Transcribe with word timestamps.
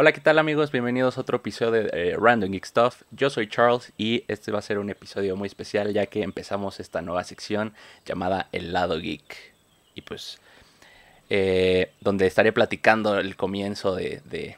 Hola, 0.00 0.12
¿qué 0.12 0.22
tal 0.22 0.38
amigos? 0.38 0.72
Bienvenidos 0.72 1.18
a 1.18 1.20
otro 1.20 1.36
episodio 1.36 1.72
de 1.72 1.90
eh, 1.92 2.16
Random 2.18 2.50
Geek 2.50 2.64
Stuff. 2.64 3.02
Yo 3.10 3.28
soy 3.28 3.50
Charles 3.50 3.92
y 3.98 4.24
este 4.28 4.50
va 4.50 4.58
a 4.58 4.62
ser 4.62 4.78
un 4.78 4.88
episodio 4.88 5.36
muy 5.36 5.46
especial 5.46 5.92
ya 5.92 6.06
que 6.06 6.22
empezamos 6.22 6.80
esta 6.80 7.02
nueva 7.02 7.22
sección 7.22 7.74
llamada 8.06 8.48
El 8.50 8.72
lado 8.72 8.98
geek. 8.98 9.52
Y 9.94 10.00
pues, 10.00 10.38
eh, 11.28 11.92
donde 12.00 12.26
estaré 12.26 12.50
platicando 12.50 13.18
el 13.18 13.36
comienzo 13.36 13.94
de, 13.94 14.22
de, 14.24 14.56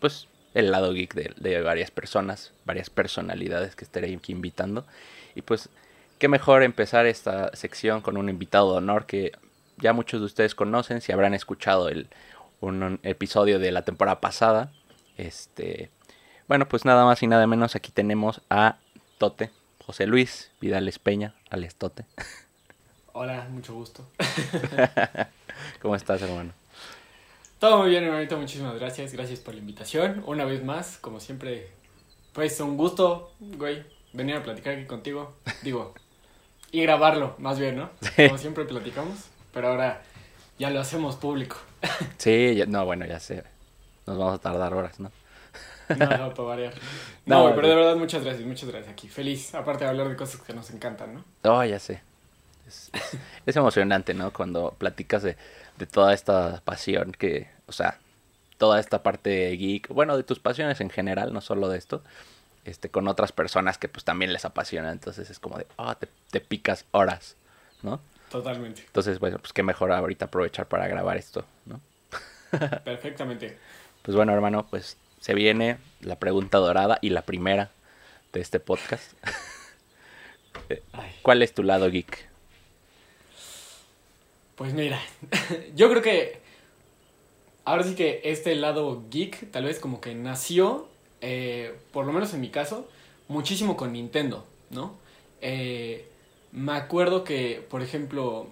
pues, 0.00 0.26
el 0.54 0.70
lado 0.70 0.94
geek 0.94 1.12
de, 1.12 1.34
de 1.36 1.60
varias 1.60 1.90
personas, 1.90 2.54
varias 2.64 2.88
personalidades 2.88 3.76
que 3.76 3.84
estaré 3.84 4.16
aquí 4.16 4.32
invitando. 4.32 4.86
Y 5.34 5.42
pues, 5.42 5.68
qué 6.18 6.28
mejor 6.28 6.62
empezar 6.62 7.04
esta 7.04 7.54
sección 7.54 8.00
con 8.00 8.16
un 8.16 8.30
invitado 8.30 8.72
de 8.72 8.78
honor 8.78 9.04
que 9.04 9.32
ya 9.76 9.92
muchos 9.92 10.22
de 10.22 10.24
ustedes 10.24 10.54
conocen, 10.54 11.02
si 11.02 11.12
habrán 11.12 11.34
escuchado 11.34 11.90
el, 11.90 12.08
un 12.60 13.00
episodio 13.02 13.58
de 13.58 13.70
la 13.70 13.82
temporada 13.82 14.20
pasada. 14.20 14.72
Este, 15.18 15.90
bueno, 16.46 16.68
pues 16.68 16.84
nada 16.84 17.04
más 17.04 17.22
y 17.22 17.26
nada 17.26 17.46
menos 17.46 17.76
aquí 17.76 17.92
tenemos 17.92 18.40
a 18.48 18.78
Tote, 19.18 19.50
José 19.84 20.06
Luis 20.06 20.50
Vidales 20.60 20.98
Peña, 20.98 21.34
alias 21.50 21.74
Tote. 21.74 22.06
Hola, 23.12 23.48
mucho 23.50 23.74
gusto. 23.74 24.08
¿Cómo 25.82 25.96
estás, 25.96 26.22
hermano? 26.22 26.52
Todo 27.58 27.78
muy 27.78 27.90
bien, 27.90 28.04
hermanito, 28.04 28.38
muchísimas 28.38 28.78
gracias. 28.78 29.12
Gracias 29.12 29.40
por 29.40 29.54
la 29.54 29.60
invitación. 29.60 30.22
Una 30.24 30.44
vez 30.44 30.62
más, 30.62 30.98
como 30.98 31.18
siempre, 31.18 31.68
pues 32.32 32.60
un 32.60 32.76
gusto, 32.76 33.32
güey, 33.40 33.84
venir 34.12 34.36
a 34.36 34.42
platicar 34.44 34.74
aquí 34.74 34.86
contigo. 34.86 35.34
Digo, 35.62 35.94
y 36.70 36.82
grabarlo, 36.82 37.34
más 37.38 37.58
bien, 37.58 37.76
¿no? 37.76 37.90
Como 38.16 38.38
siempre 38.38 38.64
platicamos, 38.64 39.24
pero 39.52 39.68
ahora 39.68 40.02
ya 40.60 40.70
lo 40.70 40.80
hacemos 40.80 41.16
público. 41.16 41.56
Sí, 42.18 42.54
ya, 42.54 42.66
no, 42.66 42.84
bueno, 42.84 43.04
ya 43.06 43.18
sé. 43.18 43.57
Nos 44.08 44.18
vamos 44.18 44.34
a 44.34 44.38
tardar 44.38 44.74
horas, 44.74 44.98
¿no? 45.00 45.10
No, 45.94 46.16
no, 46.16 46.34
para 46.34 46.48
variar. 46.48 46.74
No, 47.26 47.42
güey, 47.42 47.54
pero 47.54 47.68
de 47.68 47.74
verdad, 47.74 47.96
muchas 47.96 48.24
gracias, 48.24 48.46
muchas 48.46 48.68
gracias 48.70 48.90
aquí. 48.92 49.08
Feliz, 49.08 49.54
aparte 49.54 49.84
de 49.84 49.90
hablar 49.90 50.08
de 50.08 50.16
cosas 50.16 50.40
que 50.40 50.54
nos 50.54 50.70
encantan, 50.70 51.14
¿no? 51.14 51.24
Oh, 51.44 51.62
ya 51.64 51.78
sé. 51.78 52.00
Es, 52.66 52.90
es- 52.92 53.18
es 53.46 53.56
emocionante, 53.56 54.14
¿no? 54.14 54.32
Cuando 54.32 54.74
platicas 54.78 55.22
de, 55.22 55.36
de 55.78 55.86
toda 55.86 56.14
esta 56.14 56.60
pasión 56.64 57.12
que, 57.12 57.48
o 57.66 57.72
sea, 57.72 57.98
toda 58.58 58.80
esta 58.80 59.02
parte 59.02 59.50
geek, 59.56 59.88
bueno, 59.88 60.16
de 60.16 60.22
tus 60.24 60.38
pasiones 60.40 60.80
en 60.80 60.90
general, 60.90 61.32
no 61.32 61.40
solo 61.40 61.68
de 61.68 61.78
esto, 61.78 62.02
este, 62.64 62.90
con 62.90 63.08
otras 63.08 63.32
personas 63.32 63.78
que 63.78 63.88
pues 63.88 64.04
también 64.04 64.32
les 64.32 64.44
apasiona. 64.44 64.92
Entonces 64.92 65.30
es 65.30 65.38
como 65.38 65.58
de, 65.58 65.66
ah, 65.78 65.96
te, 65.96 66.08
te 66.30 66.40
picas 66.40 66.86
horas, 66.92 67.36
¿no? 67.82 68.00
Totalmente, 68.30 68.82
Entonces, 68.86 69.18
bueno, 69.20 69.38
pues 69.38 69.52
qué 69.52 69.62
mejor 69.62 69.92
ahorita 69.92 70.26
aprovechar 70.26 70.66
para 70.68 70.86
grabar 70.88 71.16
esto, 71.16 71.44
¿no? 71.66 71.80
perfectamente. 72.84 73.58
Pues 74.08 74.16
bueno, 74.16 74.32
hermano, 74.32 74.66
pues 74.70 74.96
se 75.20 75.34
viene 75.34 75.76
la 76.00 76.18
pregunta 76.18 76.56
dorada 76.56 76.98
y 77.02 77.10
la 77.10 77.26
primera 77.26 77.72
de 78.32 78.40
este 78.40 78.58
podcast. 78.58 79.12
¿Cuál 81.20 81.42
es 81.42 81.52
tu 81.52 81.62
lado 81.62 81.90
geek? 81.90 82.26
Pues 84.54 84.72
mira, 84.72 84.98
yo 85.76 85.90
creo 85.90 86.00
que 86.00 86.40
ahora 87.66 87.84
sí 87.84 87.94
que 87.94 88.22
este 88.24 88.54
lado 88.54 89.02
geek 89.10 89.50
tal 89.50 89.64
vez 89.64 89.78
como 89.78 90.00
que 90.00 90.14
nació, 90.14 90.88
eh, 91.20 91.78
por 91.92 92.06
lo 92.06 92.14
menos 92.14 92.32
en 92.32 92.40
mi 92.40 92.48
caso, 92.48 92.88
muchísimo 93.28 93.76
con 93.76 93.92
Nintendo, 93.92 94.46
¿no? 94.70 94.96
Eh, 95.42 96.08
me 96.50 96.72
acuerdo 96.72 97.24
que, 97.24 97.62
por 97.68 97.82
ejemplo, 97.82 98.48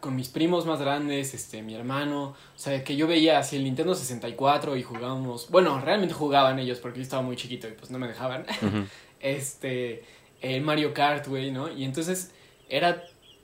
con 0.00 0.14
mis 0.16 0.28
primos 0.28 0.64
más 0.66 0.80
grandes, 0.80 1.34
este, 1.34 1.62
mi 1.62 1.74
hermano, 1.74 2.34
o 2.54 2.58
sea, 2.58 2.84
que 2.84 2.96
yo 2.96 3.06
veía 3.06 3.38
así 3.38 3.56
el 3.56 3.64
Nintendo 3.64 3.94
64 3.94 4.76
y 4.76 4.82
jugábamos, 4.82 5.48
bueno, 5.50 5.80
realmente 5.80 6.14
jugaban 6.14 6.58
ellos 6.58 6.78
porque 6.78 6.98
yo 6.98 7.02
estaba 7.02 7.22
muy 7.22 7.36
chiquito 7.36 7.66
y 7.68 7.72
pues 7.72 7.90
no 7.90 7.98
me 7.98 8.06
dejaban, 8.08 8.46
este, 9.20 10.04
el 10.40 10.60
Mario 10.62 10.94
Kart, 10.94 11.26
güey, 11.26 11.50
¿no? 11.50 11.70
Y 11.72 11.84
entonces 11.84 12.30
era 12.68 13.02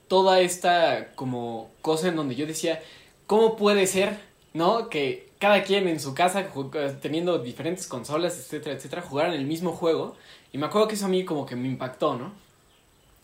toda 0.09 0.41
esta 0.41 1.13
como 1.15 1.71
cosa 1.83 2.09
en 2.09 2.17
donde 2.17 2.35
yo 2.35 2.47
decía, 2.47 2.83
¿cómo 3.27 3.57
puede 3.57 3.87
ser, 3.87 4.19
¿no? 4.53 4.89
Que 4.89 5.29
cada 5.39 5.63
quien 5.65 5.89
en 5.89 5.99
su 6.01 6.15
casa, 6.15 6.49
ju- 6.53 7.01
teniendo 7.01 7.39
diferentes 7.39 7.87
consolas, 7.87 8.39
etcétera, 8.39 8.77
etcétera, 8.77 9.03
jugaran 9.03 9.33
el 9.33 9.45
mismo 9.47 9.73
juego. 9.73 10.17
Y 10.53 10.59
me 10.59 10.67
acuerdo 10.67 10.89
que 10.89 10.95
eso 10.95 11.07
a 11.07 11.09
mí 11.09 11.25
como 11.25 11.47
que 11.47 11.57
me 11.57 11.67
impactó, 11.69 12.17
¿no? 12.17 12.33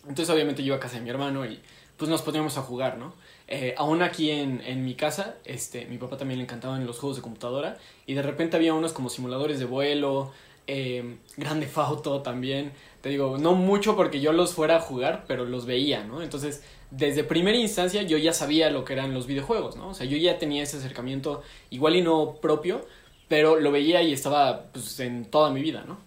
Entonces 0.02 0.30
obviamente 0.30 0.62
yo 0.62 0.68
iba 0.68 0.76
a 0.76 0.80
casa 0.80 0.96
de 0.96 1.02
mi 1.02 1.10
hermano 1.10 1.44
y 1.44 1.60
pues 2.00 2.08
nos 2.08 2.22
poníamos 2.22 2.56
a 2.56 2.62
jugar, 2.62 2.96
¿no? 2.96 3.12
Eh, 3.46 3.74
aún 3.76 4.00
aquí 4.00 4.30
en, 4.30 4.62
en 4.62 4.86
mi 4.86 4.94
casa, 4.94 5.36
este, 5.44 5.84
mi 5.84 5.98
papá 5.98 6.16
también 6.16 6.38
le 6.38 6.44
encantaban 6.44 6.86
los 6.86 6.98
juegos 6.98 7.16
de 7.18 7.22
computadora 7.22 7.76
y 8.06 8.14
de 8.14 8.22
repente 8.22 8.56
había 8.56 8.72
unos 8.72 8.94
como 8.94 9.10
simuladores 9.10 9.58
de 9.58 9.66
vuelo, 9.66 10.32
eh, 10.66 11.18
Grande 11.36 11.66
Fauto 11.66 12.22
también. 12.22 12.72
Te 13.02 13.10
digo, 13.10 13.36
no 13.36 13.52
mucho 13.54 13.96
porque 13.96 14.18
yo 14.18 14.32
los 14.32 14.54
fuera 14.54 14.76
a 14.76 14.80
jugar, 14.80 15.26
pero 15.28 15.44
los 15.44 15.66
veía, 15.66 16.02
¿no? 16.02 16.22
Entonces, 16.22 16.64
desde 16.90 17.22
primera 17.22 17.58
instancia 17.58 18.00
yo 18.02 18.16
ya 18.16 18.32
sabía 18.32 18.70
lo 18.70 18.86
que 18.86 18.94
eran 18.94 19.12
los 19.12 19.26
videojuegos, 19.26 19.76
¿no? 19.76 19.88
O 19.88 19.94
sea, 19.94 20.06
yo 20.06 20.16
ya 20.16 20.38
tenía 20.38 20.62
ese 20.62 20.78
acercamiento 20.78 21.42
igual 21.68 21.96
y 21.96 22.00
no 22.00 22.36
propio, 22.40 22.86
pero 23.28 23.60
lo 23.60 23.70
veía 23.72 24.00
y 24.00 24.14
estaba 24.14 24.72
pues 24.72 24.98
en 25.00 25.26
toda 25.26 25.50
mi 25.50 25.60
vida, 25.60 25.84
¿no? 25.86 25.98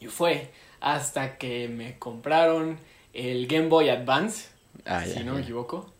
Y 0.00 0.06
fue 0.06 0.52
hasta 0.78 1.38
que 1.38 1.66
me 1.66 1.98
compraron 1.98 2.78
el 3.14 3.46
Game 3.48 3.68
Boy 3.68 3.88
Advance, 3.88 4.50
Ah, 4.86 5.04
si 5.04 5.14
ya, 5.14 5.20
no 5.20 5.32
ya. 5.32 5.32
me 5.34 5.40
equivoco. 5.42 5.92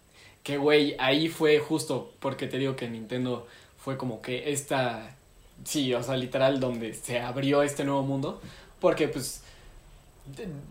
Que 0.42 0.56
güey, 0.58 0.94
ahí 0.98 1.28
fue 1.28 1.58
justo 1.58 2.12
porque 2.20 2.46
te 2.46 2.58
digo 2.58 2.76
que 2.76 2.88
Nintendo 2.88 3.46
fue 3.78 3.96
como 3.96 4.22
que 4.22 4.50
esta, 4.52 5.16
sí, 5.64 5.92
o 5.94 6.02
sea, 6.02 6.16
literal 6.16 6.60
donde 6.60 6.94
se 6.94 7.20
abrió 7.20 7.62
este 7.62 7.84
nuevo 7.84 8.02
mundo. 8.02 8.40
Porque 8.80 9.08
pues, 9.08 9.42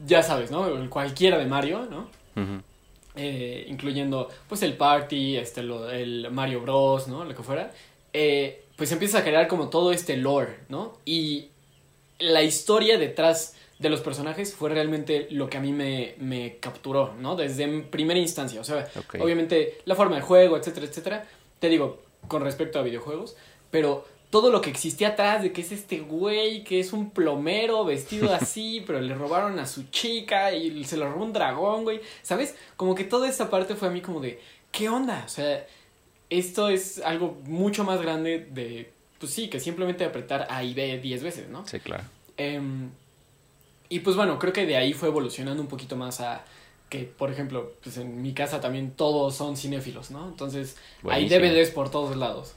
ya 0.05 0.21
sabes, 0.23 0.51
¿no? 0.51 0.89
Cualquiera 0.89 1.37
de 1.37 1.45
Mario, 1.45 1.87
¿no? 1.89 2.09
Eh, 3.17 3.65
incluyendo 3.69 4.29
pues 4.49 4.61
el 4.63 4.75
Party, 4.75 5.37
este, 5.37 5.63
lo- 5.63 5.89
el 5.89 6.29
Mario 6.31 6.61
Bros, 6.61 7.07
¿no? 7.07 7.23
Lo 7.23 7.35
que 7.35 7.43
fuera. 7.43 7.71
eh, 8.17 8.61
pues 8.77 8.91
empieza 8.91 9.19
a 9.19 9.23
crear 9.23 9.47
como 9.47 9.69
todo 9.69 9.91
este 9.93 10.15
lore, 10.17 10.59
¿no? 10.69 10.97
Y 11.05 11.49
la 12.19 12.43
historia 12.43 12.97
detrás 12.97 13.55
de 13.79 13.89
los 13.89 14.01
personajes 14.01 14.55
fue 14.55 14.69
realmente 14.69 15.27
lo 15.31 15.49
que 15.49 15.57
a 15.57 15.61
mí 15.61 15.73
me, 15.73 16.15
me 16.19 16.57
capturó, 16.59 17.13
¿no? 17.19 17.35
Desde 17.35 17.67
primera 17.83 18.19
instancia, 18.19 18.61
o 18.61 18.63
sea, 18.63 18.87
obviamente 19.19 19.79
la 19.85 19.95
forma 19.95 20.15
de 20.15 20.21
juego, 20.21 20.57
etcétera, 20.57 20.85
etcétera. 20.85 21.27
Te 21.59 21.69
digo, 21.69 22.01
con 22.27 22.41
respecto 22.41 22.79
a 22.79 22.83
videojuegos, 22.83 23.35
pero 23.71 24.05
todo 24.29 24.51
lo 24.51 24.61
que 24.61 24.69
existía 24.69 25.09
atrás 25.09 25.43
de 25.43 25.51
que 25.51 25.61
es 25.61 25.71
este 25.71 25.99
güey, 25.99 26.63
que 26.63 26.79
es 26.79 26.93
un 26.93 27.11
plomero 27.11 27.85
vestido 27.85 28.33
así, 28.33 28.83
pero 28.85 28.99
le 29.01 29.13
robaron 29.13 29.59
a 29.59 29.65
su 29.65 29.89
chica 29.89 30.53
y 30.53 30.83
se 30.83 30.97
lo 30.97 31.09
robó 31.09 31.25
un 31.25 31.33
dragón, 31.33 31.83
güey. 31.83 32.01
¿Sabes? 32.21 32.55
Como 32.75 32.95
que 32.95 33.03
toda 33.03 33.29
esta 33.29 33.49
parte 33.49 33.75
fue 33.75 33.87
a 33.87 33.91
mí 33.91 34.01
como 34.01 34.19
de, 34.19 34.39
¿qué 34.71 34.89
onda? 34.89 35.23
O 35.25 35.29
sea, 35.29 35.65
esto 36.29 36.69
es 36.69 36.99
algo 36.99 37.37
mucho 37.45 37.83
más 37.83 38.01
grande 38.01 38.47
de, 38.51 38.91
pues 39.19 39.31
sí, 39.31 39.49
que 39.49 39.59
simplemente 39.59 40.03
apretar 40.03 40.47
A 40.49 40.63
y 40.63 40.73
B 40.73 40.99
10 40.99 41.23
veces, 41.23 41.49
¿no? 41.49 41.65
Sí, 41.67 41.79
claro. 41.79 42.03
Em, 42.37 42.89
y 43.90 44.00
pues 44.00 44.16
bueno, 44.16 44.40
creo 44.40 44.53
que 44.53 44.66
de 44.66 44.78
ahí 44.78 44.94
fue 44.94 45.09
evolucionando 45.09 45.62
un 45.62 45.68
poquito 45.69 45.96
más 45.96 46.22
a 46.22 46.44
que, 46.90 47.00
por 47.03 47.31
ejemplo, 47.31 47.73
pues 47.84 47.97
en 47.97 48.22
mi 48.22 48.34
casa 48.34 48.62
también 48.62 48.91
todos 48.91 49.35
son 49.35 49.57
cinéfilos, 49.57 50.12
¿no? 50.12 50.28
Entonces 50.28 50.78
hay 51.03 51.28
Buenísimo. 51.28 51.40
DVDs 51.41 51.69
por 51.72 51.90
todos 51.90 52.16
lados. 52.16 52.56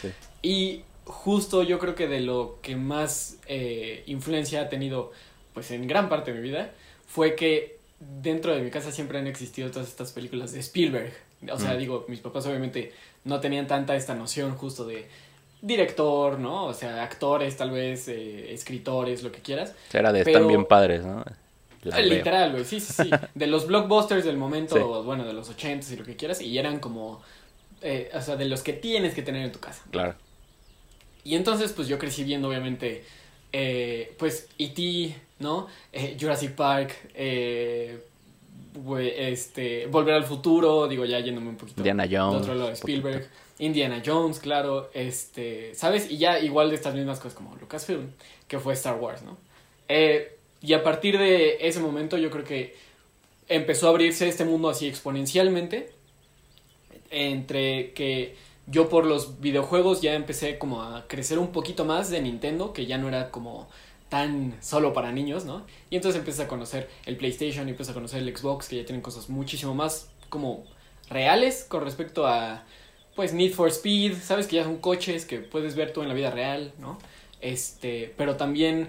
Sí. 0.00 0.08
Y 0.42 0.82
justo 1.04 1.64
yo 1.64 1.80
creo 1.80 1.94
que 1.96 2.06
de 2.06 2.20
lo 2.20 2.58
que 2.62 2.76
más 2.76 3.38
eh, 3.48 4.04
influencia 4.06 4.60
ha 4.62 4.68
tenido, 4.68 5.10
pues 5.52 5.72
en 5.72 5.88
gran 5.88 6.08
parte 6.08 6.32
de 6.32 6.40
mi 6.40 6.48
vida, 6.48 6.72
fue 7.08 7.34
que 7.34 7.78
dentro 7.98 8.54
de 8.54 8.62
mi 8.62 8.70
casa 8.70 8.92
siempre 8.92 9.18
han 9.18 9.26
existido 9.26 9.70
todas 9.72 9.88
estas 9.88 10.12
películas 10.12 10.52
de 10.52 10.60
Spielberg. 10.60 11.12
O 11.50 11.58
sea, 11.58 11.74
Mm. 11.74 11.78
digo, 11.78 12.04
mis 12.08 12.20
papás 12.20 12.46
obviamente 12.46 12.92
no 13.24 13.40
tenían 13.40 13.66
tanta 13.66 13.96
esta 13.96 14.14
noción 14.14 14.54
justo 14.56 14.84
de 14.86 15.08
director, 15.60 16.38
¿no? 16.38 16.66
O 16.66 16.74
sea, 16.74 17.02
actores, 17.02 17.56
tal 17.56 17.70
vez, 17.70 18.08
eh, 18.08 18.52
escritores, 18.52 19.22
lo 19.22 19.32
que 19.32 19.40
quieras. 19.40 19.74
Era 19.92 20.12
de 20.12 20.24
Pero- 20.24 20.36
están 20.38 20.48
bien 20.48 20.64
padres, 20.66 21.04
¿no? 21.04 21.24
La 21.84 21.96
veo. 21.98 22.06
Literal, 22.06 22.52
güey, 22.52 22.64
sí, 22.64 22.80
sí, 22.80 22.92
sí. 22.92 23.10
De 23.34 23.46
los 23.46 23.66
blockbusters 23.66 24.24
del 24.24 24.36
momento, 24.36 24.74
Sí. 24.76 25.04
bueno, 25.06 25.24
de 25.24 25.32
los 25.32 25.48
ochentas 25.48 25.90
y 25.92 25.96
lo 25.96 26.04
que 26.04 26.16
quieras, 26.16 26.40
y 26.40 26.58
eran 26.58 26.80
como, 26.80 27.22
eh, 27.82 28.10
o 28.14 28.20
sea, 28.20 28.36
de 28.36 28.46
los 28.46 28.62
que 28.62 28.72
tienes 28.72 29.14
que 29.14 29.22
tener 29.22 29.44
en 29.44 29.52
tu 29.52 29.60
casa. 29.60 29.82
Claro. 29.90 30.14
Y 31.24 31.36
entonces, 31.36 31.72
pues 31.72 31.86
yo 31.88 31.98
crecí 31.98 32.24
viendo, 32.24 32.48
obviamente, 32.48 33.04
eh, 33.52 34.14
pues, 34.18 34.48
E.T., 34.58 35.14
¿no? 35.38 35.68
Eh, 35.92 36.16
Jurassic 36.20 36.52
Park, 36.54 36.94
eh, 37.14 38.02
este, 39.00 39.86
Volver 39.86 40.14
al 40.14 40.24
Futuro, 40.24 40.86
digo, 40.88 41.04
ya 41.04 41.20
yéndome 41.20 41.50
un 41.50 41.56
poquito 41.56 41.80
Indiana 41.80 42.06
de 42.06 42.16
Jones. 42.16 42.40
otro 42.42 42.54
lado, 42.54 42.68
un 42.68 42.74
Spielberg, 42.74 43.22
poquito. 43.22 43.40
Indiana 43.58 44.02
Jones, 44.04 44.38
claro, 44.38 44.90
este, 44.94 45.74
¿sabes? 45.74 46.10
Y 46.10 46.18
ya 46.18 46.38
igual 46.38 46.70
de 46.70 46.76
estas 46.76 46.94
mismas 46.94 47.18
cosas 47.18 47.34
como 47.34 47.56
Lucasfilm, 47.56 48.10
que 48.46 48.58
fue 48.58 48.74
Star 48.74 48.96
Wars, 48.96 49.22
¿no? 49.22 49.36
Eh, 49.88 50.36
y 50.60 50.72
a 50.72 50.82
partir 50.82 51.18
de 51.18 51.58
ese 51.60 51.80
momento 51.80 52.18
yo 52.18 52.30
creo 52.30 52.44
que 52.44 52.76
empezó 53.48 53.86
a 53.86 53.90
abrirse 53.90 54.28
este 54.28 54.44
mundo 54.44 54.68
así 54.68 54.86
exponencialmente, 54.86 55.90
entre 57.10 57.92
que 57.92 58.36
yo 58.66 58.88
por 58.88 59.06
los 59.06 59.40
videojuegos 59.40 60.02
ya 60.02 60.14
empecé 60.14 60.58
como 60.58 60.82
a 60.82 61.06
crecer 61.08 61.38
un 61.38 61.52
poquito 61.52 61.84
más 61.84 62.10
de 62.10 62.20
Nintendo, 62.20 62.72
que 62.72 62.86
ya 62.86 62.98
no 62.98 63.08
era 63.08 63.30
como 63.30 63.68
tan 64.08 64.56
solo 64.60 64.92
para 64.92 65.12
niños, 65.12 65.44
¿no? 65.44 65.66
Y 65.90 65.96
entonces 65.96 66.18
empiezas 66.18 66.46
a 66.46 66.48
conocer 66.48 66.88
el 67.06 67.16
PlayStation, 67.16 67.66
y 67.68 67.70
empiezas 67.70 67.92
a 67.92 67.94
conocer 67.94 68.22
el 68.22 68.36
Xbox, 68.36 68.68
que 68.68 68.76
ya 68.76 68.84
tienen 68.84 69.02
cosas 69.02 69.28
muchísimo 69.28 69.74
más 69.74 70.10
como 70.28 70.64
reales 71.10 71.64
con 71.68 71.84
respecto 71.84 72.26
a, 72.26 72.64
pues, 73.16 73.32
Need 73.32 73.52
for 73.52 73.68
Speed, 73.68 74.14
sabes 74.22 74.46
que 74.46 74.56
ya 74.56 74.64
son 74.64 74.78
coches 74.78 75.24
que 75.24 75.38
puedes 75.38 75.74
ver 75.74 75.92
tú 75.92 76.02
en 76.02 76.08
la 76.08 76.14
vida 76.14 76.30
real, 76.30 76.72
¿no? 76.78 76.98
Este, 77.40 78.14
pero 78.16 78.36
también 78.36 78.88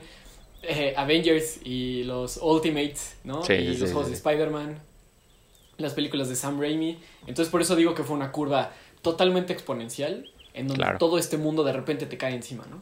eh, 0.63 0.94
Avengers 0.98 1.60
y 1.63 2.04
los 2.04 2.38
Ultimates, 2.42 3.15
¿no? 3.24 3.44
Sí, 3.44 3.54
y 3.54 3.74
sí, 3.75 3.81
los 3.81 3.92
juegos 3.92 4.06
sí. 4.06 4.12
de 4.12 4.18
Spider-Man, 4.18 4.80
las 5.77 5.94
películas 5.94 6.30
de 6.30 6.36
Sam 6.36 6.60
Raimi. 6.60 6.98
Entonces 7.27 7.50
por 7.50 7.62
eso 7.62 7.75
digo 7.75 7.94
que 7.95 8.04
fue 8.04 8.15
una 8.15 8.31
curva 8.31 8.72
totalmente 9.01 9.54
exponencial, 9.54 10.30
en 10.54 10.68
donde 10.68 10.83
Claro. 10.83 10.98
todo 10.98 11.18
este 11.18 11.38
mundo 11.38 11.63
de 11.63 11.72
repente 11.74 12.06
te 12.06 12.18
cae 12.18 12.36
encima, 12.36 12.65
¿no? 12.69 12.81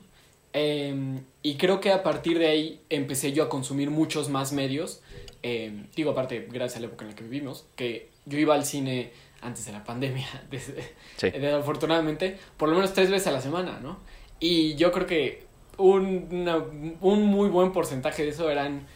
Em, 0.54 1.24
y 1.44 1.56
creo 1.56 1.80
que 1.80 1.92
a 1.92 2.04
partir 2.04 2.40
de 2.40 2.48
ahí 2.48 2.82
empecé 2.90 3.32
yo 3.34 3.44
a 3.44 3.50
consumir 3.50 3.90
muchos 3.92 4.30
más 4.30 4.54
medios. 4.54 5.02
Em, 5.44 5.88
digo, 5.96 6.12
aparte, 6.12 6.48
gracias 6.52 6.78
a 6.78 6.80
la 6.82 6.88
época 6.88 7.06
en 7.06 7.12
la 7.12 7.16
que 7.16 7.24
vivimos, 7.24 7.66
que 7.76 8.10
yo 8.26 8.38
iba 8.40 8.56
al 8.56 8.66
cine 8.66 9.12
antes 9.42 9.66
de 9.66 9.72
la 9.72 9.84
pandemia, 9.84 10.28
desde- 10.52 10.84
Sí. 11.18 11.30
desafortunadamente, 11.30 12.38
por 12.58 12.70
lo 12.70 12.76
menos 12.76 12.94
tres 12.94 13.10
veces 13.10 13.28
a 13.28 13.32
la 13.32 13.42
semana, 13.42 13.80
¿no? 13.82 14.00
Y 14.40 14.76
yo 14.76 14.92
creo 14.92 15.06
que 15.06 15.46
un, 15.78 16.28
una- 16.32 16.58
un 17.02 17.24
muy 17.26 17.50
buen 17.50 17.72
porcentaje 17.72 18.24
de 18.24 18.30
eso 18.30 18.50
eran 18.50 18.88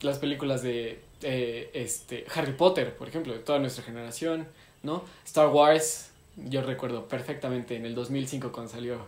las 0.00 0.18
películas 0.18 0.62
de 0.62 1.00
eh, 1.22 1.70
este, 1.74 2.24
Harry 2.34 2.52
Potter, 2.54 2.96
por 2.96 3.06
ejemplo, 3.08 3.32
de 3.32 3.38
toda 3.40 3.58
nuestra 3.58 3.84
generación, 3.84 4.48
¿no? 4.82 5.04
Star 5.24 5.48
Wars, 5.48 6.09
yo 6.46 6.62
recuerdo 6.62 7.06
perfectamente 7.08 7.76
en 7.76 7.86
el 7.86 7.94
2005 7.94 8.52
cuando 8.52 8.72
salió 8.72 8.98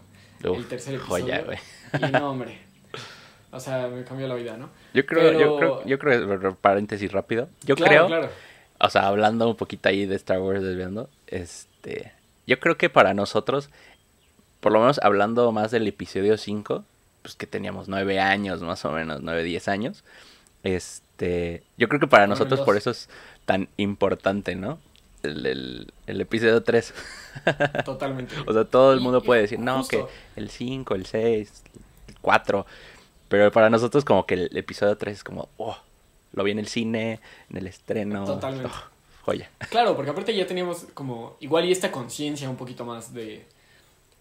el 0.42 0.66
tercer 0.66 0.94
episodio. 0.96 1.24
joya, 1.24 1.42
güey. 1.42 1.58
Y 2.08 2.12
no, 2.12 2.30
hombre. 2.30 2.58
O 3.50 3.60
sea, 3.60 3.88
me 3.88 4.02
cambió 4.04 4.26
la 4.28 4.34
vida, 4.34 4.56
¿no? 4.56 4.70
Yo 4.94 5.04
creo, 5.04 5.32
yo 5.38 5.56
creo, 5.58 5.84
yo 5.86 5.98
creo, 6.38 6.54
paréntesis 6.56 7.12
rápido. 7.12 7.48
Yo 7.64 7.74
Claro, 7.76 7.90
creo, 7.90 8.06
Claro. 8.06 8.28
o 8.78 8.88
sea, 8.90 9.06
hablando 9.08 9.48
un 9.48 9.56
poquito 9.56 9.88
ahí 9.90 10.06
de 10.06 10.16
Star 10.16 10.40
Wars 10.40 10.62
desviando, 10.62 11.10
este, 11.26 12.12
yo 12.46 12.58
creo 12.60 12.76
que 12.78 12.88
para 12.88 13.12
nosotros, 13.14 13.68
por 14.60 14.72
lo 14.72 14.80
menos 14.80 14.98
hablando 15.02 15.52
más 15.52 15.70
del 15.70 15.86
episodio 15.86 16.38
5, 16.38 16.84
pues 17.22 17.36
que 17.36 17.46
teníamos 17.46 17.88
nueve 17.88 18.18
años, 18.20 18.62
más 18.62 18.84
o 18.86 18.90
menos, 18.92 19.20
nueve, 19.22 19.44
diez 19.44 19.68
años, 19.68 20.02
este, 20.62 21.62
yo 21.76 21.88
creo 21.88 22.00
que 22.00 22.06
para 22.06 22.26
nosotros 22.26 22.60
por 22.60 22.76
eso 22.76 22.90
es 22.90 23.08
tan 23.44 23.68
importante, 23.76 24.54
¿no? 24.56 24.78
El, 25.22 25.46
el, 25.46 25.92
el 26.06 26.20
episodio 26.20 26.62
3. 26.62 26.94
Totalmente. 27.84 28.34
O 28.46 28.52
sea, 28.52 28.64
todo 28.64 28.92
el 28.92 29.00
mundo 29.00 29.22
puede 29.22 29.42
decir, 29.42 29.58
no, 29.58 29.78
justo. 29.78 30.08
que 30.34 30.40
el 30.40 30.50
5, 30.50 30.94
el 30.94 31.06
6, 31.06 31.62
el 32.08 32.18
4. 32.20 32.66
Pero 33.28 33.50
para 33.52 33.70
nosotros 33.70 34.04
como 34.04 34.26
que 34.26 34.34
el 34.34 34.56
episodio 34.56 34.96
3 34.96 35.16
es 35.16 35.24
como, 35.24 35.48
oh, 35.56 35.76
lo 36.32 36.44
vi 36.44 36.50
en 36.50 36.58
el 36.58 36.68
cine, 36.68 37.20
en 37.50 37.56
el 37.56 37.66
estreno. 37.66 38.24
Totalmente. 38.24 38.70
oh, 38.72 39.24
joya. 39.24 39.50
Claro, 39.70 39.94
porque 39.96 40.10
aparte 40.10 40.34
ya 40.34 40.46
teníamos 40.46 40.86
como 40.94 41.36
igual 41.40 41.64
y 41.64 41.72
esta 41.72 41.90
conciencia 41.92 42.50
un 42.50 42.56
poquito 42.56 42.84
más 42.84 43.14
de 43.14 43.46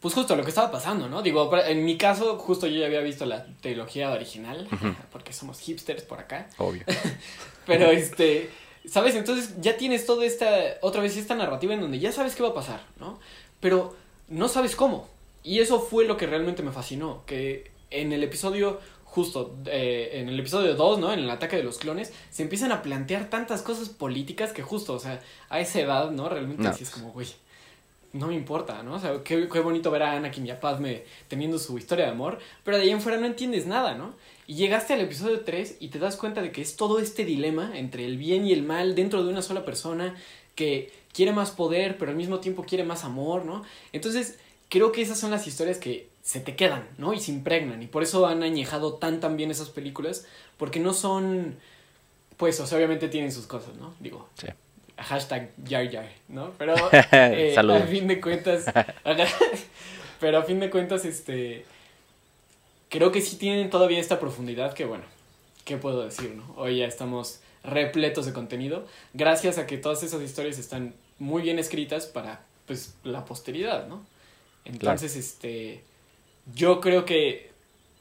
pues 0.02 0.16
justo 0.16 0.36
lo 0.36 0.44
que 0.44 0.50
estaba 0.50 0.72
pasando, 0.72 1.08
¿no? 1.08 1.22
Digo, 1.22 1.56
en 1.56 1.86
mi 1.86 1.96
caso 1.96 2.38
justo 2.40 2.66
yo 2.66 2.80
ya 2.80 2.88
había 2.88 3.02
visto 3.02 3.26
la 3.28 3.46
trilogía 3.62 4.10
original 4.10 4.68
porque 5.12 5.32
somos 5.32 5.60
hipsters 5.60 6.02
por 6.04 6.20
acá, 6.20 6.48
Obvio. 6.58 6.82
pero 7.68 7.86
este, 7.92 8.50
¿sabes? 8.86 9.16
Entonces 9.16 9.56
ya 9.62 9.78
tienes 9.78 10.06
toda 10.06 10.26
esta 10.26 10.50
otra 10.82 11.02
vez 11.02 11.18
esta 11.18 11.36
narrativa 11.36 11.74
en 11.74 11.82
donde 11.82 12.00
ya 12.00 12.12
sabes 12.12 12.36
qué 12.36 12.44
va 12.44 12.50
a 12.50 12.54
pasar, 12.54 12.84
¿no? 13.00 13.20
Pero 13.60 13.96
no 14.28 14.48
sabes 14.48 14.76
cómo. 14.76 15.08
Y 15.44 15.60
eso 15.60 15.80
fue 15.80 16.06
lo 16.06 16.18
que 16.18 16.28
realmente 16.28 16.64
me 16.64 16.72
fascinó, 16.72 17.24
que 17.26 17.72
en 17.90 18.14
el 18.14 18.24
episodio 18.24 18.80
justo 19.04 19.58
eh, 19.66 20.12
en 20.14 20.30
el 20.30 20.40
episodio 20.40 20.74
2, 20.76 21.00
¿no? 21.00 21.12
En 21.12 21.20
el 21.20 21.30
ataque 21.30 21.58
de 21.58 21.64
los 21.64 21.80
clones, 21.80 22.14
se 22.30 22.44
empiezan 22.44 22.72
a 22.72 22.82
plantear 22.82 23.30
tantas 23.30 23.62
cosas 23.62 23.90
políticas 23.90 24.54
que 24.54 24.62
justo, 24.64 24.94
o 24.94 25.00
sea, 25.00 25.20
a 25.50 25.60
esa 25.60 25.82
edad, 25.82 26.12
¿no? 26.12 26.30
Realmente 26.30 26.64
No. 26.64 26.74
sí 26.74 26.84
es 26.84 26.90
como, 26.92 27.12
güey, 27.12 27.28
no 28.14 28.28
me 28.28 28.36
importa, 28.36 28.84
¿no? 28.84 28.94
O 28.96 29.00
sea, 29.00 29.22
qué, 29.24 29.50
qué 29.50 29.60
bonito 29.60 29.92
ver 29.92 30.04
a 30.04 30.14
Anakin 30.14 30.48
y 30.48 30.52
a 30.52 30.62
Padme 30.62 31.04
teniendo 31.28 31.60
su 31.60 31.78
historia 31.78 32.06
de 32.06 32.12
amor, 32.12 32.40
pero 32.64 32.78
de 32.78 32.84
ahí 32.84 32.90
en 32.90 33.02
fuera 33.02 33.18
no 33.18 33.26
entiendes 33.26 33.66
nada, 33.68 33.96
¿no? 33.96 34.16
Y 34.52 34.56
llegaste 34.56 34.94
al 34.94 35.00
episodio 35.00 35.46
3 35.46 35.78
y 35.80 35.88
te 35.88 35.98
das 35.98 36.18
cuenta 36.18 36.42
de 36.42 36.52
que 36.52 36.62
es 36.62 36.76
todo 36.76 37.00
este 37.00 37.24
dilema 37.24 37.72
entre 37.74 38.04
el 38.04 38.18
bien 38.18 38.46
y 38.46 38.52
el 38.52 38.64
mal 38.64 38.96
dentro 38.96 39.24
de 39.24 39.30
una 39.30 39.42
sola 39.42 39.64
persona 39.64 40.14
que 40.56 40.92
quiere 41.14 41.32
más 41.32 41.52
poder, 41.52 41.98
pero 41.98 42.12
al 42.12 42.18
mismo 42.18 42.42
tiempo 42.42 42.64
quiere 42.64 42.84
más 42.84 43.06
amor, 43.06 43.46
¿no? 43.46 43.64
Entonces, 43.94 44.40
creo 44.68 44.92
que 44.92 45.02
esas 45.04 45.18
son 45.18 45.32
las 45.32 45.48
historias 45.48 45.78
que 45.78 46.10
se 46.22 46.42
te 46.42 46.58
quedan, 46.58 46.86
¿no? 46.98 47.14
Y 47.14 47.22
se 47.22 47.32
impregnan. 47.32 47.82
Y 47.82 47.88
por 47.88 48.04
eso 48.04 48.28
han 48.28 48.44
añejado 48.44 48.96
tan 48.96 49.22
tan 49.22 49.38
bien 49.38 49.52
esas 49.52 49.70
películas, 49.70 50.26
porque 50.58 50.82
no 50.82 50.94
son, 50.94 51.56
pues, 52.36 52.60
o 52.60 52.68
sea, 52.68 52.78
obviamente 52.78 53.08
tienen 53.08 53.32
sus 53.32 53.48
cosas, 53.48 53.78
¿no? 53.78 53.94
Digo, 54.02 54.28
Sí. 54.38 54.48
hashtag 54.98 55.52
Jar 55.66 55.90
Jar, 55.90 56.10
¿no? 56.28 56.52
Pero 56.58 56.76
eh, 57.14 57.56
a 57.58 57.88
fin 57.88 58.06
de 58.06 58.20
cuentas, 58.20 58.66
pero 60.20 60.40
a 60.40 60.44
fin 60.44 60.60
de 60.60 60.70
cuentas, 60.70 61.06
este, 61.06 61.64
creo 62.92 63.12
que 63.12 63.22
sí 63.22 63.38
tienen 63.38 63.70
todavía 63.70 64.00
esta 64.00 64.20
profundidad 64.20 64.74
que, 64.74 64.86
bueno, 64.86 65.06
¿qué 65.66 65.78
puedo 65.78 66.04
decir, 66.04 66.36
no? 66.36 66.54
Hoy 66.58 66.80
ya 66.80 66.86
estamos 66.86 67.40
repletos 67.64 68.26
de 68.26 68.34
contenido, 68.34 68.86
gracias 69.14 69.58
a 69.58 69.66
que 69.66 69.78
todas 69.78 70.04
esas 70.04 70.22
historias 70.22 70.60
están 70.60 70.94
muy 71.18 71.42
bien 71.42 71.58
escritas 71.58 72.06
para, 72.06 72.44
pues, 72.68 72.96
la 73.04 73.24
posteridad, 73.24 73.88
¿no? 73.88 74.06
Entonces, 74.66 75.16
este, 75.16 75.84
yo 76.54 76.82
creo 76.82 77.06
que, 77.06 77.52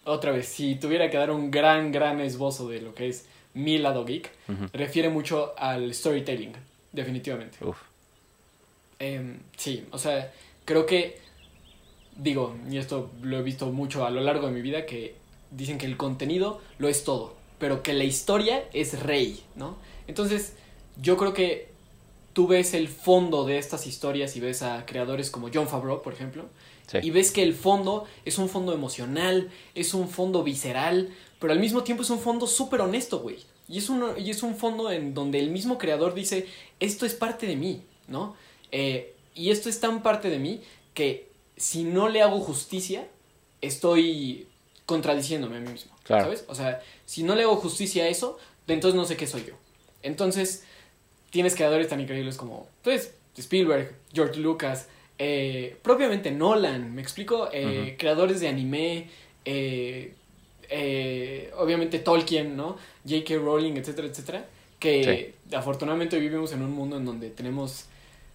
otra 0.04 0.32
vez, 0.32 0.48
si 0.48 0.74
tuviera 0.74 1.08
que 1.08 1.18
dar 1.18 1.30
un 1.30 1.52
gran, 1.52 1.92
gran 1.92 2.20
esbozo 2.20 2.68
de 2.68 2.80
lo 2.80 2.92
que 2.92 3.08
es 3.08 3.26
mi 3.54 3.78
lado 3.78 4.04
geek, 4.04 4.30
refiere 4.72 5.08
mucho 5.08 5.54
al 5.56 5.94
storytelling, 5.94 6.52
definitivamente. 6.90 7.64
Uf. 7.64 7.78
Em, 8.98 9.38
sí, 9.56 9.86
o 9.92 9.98
sea, 9.98 10.32
creo 10.64 10.84
que, 10.84 11.18
digo, 12.16 12.56
y 12.70 12.78
esto 12.78 13.10
lo 13.22 13.38
he 13.38 13.42
visto 13.42 13.66
mucho 13.72 14.04
a 14.04 14.10
lo 14.10 14.20
largo 14.20 14.46
de 14.46 14.52
mi 14.52 14.62
vida, 14.62 14.86
que 14.86 15.14
dicen 15.50 15.78
que 15.78 15.86
el 15.86 15.96
contenido 15.96 16.60
lo 16.78 16.88
es 16.88 17.04
todo, 17.04 17.34
pero 17.58 17.82
que 17.82 17.92
la 17.92 18.04
historia 18.04 18.64
es 18.72 19.00
rey, 19.02 19.42
¿no? 19.56 19.76
Entonces, 20.06 20.54
yo 21.00 21.16
creo 21.16 21.32
que 21.32 21.68
tú 22.32 22.46
ves 22.46 22.74
el 22.74 22.88
fondo 22.88 23.44
de 23.44 23.58
estas 23.58 23.86
historias 23.86 24.36
y 24.36 24.40
ves 24.40 24.62
a 24.62 24.86
creadores 24.86 25.30
como 25.30 25.48
John 25.52 25.68
Favreau, 25.68 26.02
por 26.02 26.12
ejemplo, 26.12 26.44
Sí. 26.86 26.98
y 27.02 27.10
ves 27.10 27.30
que 27.30 27.44
el 27.44 27.54
fondo 27.54 28.04
es 28.24 28.38
un 28.38 28.48
fondo 28.48 28.72
emocional, 28.74 29.50
es 29.76 29.94
un 29.94 30.08
fondo 30.08 30.42
visceral, 30.42 31.10
pero 31.38 31.52
al 31.52 31.60
mismo 31.60 31.84
tiempo 31.84 32.02
es 32.02 32.10
un 32.10 32.18
fondo 32.18 32.48
súper 32.48 32.80
honesto, 32.80 33.20
güey. 33.20 33.36
Y 33.68 33.78
es, 33.78 33.88
un, 33.88 34.04
y 34.18 34.30
es 34.30 34.42
un 34.42 34.56
fondo 34.56 34.90
en 34.90 35.14
donde 35.14 35.38
el 35.38 35.50
mismo 35.50 35.78
creador 35.78 36.14
dice, 36.14 36.48
esto 36.80 37.06
es 37.06 37.14
parte 37.14 37.46
de 37.46 37.54
mí, 37.54 37.82
¿no? 38.08 38.34
Eh, 38.72 39.14
y 39.36 39.50
esto 39.50 39.68
es 39.68 39.78
tan 39.78 40.02
parte 40.02 40.28
de 40.30 40.40
mí 40.40 40.62
que 40.92 41.29
si 41.60 41.84
no 41.84 42.08
le 42.08 42.22
hago 42.22 42.40
justicia, 42.40 43.06
estoy 43.60 44.46
contradiciéndome 44.86 45.58
a 45.58 45.60
mí 45.60 45.68
mismo, 45.70 45.92
Claro. 46.04 46.24
¿sabes? 46.24 46.44
O 46.48 46.54
sea, 46.54 46.80
si 47.04 47.22
no 47.22 47.34
le 47.34 47.42
hago 47.42 47.56
justicia 47.56 48.04
a 48.04 48.08
eso, 48.08 48.38
entonces 48.66 48.96
no 48.96 49.04
sé 49.04 49.16
qué 49.16 49.26
soy 49.26 49.44
yo. 49.44 49.54
Entonces, 50.02 50.64
tienes 51.30 51.54
creadores 51.54 51.88
tan 51.88 52.00
increíbles 52.00 52.36
como, 52.36 52.66
pues, 52.82 53.14
Spielberg, 53.36 53.94
George 54.12 54.40
Lucas, 54.40 54.88
eh, 55.18 55.76
propiamente 55.82 56.30
Nolan, 56.30 56.94
¿me 56.94 57.02
explico? 57.02 57.50
Eh. 57.52 57.96
Creadores 57.98 58.40
de 58.40 58.48
anime, 58.48 59.10
eh, 59.44 60.14
eh, 60.70 61.52
obviamente 61.58 61.98
Tolkien, 61.98 62.56
¿no? 62.56 62.78
J.K. 63.06 63.34
Rowling, 63.36 63.74
etcétera, 63.76 64.08
etcétera. 64.08 64.48
Que 64.78 65.34
afortunadamente 65.52 66.18
vivimos 66.18 66.52
en 66.52 66.62
un 66.62 66.70
mundo 66.70 66.96
en 66.96 67.04
donde 67.04 67.28
tenemos 67.28 67.84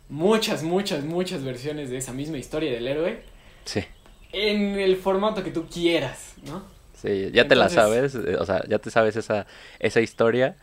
muchas, 0.10 0.64
muchas, 0.64 1.04
muchas 1.04 1.44
versiones 1.44 1.90
de 1.90 1.98
esa 1.98 2.14
misma 2.14 2.38
historia 2.38 2.72
del 2.72 2.88
héroe 2.88 3.24
Sí. 3.66 3.84
en 4.32 4.80
el 4.80 4.98
formato 4.98 5.44
que 5.44 5.52
tú 5.52 5.66
quieras, 5.68 6.34
¿no? 6.46 6.64
Sí, 6.94 7.30
ya 7.34 7.48
te 7.48 7.56
la 7.56 7.70
sabes, 7.70 8.16
eh, 8.16 8.38
o 8.40 8.46
sea, 8.46 8.64
ya 8.68 8.80
te 8.80 8.90
sabes 8.90 9.16
esa, 9.16 9.46
esa 9.80 10.02
historia, 10.02 10.56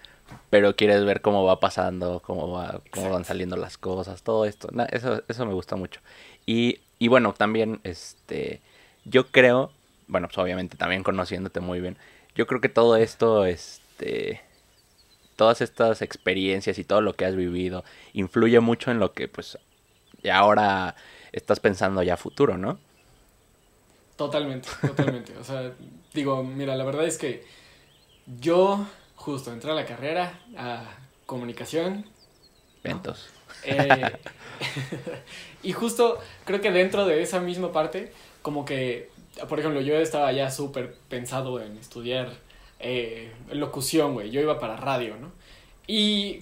pero 0.50 0.74
quieres 0.76 1.04
ver 1.04 1.20
cómo 1.20 1.44
va 1.44 1.60
pasando, 1.60 2.20
cómo 2.24 2.50
va, 2.50 2.80
cómo 2.90 3.10
van 3.10 3.24
saliendo 3.24 3.56
las 3.56 3.78
cosas, 3.78 4.22
todo 4.22 4.44
esto. 4.46 4.68
Eso, 4.90 5.22
eso 5.28 5.46
me 5.46 5.52
gusta 5.54 5.76
mucho. 5.76 6.00
Y, 6.46 6.80
y 6.98 7.08
bueno, 7.08 7.34
también, 7.34 7.80
este, 7.84 8.60
yo 9.04 9.26
creo, 9.26 9.72
bueno, 10.08 10.28
pues 10.28 10.38
obviamente 10.38 10.76
también 10.76 11.02
conociéndote 11.02 11.60
muy 11.60 11.80
bien, 11.80 11.96
yo 12.34 12.46
creo 12.46 12.60
que 12.60 12.68
todo 12.70 12.96
esto, 12.96 13.44
este, 13.44 14.40
todas 15.36 15.60
estas 15.60 16.02
experiencias 16.02 16.78
y 16.78 16.84
todo 16.84 17.00
lo 17.00 17.14
que 17.16 17.24
has 17.26 17.36
vivido, 17.36 17.84
influye 18.12 18.60
mucho 18.60 18.90
en 18.90 18.98
lo 19.00 19.12
que, 19.14 19.28
pues, 19.28 19.58
ya 20.22 20.38
ahora 20.38 20.96
estás 21.32 21.60
pensando 21.60 22.02
ya 22.02 22.16
futuro, 22.16 22.58
¿no? 22.58 22.80
Totalmente, 24.16 24.68
totalmente. 24.84 25.36
O 25.38 25.44
sea, 25.44 25.74
digo, 26.12 26.44
mira, 26.44 26.76
la 26.76 26.84
verdad 26.84 27.06
es 27.06 27.18
que 27.18 27.44
yo 28.26 28.86
justo 29.16 29.52
entré 29.52 29.70
a 29.72 29.74
la 29.74 29.86
carrera, 29.86 30.40
a 30.56 30.84
comunicación, 31.26 32.06
Ventos. 32.84 33.32
eh, 33.62 34.18
y 35.62 35.72
justo 35.72 36.20
creo 36.44 36.60
que 36.60 36.70
dentro 36.72 37.06
de 37.06 37.22
esa 37.22 37.40
misma 37.40 37.72
parte, 37.72 38.12
como 38.42 38.64
que, 38.64 39.10
por 39.48 39.58
ejemplo, 39.60 39.80
yo 39.80 39.96
estaba 39.96 40.32
ya 40.32 40.50
súper 40.50 40.94
pensado 41.08 41.60
en 41.60 41.76
estudiar 41.78 42.42
eh, 42.82 43.32
locución, 43.52 44.14
güey. 44.14 44.30
Yo 44.30 44.40
iba 44.40 44.58
para 44.58 44.76
radio, 44.76 45.16
¿no? 45.16 45.32
Y 45.86 46.40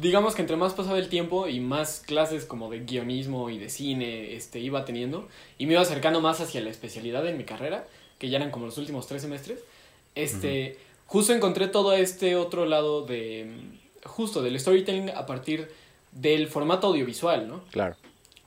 digamos 0.00 0.34
que 0.34 0.42
entre 0.42 0.56
más 0.56 0.72
pasaba 0.72 0.98
el 0.98 1.08
tiempo 1.08 1.48
y 1.48 1.60
más 1.60 2.02
clases 2.04 2.44
como 2.44 2.70
de 2.70 2.80
guionismo 2.80 3.50
y 3.50 3.58
de 3.58 3.68
cine 3.68 4.34
este, 4.34 4.58
iba 4.58 4.84
teniendo, 4.84 5.28
y 5.58 5.66
me 5.66 5.72
iba 5.72 5.82
acercando 5.82 6.20
más 6.20 6.40
hacia 6.40 6.60
la 6.60 6.70
especialidad 6.70 7.26
en 7.28 7.36
mi 7.36 7.44
carrera, 7.44 7.86
que 8.18 8.30
ya 8.30 8.38
eran 8.38 8.50
como 8.50 8.66
los 8.66 8.78
últimos 8.78 9.06
tres 9.06 9.22
semestres, 9.22 9.60
este, 10.14 10.78
justo 11.06 11.34
encontré 11.34 11.68
todo 11.68 11.92
este 11.92 12.36
otro 12.36 12.64
lado 12.64 13.04
de, 13.04 13.50
justo 14.04 14.42
del 14.42 14.58
storytelling 14.58 15.10
a 15.10 15.26
partir 15.26 15.68
del 16.12 16.48
formato 16.48 16.86
audiovisual, 16.86 17.46
¿no? 17.46 17.62
Claro. 17.70 17.96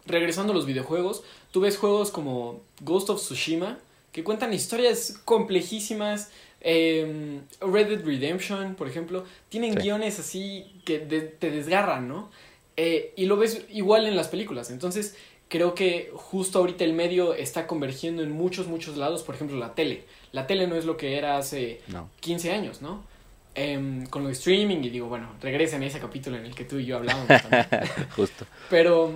Regresando 0.07 0.53
a 0.53 0.55
los 0.55 0.65
videojuegos, 0.65 1.23
tú 1.51 1.61
ves 1.61 1.77
juegos 1.77 2.09
como 2.09 2.61
Ghost 2.81 3.11
of 3.11 3.21
Tsushima, 3.21 3.77
que 4.19 4.23
cuentan 4.25 4.53
historias 4.53 5.17
complejísimas, 5.23 6.29
eh, 6.59 7.39
Red 7.61 7.87
Dead 7.87 8.05
Redemption, 8.05 8.75
por 8.75 8.89
ejemplo, 8.89 9.23
tienen 9.47 9.75
guiones 9.75 10.19
así 10.19 10.81
que 10.83 10.99
te 10.99 11.51
desgarran, 11.51 12.09
¿no? 12.09 12.29
Eh, 12.75 13.13
y 13.15 13.27
lo 13.27 13.37
ves 13.37 13.61
igual 13.69 14.07
en 14.07 14.17
las 14.17 14.27
películas. 14.27 14.71
Entonces, 14.71 15.15
creo 15.47 15.73
que 15.73 16.11
justo 16.13 16.59
ahorita 16.59 16.83
el 16.83 16.91
medio 16.91 17.33
está 17.33 17.65
convergiendo 17.65 18.21
en 18.23 18.31
muchos, 18.31 18.67
muchos 18.67 18.97
lados. 18.97 19.23
Por 19.23 19.35
ejemplo, 19.35 19.57
la 19.57 19.73
tele. 19.73 20.03
La 20.33 20.47
tele 20.47 20.67
no 20.67 20.75
es 20.75 20.83
lo 20.83 20.97
que 20.97 21.17
era 21.17 21.37
hace 21.37 21.79
15 22.19 22.51
años, 22.51 22.81
¿no? 22.81 23.01
Em, 23.55 24.05
con 24.07 24.23
lo 24.23 24.27
de 24.27 24.33
streaming 24.33 24.83
y 24.83 24.89
digo, 24.89 25.07
bueno, 25.07 25.29
regresen 25.41 25.81
a 25.83 25.85
ese 25.85 25.99
capítulo 25.99 26.35
en 26.35 26.45
el 26.45 26.53
que 26.53 26.65
tú 26.65 26.77
y 26.77 26.85
yo 26.85 26.97
hablábamos 26.97 27.27
justo. 28.17 28.45
Pero, 28.69 29.13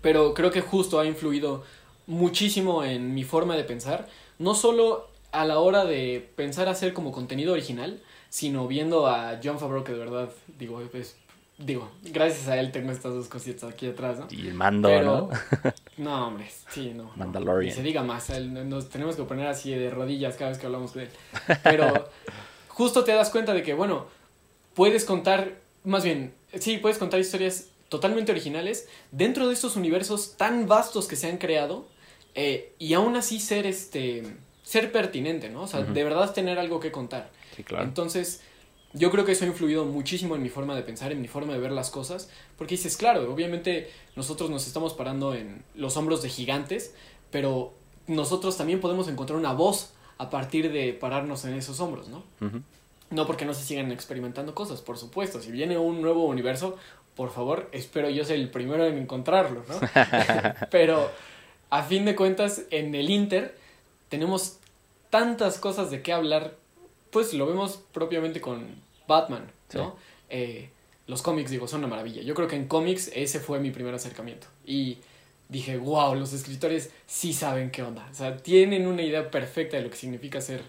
pero 0.00 0.34
creo 0.34 0.52
que 0.52 0.60
justo 0.60 1.00
ha 1.00 1.04
influido 1.04 1.64
muchísimo 2.06 2.84
en 2.84 3.14
mi 3.14 3.24
forma 3.24 3.56
de 3.56 3.64
pensar. 3.64 4.08
No 4.38 4.54
solo 4.54 5.08
a 5.32 5.44
la 5.44 5.58
hora 5.58 5.84
de 5.84 6.30
pensar 6.36 6.68
hacer 6.68 6.92
como 6.92 7.10
contenido 7.10 7.52
original, 7.52 8.00
sino 8.28 8.68
viendo 8.68 9.06
a 9.06 9.40
John 9.42 9.58
Favreau, 9.58 9.84
que 9.84 9.92
de 9.92 9.98
verdad, 9.98 10.30
digo, 10.58 10.80
pues, 10.90 11.16
digo, 11.58 11.90
gracias 12.02 12.48
a 12.48 12.58
él 12.58 12.72
tengo 12.72 12.92
estas 12.92 13.14
dos 13.14 13.28
cositas 13.28 13.70
aquí 13.70 13.86
atrás, 13.86 14.18
¿no? 14.18 14.28
Y 14.30 14.48
el 14.48 14.54
mando, 14.54 14.88
¿no? 15.02 15.30
no, 15.98 16.28
hombre, 16.28 16.50
sí, 16.70 16.92
no. 16.94 17.10
Mandalorian. 17.16 17.74
se 17.74 17.82
diga 17.82 18.02
más, 18.02 18.30
nos 18.40 18.88
tenemos 18.88 19.16
que 19.16 19.22
poner 19.24 19.46
así 19.46 19.70
de 19.70 19.90
rodillas 19.90 20.36
cada 20.36 20.50
vez 20.50 20.58
que 20.58 20.66
hablamos 20.66 20.94
de 20.94 21.04
él. 21.04 21.10
Pero 21.62 22.08
justo 22.68 23.04
te 23.04 23.12
das 23.12 23.30
cuenta 23.30 23.54
de 23.54 23.62
que, 23.62 23.74
bueno, 23.74 24.06
puedes 24.74 25.04
contar, 25.04 25.60
más 25.84 26.04
bien, 26.04 26.34
sí, 26.58 26.78
puedes 26.78 26.98
contar 26.98 27.20
historias 27.20 27.68
totalmente 27.88 28.32
originales 28.32 28.88
dentro 29.10 29.46
de 29.46 29.54
estos 29.54 29.76
universos 29.76 30.36
tan 30.38 30.66
vastos 30.66 31.06
que 31.06 31.16
se 31.16 31.28
han 31.28 31.36
creado 31.36 31.86
eh, 32.34 32.74
y 32.78 32.94
aún 32.94 33.16
así 33.16 33.40
ser 33.40 33.66
este 33.66 34.22
ser 34.62 34.92
pertinente, 34.92 35.50
¿no? 35.50 35.62
O 35.62 35.66
sea, 35.66 35.82
de 35.82 36.04
verdad 36.04 36.32
tener 36.32 36.58
algo 36.58 36.80
que 36.80 36.92
contar. 36.92 37.30
Sí, 37.56 37.62
claro. 37.64 37.84
Entonces, 37.84 38.42
yo 38.94 39.10
creo 39.10 39.24
que 39.24 39.32
eso 39.32 39.44
ha 39.44 39.48
influido 39.48 39.84
muchísimo 39.84 40.36
en 40.36 40.42
mi 40.42 40.48
forma 40.48 40.74
de 40.74 40.82
pensar, 40.82 41.12
en 41.12 41.20
mi 41.20 41.28
forma 41.28 41.52
de 41.52 41.58
ver 41.58 41.72
las 41.72 41.90
cosas, 41.90 42.30
porque 42.56 42.74
dices, 42.74 42.96
claro, 42.96 43.30
obviamente 43.32 43.90
nosotros 44.16 44.50
nos 44.50 44.66
estamos 44.66 44.94
parando 44.94 45.34
en 45.34 45.62
los 45.74 45.96
hombros 45.96 46.22
de 46.22 46.28
gigantes, 46.28 46.94
pero 47.30 47.74
nosotros 48.06 48.56
también 48.56 48.80
podemos 48.80 49.08
encontrar 49.08 49.38
una 49.38 49.52
voz 49.52 49.92
a 50.18 50.30
partir 50.30 50.70
de 50.70 50.92
pararnos 50.92 51.44
en 51.44 51.54
esos 51.54 51.80
hombros, 51.80 52.08
¿no? 52.08 52.22
No 53.10 53.26
porque 53.26 53.44
no 53.44 53.54
se 53.54 53.64
sigan 53.64 53.92
experimentando 53.92 54.54
cosas, 54.54 54.80
por 54.80 54.98
supuesto. 54.98 55.40
Si 55.40 55.50
viene 55.50 55.78
un 55.78 56.00
nuevo 56.00 56.24
universo, 56.26 56.76
por 57.14 57.30
favor, 57.30 57.68
espero 57.72 58.08
yo 58.10 58.24
ser 58.24 58.36
el 58.36 58.50
primero 58.50 58.86
en 58.86 58.98
encontrarlo, 58.98 59.64
¿no? 59.68 59.80
pero 60.70 61.10
a 61.72 61.82
fin 61.82 62.04
de 62.04 62.14
cuentas, 62.14 62.64
en 62.70 62.94
el 62.94 63.08
Inter 63.08 63.56
tenemos 64.10 64.58
tantas 65.08 65.56
cosas 65.56 65.90
de 65.90 66.02
qué 66.02 66.12
hablar, 66.12 66.54
pues 67.10 67.32
lo 67.32 67.46
vemos 67.46 67.82
propiamente 67.94 68.42
con 68.42 68.66
Batman, 69.08 69.50
¿no? 69.72 69.96
Eh, 70.28 70.68
los 71.06 71.22
cómics, 71.22 71.50
digo, 71.50 71.66
son 71.66 71.78
una 71.78 71.88
maravilla. 71.88 72.20
Yo 72.20 72.34
creo 72.34 72.46
que 72.46 72.56
en 72.56 72.68
cómics 72.68 73.10
ese 73.14 73.40
fue 73.40 73.58
mi 73.58 73.70
primer 73.70 73.94
acercamiento. 73.94 74.48
Y 74.66 74.98
dije, 75.48 75.78
wow, 75.78 76.14
los 76.14 76.34
escritores 76.34 76.90
sí 77.06 77.32
saben 77.32 77.70
qué 77.70 77.82
onda. 77.82 78.06
O 78.10 78.14
sea, 78.14 78.36
tienen 78.36 78.86
una 78.86 79.00
idea 79.00 79.30
perfecta 79.30 79.78
de 79.78 79.84
lo 79.84 79.88
que 79.88 79.96
significa 79.96 80.42
ser 80.42 80.60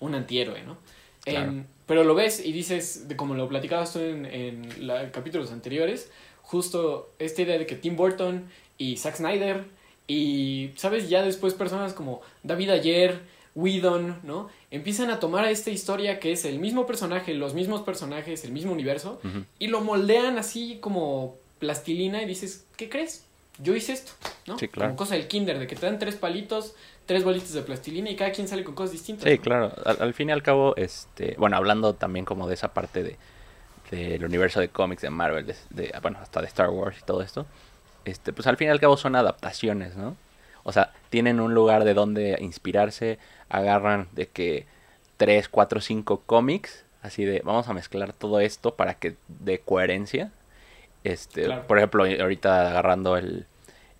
un 0.00 0.14
antihéroe, 0.14 0.62
¿no? 0.62 0.78
Em, 1.26 1.66
pero 1.84 2.02
lo 2.02 2.14
ves 2.14 2.40
y 2.42 2.50
dices, 2.52 3.08
de 3.08 3.16
como 3.16 3.34
lo 3.34 3.46
platicabas 3.46 3.92
tú 3.92 3.98
en, 3.98 4.24
en 4.24 4.86
los 4.86 5.10
capítulos 5.10 5.52
anteriores, 5.52 6.10
justo 6.40 7.12
esta 7.18 7.42
idea 7.42 7.58
de 7.58 7.66
que 7.66 7.76
Tim 7.76 7.94
Burton 7.94 8.48
y 8.78 8.96
Zack 8.96 9.16
Snyder 9.16 9.83
y, 10.06 10.70
¿sabes? 10.76 11.08
Ya 11.08 11.22
después 11.22 11.54
personas 11.54 11.94
como 11.94 12.20
David 12.42 12.70
Ayer, 12.70 13.20
Whedon, 13.54 14.20
¿no? 14.22 14.48
Empiezan 14.70 15.10
a 15.10 15.20
tomar 15.20 15.44
a 15.44 15.50
esta 15.50 15.70
historia 15.70 16.18
que 16.18 16.32
es 16.32 16.44
el 16.44 16.58
mismo 16.58 16.86
personaje, 16.86 17.34
los 17.34 17.54
mismos 17.54 17.82
personajes, 17.82 18.44
el 18.44 18.52
mismo 18.52 18.72
universo, 18.72 19.20
y 19.58 19.68
lo 19.68 19.80
moldean 19.80 20.38
así 20.38 20.78
como 20.80 21.36
plastilina 21.58 22.22
y 22.22 22.26
dices, 22.26 22.66
¿qué 22.76 22.88
crees? 22.88 23.26
Yo 23.58 23.76
hice 23.76 23.92
esto, 23.92 24.12
¿no? 24.46 24.58
Sí, 24.58 24.66
claro. 24.66 24.90
Como 24.90 24.96
cosa 24.96 25.14
del 25.14 25.28
kinder, 25.28 25.60
de 25.60 25.68
que 25.68 25.76
te 25.76 25.86
dan 25.86 26.00
tres 26.00 26.16
palitos, 26.16 26.74
tres 27.06 27.22
bolitas 27.22 27.52
de 27.52 27.62
plastilina 27.62 28.10
y 28.10 28.16
cada 28.16 28.32
quien 28.32 28.48
sale 28.48 28.64
con 28.64 28.74
cosas 28.74 28.92
distintas. 28.92 29.30
Sí, 29.30 29.38
claro. 29.38 29.72
Al, 29.84 30.12
fin 30.12 30.30
y 30.30 30.32
al 30.32 30.42
cabo, 30.42 30.74
este, 30.76 31.36
bueno, 31.38 31.56
hablando 31.56 31.94
también 31.94 32.24
como 32.24 32.48
de 32.48 32.54
esa 32.54 32.74
parte 32.74 33.02
de 33.02 33.16
del 33.90 34.24
universo 34.24 34.60
de 34.60 34.68
cómics 34.68 35.02
de 35.02 35.10
Marvel, 35.10 35.46
de, 35.46 35.94
bueno, 36.02 36.18
hasta 36.20 36.40
de 36.40 36.48
Star 36.48 36.70
Wars 36.70 36.98
y 37.00 37.04
todo 37.04 37.22
esto, 37.22 37.46
este, 38.04 38.32
pues 38.32 38.46
al 38.46 38.56
fin 38.56 38.68
y 38.68 38.70
al 38.70 38.80
cabo 38.80 38.96
son 38.96 39.16
adaptaciones, 39.16 39.96
¿no? 39.96 40.16
O 40.62 40.72
sea, 40.72 40.92
tienen 41.10 41.40
un 41.40 41.54
lugar 41.54 41.84
de 41.84 41.94
donde 41.94 42.38
inspirarse, 42.40 43.18
agarran 43.48 44.08
de 44.12 44.28
que 44.28 44.66
3, 45.18 45.48
4, 45.48 45.80
5 45.80 46.22
cómics, 46.24 46.84
así 47.02 47.24
de 47.24 47.42
vamos 47.44 47.68
a 47.68 47.74
mezclar 47.74 48.12
todo 48.12 48.40
esto 48.40 48.74
para 48.74 48.94
que 48.94 49.16
dé 49.28 49.60
coherencia. 49.60 50.32
Este, 51.04 51.50
por 51.50 51.76
ejemplo, 51.76 52.04
ahorita 52.04 52.70
agarrando 52.70 53.18
el, 53.18 53.46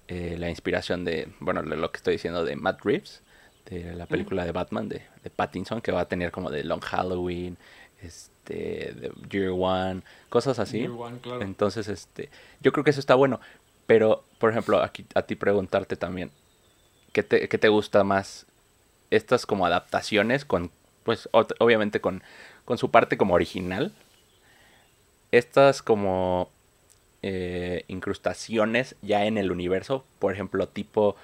eh, 0.09 0.37
la 0.39 0.49
inspiración 0.49 1.05
de, 1.05 1.29
bueno, 1.41 1.63
lo 1.63 1.91
que 1.93 1.99
estoy 1.99 2.15
diciendo 2.15 2.45
de 2.45 2.57
Matt 2.57 2.81
Reeves, 2.83 3.23
de 3.67 3.95
la 3.95 4.07
película 4.07 4.45
de 4.45 4.53
Batman, 4.53 4.89
de, 4.89 5.03
de, 5.23 5.31
Pattinson, 5.31 5.81
que 5.81 5.93
va 5.93 6.01
a 6.01 6.09
tener 6.09 6.31
como 6.31 6.51
de 6.51 6.65
Long 6.65 6.83
Halloween, 6.83 7.57
este, 8.03 8.93
de 8.95 9.13
Year 9.31 9.51
One, 9.51 10.03
cosas 10.29 10.59
así. 10.59 10.87
Entonces, 11.41 11.89
este, 11.89 12.31
yo 12.61 12.73
creo 12.73 12.85
que 12.85 12.91
eso 12.91 13.01
está 13.01 13.15
bueno. 13.15 13.41
Pero, 13.87 14.25
por 14.39 14.51
ejemplo, 14.51 14.83
aquí 14.83 15.07
a 15.15 15.23
ti 15.23 15.35
preguntarte 15.35 15.97
también, 15.97 16.31
¿qué 17.13 17.23
te, 17.23 17.49
qué 17.49 17.59
te 17.59 17.69
gusta 17.69 18.05
más? 18.05 18.47
Estas 19.11 19.47
como 19.47 19.67
adaptaciones 19.67 20.45
con, 20.45 20.71
pues, 21.03 21.29
obviamente 21.33 22.01
con, 22.01 22.23
con 22.65 22.79
su 22.79 22.91
parte 22.91 23.17
como 23.17 23.35
original. 23.35 23.93
Estas 25.31 25.83
como 25.83 26.51
eh, 27.23 27.85
incrustaciones 27.89 28.97
ya 29.03 29.27
en 29.27 29.39
el 29.39 29.51
universo, 29.51 30.05
por 30.19 30.33
ejemplo, 30.33 30.69
tipo 30.69 31.17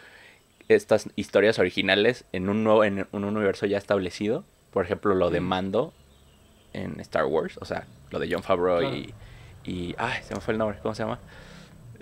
estas 0.69 1.09
historias 1.17 1.59
originales 1.59 2.25
en 2.33 2.49
un 2.49 2.62
nuevo, 2.64 2.85
en 2.85 3.07
un 3.12 3.25
universo 3.25 3.67
ya 3.67 3.79
establecido. 3.79 4.45
Por 4.73 4.85
ejemplo, 4.85 5.14
lo 5.14 5.31
de 5.31 5.40
Mando 5.40 5.93
en 6.73 7.00
Star 7.00 7.26
Wars, 7.26 7.59
o 7.61 7.64
sea, 7.64 7.87
lo 8.11 8.19
de 8.19 8.29
John 8.31 8.43
Favreau 8.43 8.83
y, 8.83 9.12
y. 9.64 9.95
Ay, 9.99 10.23
se 10.23 10.35
me 10.35 10.40
fue 10.40 10.52
el 10.52 10.59
nombre, 10.59 10.79
¿cómo 10.81 10.95
se 10.95 11.02
llama? 11.02 11.19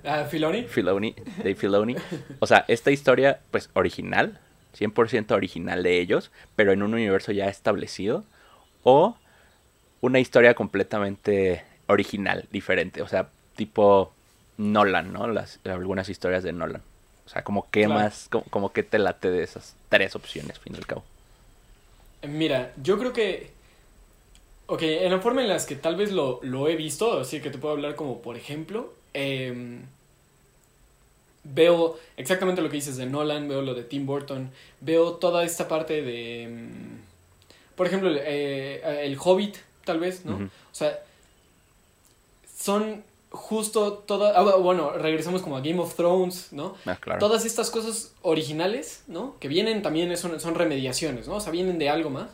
Uh, 0.05 0.27
Filoni. 0.29 0.65
Filoni, 0.65 1.15
Dave 1.39 1.55
Filoni. 1.55 1.97
O 2.39 2.47
sea, 2.47 2.65
esta 2.69 2.91
historia, 2.91 3.41
pues 3.51 3.71
original, 3.75 4.41
100% 4.79 5.33
original 5.33 5.83
de 5.83 6.01
ellos, 6.01 6.31
pero 6.57 6.73
en 6.73 6.83
un 6.83 6.95
universo 6.95 7.33
ya 7.33 7.47
establecido. 7.47 8.25
O 8.85 9.17
una 10.01 10.21
historia 10.21 10.55
completamente 10.55 11.65
original, 11.87 12.47
diferente. 12.51 13.03
O 13.03 13.09
sea, 13.09 13.29
tipo 13.57 14.13
Nolan, 14.57 15.13
¿no? 15.13 15.27
Las, 15.27 15.61
algunas 15.65 16.09
historias 16.09 16.43
de 16.43 16.53
Nolan. 16.53 16.83
O 17.27 17.29
sea, 17.29 17.43
como 17.43 17.69
que 17.71 17.87
más, 17.89 18.31
como, 18.51 18.73
que 18.73 18.83
te 18.83 18.99
late 18.99 19.31
de 19.31 19.43
esas 19.43 19.77
tres 19.89 20.17
opciones, 20.17 20.59
fin 20.59 20.75
y 20.75 20.79
al 20.79 20.87
cabo. 20.87 21.05
Mira, 22.27 22.73
yo 22.83 22.99
creo 22.99 23.13
que. 23.13 23.51
Ok, 24.67 24.83
en 24.83 25.11
la 25.11 25.21
forma 25.21 25.43
en 25.43 25.49
las 25.49 25.67
que 25.67 25.77
tal 25.77 25.97
vez 25.97 26.13
lo, 26.13 26.41
lo 26.43 26.69
he 26.69 26.77
visto, 26.77 27.21
así 27.21 27.41
que 27.41 27.51
te 27.51 27.59
puedo 27.59 27.75
hablar 27.75 27.97
como 27.97 28.21
por 28.21 28.37
ejemplo, 28.37 28.93
Em, 29.21 29.83
veo 31.43 31.99
exactamente 32.17 32.63
lo 32.63 32.69
que 32.69 32.77
dices 32.77 32.97
de 32.97 33.07
Nolan, 33.07 33.49
veo 33.49 33.63
lo 33.63 33.75
de 33.75 33.83
Tim 33.83 34.07
Burton, 34.07 34.51
veo 34.81 35.15
toda 35.15 35.45
esta 35.45 35.67
parte 35.67 36.03
de, 36.03 36.43
em, 36.45 37.01
por 37.75 37.89
ejemplo, 37.89 38.11
eh, 38.15 39.03
el 39.05 39.17
Hobbit, 39.19 39.57
tal 39.85 39.99
vez, 39.99 40.25
¿no? 40.25 40.37
O 40.37 40.75
sea, 40.75 41.01
son 42.57 43.03
justo 43.31 43.93
todas, 43.95 44.37
ah, 44.37 44.43
bueno, 44.57 44.91
regresamos 44.93 45.43
como 45.43 45.57
a 45.57 45.61
Game 45.61 45.81
of 45.81 45.97
Thrones, 45.97 46.53
¿no? 46.53 46.77
Ah, 46.87 47.19
todas 47.19 47.45
estas 47.45 47.71
cosas 47.71 48.13
originales, 48.23 49.03
¿no? 49.09 49.37
Que 49.41 49.49
vienen 49.49 49.83
también, 49.83 50.17
son, 50.17 50.39
son 50.39 50.55
remediaciones, 50.55 51.27
¿no? 51.27 51.37
O 51.37 51.41
sea, 51.41 51.51
vienen 51.51 51.79
de 51.79 51.89
algo 51.89 52.11
más. 52.11 52.31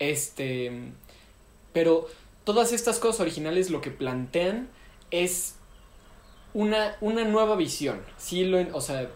Este, 0.00 0.72
pero 1.72 2.08
todas 2.42 2.72
estas 2.72 2.98
cosas 2.98 3.20
originales 3.20 3.70
lo 3.70 3.80
que 3.80 3.90
plantean 3.90 4.68
es 5.10 5.55
una, 6.56 6.96
una 7.02 7.22
nueva 7.24 7.54
visión. 7.54 8.00
Sí, 8.16 8.44
lo, 8.44 8.58
o 8.74 8.80
sea, 8.80 9.10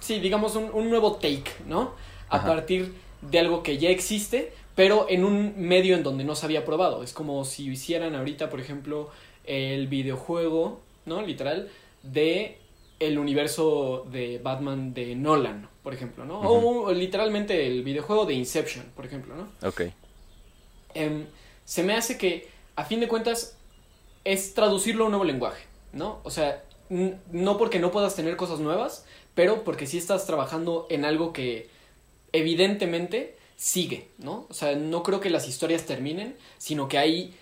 sí, 0.00 0.18
digamos 0.18 0.56
un, 0.56 0.70
un 0.72 0.88
nuevo 0.88 1.16
take, 1.16 1.52
¿no? 1.66 1.94
A 2.30 2.38
Ajá. 2.38 2.46
partir 2.46 2.94
de 3.20 3.38
algo 3.38 3.62
que 3.62 3.76
ya 3.76 3.90
existe, 3.90 4.54
pero 4.74 5.06
en 5.10 5.24
un 5.24 5.54
medio 5.58 5.94
en 5.94 6.02
donde 6.02 6.24
no 6.24 6.34
se 6.34 6.46
había 6.46 6.64
probado. 6.64 7.02
Es 7.02 7.12
como 7.12 7.44
si 7.44 7.70
hicieran 7.70 8.14
ahorita, 8.14 8.48
por 8.48 8.60
ejemplo, 8.60 9.10
el 9.44 9.88
videojuego, 9.88 10.80
¿no? 11.04 11.20
Literal, 11.20 11.68
de 12.02 12.58
el 12.98 13.18
universo 13.18 14.06
de 14.10 14.38
Batman 14.38 14.94
de 14.94 15.14
Nolan, 15.16 15.68
por 15.82 15.92
ejemplo, 15.92 16.24
¿no? 16.24 16.40
O 16.40 16.92
literalmente 16.92 17.66
el 17.66 17.82
videojuego 17.82 18.24
de 18.24 18.32
Inception, 18.32 18.86
por 18.96 19.04
ejemplo, 19.04 19.34
¿no? 19.36 19.68
Ok. 19.68 19.82
Em, 20.94 21.26
se 21.66 21.82
me 21.82 21.92
hace 21.92 22.16
que, 22.16 22.48
a 22.76 22.84
fin 22.84 23.00
de 23.00 23.08
cuentas, 23.08 23.58
es 24.24 24.54
traducirlo 24.54 25.04
a 25.04 25.06
un 25.08 25.12
nuevo 25.12 25.24
lenguaje, 25.24 25.66
¿no? 25.94 26.20
O 26.24 26.30
sea, 26.30 26.64
no 26.88 27.58
porque 27.58 27.78
no 27.78 27.90
puedas 27.90 28.14
tener 28.14 28.36
cosas 28.36 28.60
nuevas, 28.60 29.06
pero 29.34 29.64
porque 29.64 29.86
sí 29.86 29.98
estás 29.98 30.26
trabajando 30.26 30.86
en 30.90 31.04
algo 31.04 31.32
que 31.32 31.68
evidentemente 32.32 33.36
sigue, 33.56 34.08
¿no? 34.18 34.46
O 34.50 34.54
sea, 34.54 34.76
no 34.76 35.02
creo 35.02 35.20
que 35.20 35.30
las 35.30 35.48
historias 35.48 35.86
terminen, 35.86 36.36
sino 36.58 36.88
que 36.88 36.98
ahí 36.98 37.34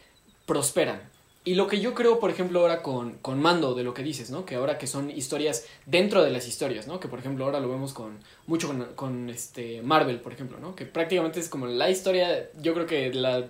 prosperan. 0.46 1.10
Y 1.44 1.56
lo 1.56 1.66
que 1.66 1.80
yo 1.80 1.92
creo, 1.92 2.20
por 2.20 2.30
ejemplo, 2.30 2.60
ahora 2.60 2.82
con, 2.82 3.14
con 3.14 3.40
Mando, 3.40 3.74
de 3.74 3.82
lo 3.82 3.94
que 3.94 4.04
dices, 4.04 4.30
¿no? 4.30 4.44
Que 4.44 4.54
ahora 4.54 4.78
que 4.78 4.86
son 4.86 5.10
historias 5.10 5.66
dentro 5.86 6.22
de 6.22 6.30
las 6.30 6.46
historias, 6.46 6.86
¿no? 6.86 7.00
Que, 7.00 7.08
por 7.08 7.18
ejemplo, 7.18 7.44
ahora 7.44 7.58
lo 7.58 7.68
vemos 7.68 7.92
con 7.92 8.20
mucho 8.46 8.68
con, 8.68 8.84
con 8.94 9.28
este 9.28 9.82
Marvel, 9.82 10.20
por 10.20 10.32
ejemplo, 10.32 10.60
¿no? 10.60 10.76
Que 10.76 10.86
prácticamente 10.86 11.40
es 11.40 11.48
como 11.48 11.66
la 11.66 11.90
historia, 11.90 12.48
yo 12.60 12.74
creo 12.74 12.86
que 12.86 13.12
las 13.12 13.46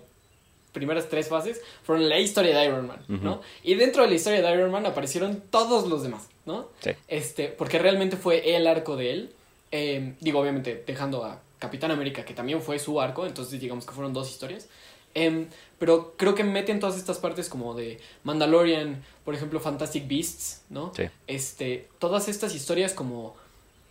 primeras 0.72 1.08
tres 1.08 1.28
fases 1.28 1.60
fueron 1.84 2.08
la 2.08 2.18
historia 2.18 2.56
de 2.56 2.64
Iron 2.64 2.86
Man, 2.86 3.04
¿no? 3.08 3.40
Y 3.62 3.74
dentro 3.74 4.02
de 4.02 4.08
la 4.08 4.14
historia 4.14 4.42
de 4.42 4.54
Iron 4.54 4.70
Man 4.70 4.86
aparecieron 4.86 5.42
todos 5.50 5.88
los 5.88 6.02
demás, 6.02 6.28
¿no? 6.46 6.68
Sí. 6.80 6.90
Este, 7.08 7.48
porque 7.48 7.78
realmente 7.78 8.16
fue 8.16 8.56
el 8.56 8.66
arco 8.66 8.96
de 8.96 9.10
él. 9.12 9.32
Eh, 9.70 10.14
digo, 10.20 10.40
obviamente, 10.40 10.82
dejando 10.86 11.24
a 11.24 11.40
Capitán 11.58 11.90
América, 11.90 12.24
que 12.24 12.34
también 12.34 12.60
fue 12.60 12.78
su 12.78 13.00
arco, 13.00 13.26
entonces 13.26 13.60
digamos 13.60 13.86
que 13.86 13.92
fueron 13.92 14.12
dos 14.12 14.30
historias. 14.30 14.68
Em, 15.14 15.48
pero 15.78 16.14
creo 16.16 16.34
que 16.34 16.42
meten 16.42 16.80
todas 16.80 16.96
estas 16.96 17.18
partes 17.18 17.48
como 17.48 17.74
de 17.74 18.00
Mandalorian, 18.24 19.02
por 19.24 19.34
ejemplo, 19.34 19.60
Fantastic 19.60 20.08
Beasts, 20.08 20.62
¿no? 20.70 20.92
Sí. 20.96 21.04
Este, 21.26 21.88
todas 21.98 22.28
estas 22.28 22.54
historias 22.54 22.94
como 22.94 23.36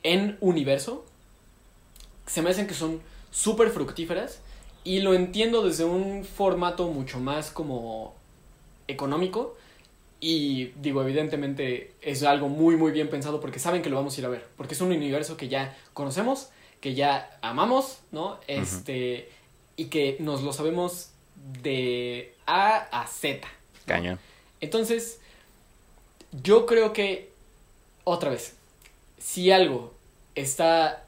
en 0.03 0.37
universo, 0.41 1.05
se 2.25 2.41
me 2.41 2.49
hacen 2.49 2.65
que 2.65 2.73
son 2.73 3.01
súper 3.29 3.69
fructíferas 3.69 4.41
y 4.83 4.99
lo 4.99 5.13
entiendo 5.13 5.63
desde 5.63 5.85
un 5.85 6.25
formato 6.25 6.87
mucho 6.87 7.19
más 7.19 7.51
como 7.51 8.15
económico 8.87 9.55
y 10.19 10.65
digo, 10.81 11.01
evidentemente 11.01 11.93
es 12.01 12.23
algo 12.23 12.47
muy 12.47 12.75
muy 12.75 12.91
bien 12.91 13.09
pensado 13.09 13.39
porque 13.39 13.59
saben 13.59 13.81
que 13.81 13.89
lo 13.89 13.95
vamos 13.95 14.15
a 14.15 14.19
ir 14.21 14.25
a 14.25 14.29
ver, 14.29 14.47
porque 14.57 14.73
es 14.73 14.81
un 14.81 14.91
universo 14.91 15.37
que 15.37 15.47
ya 15.47 15.75
conocemos, 15.93 16.49
que 16.79 16.93
ya 16.93 17.37
amamos, 17.41 17.99
¿no? 18.11 18.39
Este 18.47 19.29
y 19.77 19.85
que 19.85 20.17
nos 20.19 20.43
lo 20.43 20.53
sabemos 20.53 21.11
de 21.61 22.35
A 22.45 22.77
a 22.91 23.07
Z. 23.07 23.47
¿no? 23.47 23.85
Cañón. 23.85 24.19
Entonces, 24.59 25.19
yo 26.43 26.65
creo 26.67 26.93
que, 26.93 27.31
otra 28.03 28.29
vez, 28.29 28.55
si 29.17 29.51
algo 29.51 29.93
está 30.35 31.07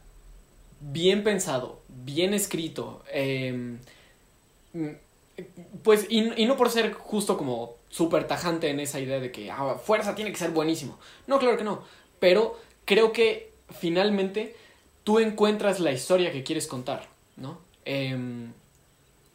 bien 0.91 1.23
pensado, 1.23 1.81
bien 1.87 2.33
escrito, 2.33 3.03
eh, 3.11 3.77
mm, 4.73 4.87
pues, 5.83 6.07
y, 6.09 6.41
y 6.41 6.45
no 6.45 6.57
por 6.57 6.69
ser 6.69 6.93
justo 6.93 7.37
como 7.37 7.75
súper 7.89 8.27
tajante 8.27 8.69
en 8.69 8.79
esa 8.79 8.99
idea 8.99 9.19
de 9.19 9.31
que 9.31 9.51
ah, 9.51 9.75
fuerza 9.75 10.15
tiene 10.15 10.31
que 10.31 10.37
ser 10.37 10.51
buenísimo. 10.51 10.97
No, 11.27 11.39
claro 11.39 11.57
que 11.57 11.63
no. 11.63 11.83
Pero 12.19 12.59
creo 12.85 13.11
que 13.11 13.51
finalmente 13.69 14.55
tú 15.03 15.19
encuentras 15.19 15.79
la 15.79 15.91
historia 15.91 16.31
que 16.31 16.43
quieres 16.43 16.67
contar, 16.67 17.07
¿no? 17.37 17.59
Em, 17.85 18.51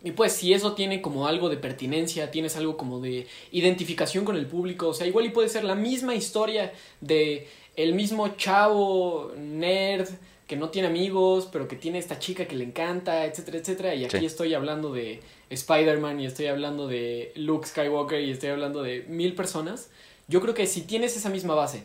y 0.03 0.13
pues 0.13 0.33
si 0.33 0.53
eso 0.53 0.75
tiene 0.75 1.01
como 1.03 1.27
algo 1.27 1.49
de 1.49 1.57
pertinencia, 1.57 2.31
tienes 2.31 2.57
algo 2.57 2.77
como 2.77 3.01
de 3.01 3.27
identificación 3.53 4.25
con 4.25 4.37
el 4.37 4.47
público, 4.47 4.89
o 4.89 4.95
sea, 4.95 5.07
igual 5.07 5.27
y 5.27 5.31
puede 5.31 5.49
ser 5.49 5.65
la 5.65 5.75
misma 5.75 6.15
historia 6.15 6.73
de 7.01 7.49
el 7.77 7.95
mismo 7.95 8.29
chavo 8.37 9.33
nerd 9.37 10.09
que 10.49 10.57
no 10.57 10.71
tiene 10.71 10.89
amigos, 10.89 11.49
pero 11.53 11.69
que 11.69 11.77
tiene 11.77 11.99
esta 11.99 12.19
chica 12.19 12.47
que 12.49 12.57
le 12.57 12.65
encanta, 12.65 13.25
etcétera, 13.27 13.59
etcétera, 13.59 13.95
y 13.95 14.05
aquí 14.07 14.19
Sí. 14.19 14.27
estoy 14.27 14.55
hablando 14.55 14.93
de 14.93 15.21
Spider-Man 15.51 16.19
y 16.21 16.27
estoy 16.27 16.47
hablando 16.47 16.89
de 16.89 17.33
Luke 17.37 17.67
Skywalker 17.69 18.21
y 18.21 18.31
estoy 18.31 18.49
hablando 18.51 18.83
de 18.83 19.05
mil 19.09 19.35
personas. 19.35 19.91
Yo 20.27 20.41
creo 20.41 20.55
que 20.55 20.67
si 20.67 20.83
tienes 20.83 21.17
esa 21.17 21.29
misma 21.29 21.55
base, 21.55 21.83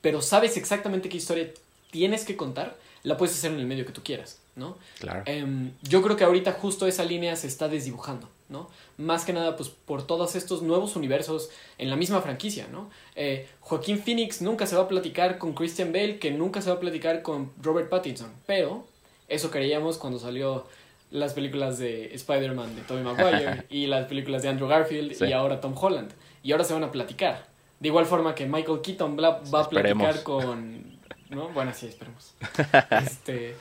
pero 0.00 0.20
sabes 0.22 0.56
exactamente 0.56 1.08
qué 1.08 1.16
historia 1.16 1.50
tienes 1.90 2.24
que 2.24 2.36
contar, 2.36 2.76
la 3.04 3.16
puedes 3.16 3.34
hacer 3.36 3.52
en 3.52 3.60
el 3.60 3.66
medio 3.66 3.86
que 3.86 3.92
tú 3.92 4.02
quieras, 4.02 4.40
¿no? 4.56 4.76
Claro. 4.98 5.22
Em, 5.26 5.72
yo 5.82 6.02
creo 6.02 6.16
que 6.16 6.24
ahorita 6.24 6.52
justo 6.52 6.86
esa 6.86 7.04
línea 7.04 7.34
se 7.36 7.46
está 7.46 7.68
desdibujando, 7.68 8.28
¿no? 8.50 8.68
Más 8.98 9.24
que 9.24 9.32
nada, 9.32 9.56
pues 9.56 9.70
por 9.70 10.06
todos 10.06 10.34
estos 10.36 10.60
nuevos 10.62 10.96
universos 10.96 11.48
en 11.78 11.88
la 11.88 11.96
misma 11.96 12.20
franquicia, 12.20 12.66
¿no? 12.70 12.90
Eh, 13.16 13.48
Joaquín 13.60 13.98
Phoenix 14.02 14.42
nunca 14.42 14.66
se 14.66 14.76
va 14.76 14.82
a 14.82 14.88
platicar 14.88 15.38
con 15.38 15.54
Christian 15.54 15.92
Bale, 15.92 16.18
que 16.18 16.30
nunca 16.30 16.60
se 16.60 16.68
va 16.70 16.76
a 16.76 16.80
platicar 16.80 17.22
con 17.22 17.52
Robert 17.62 17.88
Pattinson, 17.88 18.32
pero 18.46 18.86
eso 19.28 19.50
creíamos 19.50 19.96
cuando 19.96 20.18
salió 20.18 20.66
las 21.10 21.32
películas 21.34 21.78
de 21.78 22.14
Spider-Man 22.14 22.76
de 22.76 22.82
Tobey 22.82 23.02
Maguire 23.02 23.64
y 23.70 23.86
las 23.86 24.06
películas 24.06 24.42
de 24.42 24.48
Andrew 24.48 24.68
Garfield 24.68 25.14
Sí. 25.14 25.24
y 25.26 25.32
ahora 25.32 25.60
Tom 25.60 25.74
Holland. 25.80 26.12
Y 26.42 26.52
ahora 26.52 26.64
se 26.64 26.72
van 26.74 26.84
a 26.84 26.90
platicar. 26.92 27.46
De 27.80 27.88
igual 27.88 28.06
forma 28.06 28.34
que 28.34 28.46
Michael 28.46 28.80
Keaton 28.82 29.16
va 29.18 29.40
a 29.58 29.62
Esperemos. 29.62 30.02
platicar 30.04 30.22
con... 30.22 30.98
¿no? 31.30 31.48
Bueno, 31.50 31.72
sí, 31.74 31.86
esperemos. 31.86 32.34
Este, 33.04 33.56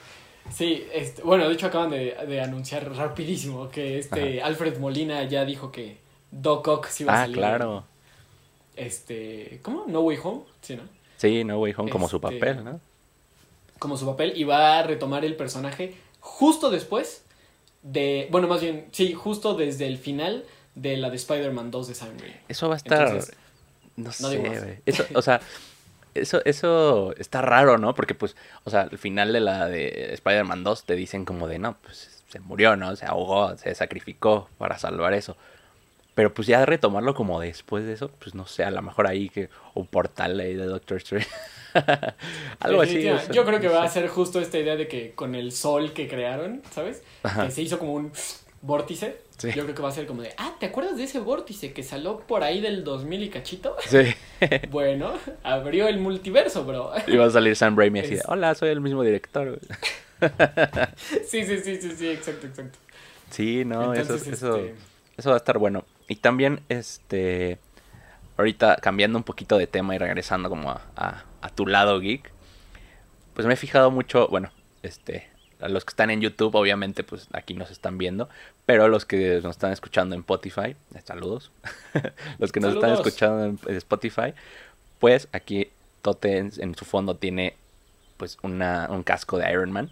sí, 0.52 0.86
este, 0.94 1.22
bueno, 1.24 1.48
de 1.48 1.54
hecho 1.54 1.68
acaban 1.68 1.90
de, 1.90 2.16
de 2.28 2.42
anunciar 2.42 2.94
rapidísimo 2.96 3.70
que 3.70 3.98
este 4.00 4.42
Alfred 4.42 4.78
Molina 4.80 5.24
ya 5.24 5.46
dijo 5.46 5.72
que 5.72 5.98
Doc 6.32 6.68
Ock 6.68 6.88
sí 6.88 7.04
va 7.04 7.14
a 7.14 7.16
Ah, 7.16 7.20
salir. 7.22 7.38
claro. 7.38 7.86
Este, 8.76 9.60
¿cómo? 9.62 9.86
No 9.88 10.02
Way 10.02 10.18
Home, 10.24 10.42
sí, 10.62 10.76
¿no? 10.76 10.84
Sí, 11.18 11.44
No 11.44 11.60
Way 11.60 11.74
Home 11.78 11.92
como 11.92 12.08
su 12.08 12.18
Este- 12.18 12.38
papel, 12.40 12.64
¿no? 12.64 12.80
Como 13.78 13.98
su 13.98 14.06
papel 14.06 14.34
y 14.36 14.44
va 14.44 14.80
a 14.80 14.84
retomar 14.84 15.24
el 15.26 15.36
personaje 15.36 15.96
justo 16.20 16.70
después 16.70 17.24
de, 17.82 18.28
bueno, 18.32 18.48
más 18.48 18.62
bien, 18.62 18.88
sí, 18.92 19.14
justo 19.14 19.54
desde 19.56 19.88
el 19.88 19.98
final 19.98 20.46
de 20.76 20.98
la 20.98 21.10
de 21.10 21.16
Spider-Man 21.16 21.72
2 21.72 21.88
de 21.88 21.96
Sam 21.96 22.10
Raimi. 22.20 22.36
Eso 22.48 22.68
va 22.68 22.76
a 22.76 22.78
estar. 22.78 23.08
Entonces, 23.08 23.36
no 23.96 24.06
no 24.06 24.12
sé, 24.12 24.30
digo. 24.38 24.54
Eso, 24.86 25.06
o 25.16 25.22
sea, 25.22 25.40
eso, 26.22 26.42
eso 26.46 27.14
está 27.18 27.42
raro, 27.42 27.78
¿no? 27.78 27.94
Porque, 27.96 28.16
pues, 28.16 28.36
o 28.64 28.70
sea, 28.70 28.82
al 28.82 28.98
final 28.98 29.34
de 29.34 29.40
la 29.40 29.68
de 29.68 30.14
Spider-Man 30.14 30.64
2 30.64 30.84
te 30.86 30.96
dicen 30.96 31.26
como 31.26 31.48
de, 31.48 31.60
no, 31.60 31.78
pues 31.82 32.24
se 32.28 32.40
murió, 32.40 32.76
¿no? 32.76 32.96
Se 32.96 33.06
ahogó, 33.06 33.58
se 33.58 33.74
sacrificó 33.76 34.50
para 34.58 34.78
salvar 34.78 35.14
eso. 35.14 35.36
Pero 36.16 36.34
pues 36.34 36.48
ya 36.48 36.66
retomarlo 36.66 37.14
como 37.14 37.40
después 37.40 37.86
de 37.86 37.94
eso, 37.94 38.12
pues 38.20 38.36
no 38.36 38.46
sé, 38.46 38.64
a 38.66 38.72
lo 38.72 38.82
mejor 38.82 39.08
ahí 39.08 39.30
que 39.30 39.50
un 39.74 39.88
portal 39.88 40.40
ahí 40.40 40.54
de 40.54 40.66
Doctor 40.66 40.98
Strange. 40.98 41.30
Algo 42.60 42.82
así. 42.82 42.96
Definitiva. 42.96 43.16
o 43.16 43.20
sea, 43.22 43.32
Yo 43.32 43.46
creo 43.46 43.60
que 43.62 43.70
va 43.70 43.84
a 43.84 43.90
ser 43.90 44.08
justo 44.10 44.42
esta 44.42 44.58
idea 44.58 44.76
de 44.76 44.88
que 44.88 45.14
con 45.14 45.34
el 45.34 45.52
sol 45.54 45.94
que 45.94 46.10
crearon, 46.10 46.62
¿sabes? 46.72 47.04
Ajá. 47.24 47.46
Que 47.46 47.52
se 47.52 47.62
hizo 47.62 47.80
como 47.80 47.94
un 47.94 48.12
vórtice. 48.62 49.22
Sí. 49.40 49.48
Yo 49.56 49.64
creo 49.64 49.74
que 49.74 49.82
va 49.82 49.90
a 49.90 49.94
ser 49.94 50.06
como 50.06 50.22
de, 50.22 50.34
ah, 50.38 50.54
¿te 50.60 50.68
acuerdas 50.68 50.98
de 50.98 51.04
ese 51.06 51.20
vórtice 51.20 51.74
que 51.74 51.82
salió 51.82 52.20
por 52.20 52.44
ahí 52.44 52.62
del 52.62 52.84
2000 52.84 53.24
y 53.24 53.30
cachito? 53.30 53.76
Sí. 53.88 54.14
Bueno, 54.70 55.14
abrió 55.44 55.88
el 55.88 55.98
multiverso, 55.98 56.64
bro. 56.66 56.92
Y 57.08 57.18
va 57.18 57.26
a 57.26 57.30
salir 57.30 57.56
Sam 57.56 57.76
Raimi 57.78 58.00
así 58.02 58.16
de, 58.16 58.22
hola, 58.28 58.54
soy 58.56 58.70
el 58.70 58.80
mismo 58.82 59.02
director. 59.04 59.48
güey". 59.50 59.60
sí, 61.28 61.44
sí, 61.46 61.60
sí, 61.60 61.82
sí, 61.82 61.92
sí, 61.98 62.08
exacto, 62.10 62.48
exacto. 62.48 62.78
Sí, 63.32 63.64
no, 63.66 63.94
eso, 63.94 64.02
Entonces, 64.02 64.28
eso, 64.34 64.56
este, 64.58 64.76
eso 65.18 65.30
va 65.30 65.36
a 65.36 65.40
estar 65.40 65.58
bueno. 65.58 65.86
Y 66.08 66.16
también, 66.18 66.62
este, 66.70 67.60
ahorita 68.38 68.78
cambiando 68.78 69.18
un 69.18 69.24
poquito 69.24 69.58
de 69.58 69.68
tema 69.68 69.96
y 69.96 69.98
regresando 69.98 70.50
como 70.50 70.72
a, 70.72 70.82
a- 70.96 71.24
a 71.42 71.50
tu 71.50 71.66
lado 71.68 72.00
geek, 72.00 72.32
pues 73.34 73.48
me 73.48 73.54
he 73.54 73.58
fijado 73.58 73.92
mucho, 73.92 74.28
bueno, 74.30 74.52
este, 74.84 75.30
a 75.62 75.68
los 75.70 75.86
que 75.86 75.90
están 75.92 76.10
en 76.10 76.22
YouTube, 76.22 76.56
obviamente, 76.56 77.04
pues 77.04 77.28
aquí 77.34 77.54
nos 77.54 77.72
están 77.72 77.98
viendo, 77.98 78.30
pero 78.70 78.88
los 78.88 79.04
que 79.04 79.42
nos 79.42 79.56
están 79.56 79.74
escuchando 79.74 80.14
en 80.14 80.22
Spotify, 80.22 80.76
eh, 80.94 81.02
saludos, 81.04 81.50
los 82.38 82.52
que 82.52 82.60
nos 82.60 82.76
están 82.76 82.92
escuchando 82.92 83.58
en 83.68 83.76
Spotify, 83.78 84.36
pues 85.00 85.28
aquí 85.32 85.72
Tote 86.04 86.38
en, 86.38 86.52
en 86.56 86.76
su 86.76 86.86
fondo 86.86 87.16
tiene 87.16 87.56
pues 88.18 88.38
una, 88.44 88.86
un 88.92 89.02
casco 89.02 89.40
de 89.40 89.52
Iron 89.52 89.72
Man. 89.72 89.90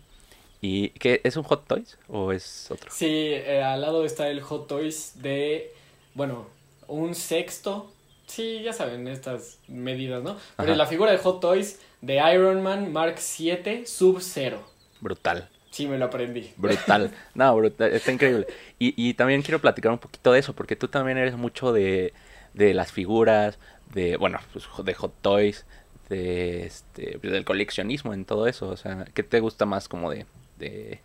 ¿Y 0.62 0.90
qué 0.90 1.22
es 1.24 1.38
un 1.38 1.42
Hot 1.42 1.66
Toys 1.66 1.98
o 2.08 2.32
es 2.32 2.70
otro? 2.70 2.92
Sí, 2.92 3.08
eh, 3.08 3.64
al 3.64 3.82
lado 3.82 4.06
está 4.06 4.30
el 4.30 4.42
Hot 4.42 4.68
Toys 4.68 5.14
de, 5.24 5.74
bueno, 6.14 6.46
un 6.88 7.16
sexto. 7.16 7.92
Sí, 8.28 8.62
ya 8.62 8.74
saben, 8.74 9.08
estas 9.08 9.58
medidas, 9.68 10.22
¿no? 10.22 10.38
Pero 10.56 10.74
Ajá. 10.74 10.78
la 10.78 10.86
figura 10.86 11.12
de 11.12 11.18
Hot 11.18 11.40
Toys 11.40 11.80
de 12.02 12.18
Iron 12.32 12.62
Man 12.62 12.94
Mark 12.94 13.16
7 13.18 13.88
Sub-Zero. 13.88 14.62
Brutal. 15.02 15.50
Sí, 15.78 15.86
me 15.86 16.00
lo 16.00 16.06
aprendí. 16.06 16.52
Brutal. 16.58 17.12
No, 17.36 17.56
brutal. 17.56 17.94
Está 17.94 18.12
increíble. 18.12 18.48
Y, 18.80 18.96
y 18.98 19.14
también 19.14 19.44
quiero 19.44 19.62
platicar 19.62 19.92
un 19.92 20.00
poquito 20.00 20.32
de 20.32 20.40
eso, 20.40 20.56
porque 20.56 20.76
tú 20.76 20.88
también 20.88 21.20
eres 21.20 21.36
mucho 21.38 21.72
de, 21.72 22.14
de 22.56 22.74
las 22.74 22.92
figuras, 22.92 23.60
de, 23.94 24.18
bueno, 24.18 24.40
pues, 24.54 24.66
de 24.84 24.94
Hot 24.96 25.14
Toys, 25.22 25.68
de 26.10 26.66
este, 26.66 27.20
del 27.22 27.46
coleccionismo 27.46 28.16
en 28.16 28.26
todo 28.26 28.48
eso? 28.48 28.70
O 28.70 28.76
sea, 28.76 29.06
¿qué 29.14 29.22
te 29.22 29.40
gusta 29.40 29.68
más 29.68 29.88
como 29.88 30.10
de, 30.10 30.26
de, 30.58 31.00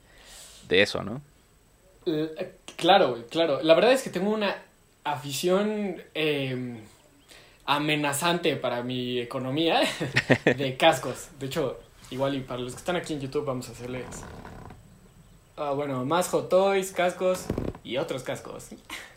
de 0.68 0.80
eso, 0.80 1.02
no? 1.02 1.20
Eh, 2.06 2.54
claro, 2.76 3.26
claro. 3.28 3.60
La 3.62 3.74
verdad 3.74 3.92
es 3.92 4.02
que 4.02 4.08
tengo 4.08 4.30
una 4.30 4.56
afición 5.04 6.02
em, 6.14 6.78
amenazante 7.66 8.56
para 8.56 8.82
mi 8.82 9.18
economía 9.18 9.82
de 10.46 10.78
cascos. 10.78 11.28
De 11.38 11.44
hecho, 11.44 11.78
igual 12.10 12.36
y 12.36 12.40
para 12.40 12.60
los 12.60 12.72
que 12.72 12.78
están 12.78 12.96
aquí 12.96 13.12
en 13.12 13.20
YouTube 13.20 13.44
vamos 13.44 13.68
a 13.68 13.72
hacerles... 13.72 14.24
Ah, 15.64 15.74
bueno, 15.74 16.04
más 16.04 16.28
Hot 16.30 16.48
Toys, 16.48 16.90
cascos 16.90 17.46
y 17.84 17.96
otros 17.96 18.24
cascos. 18.24 18.70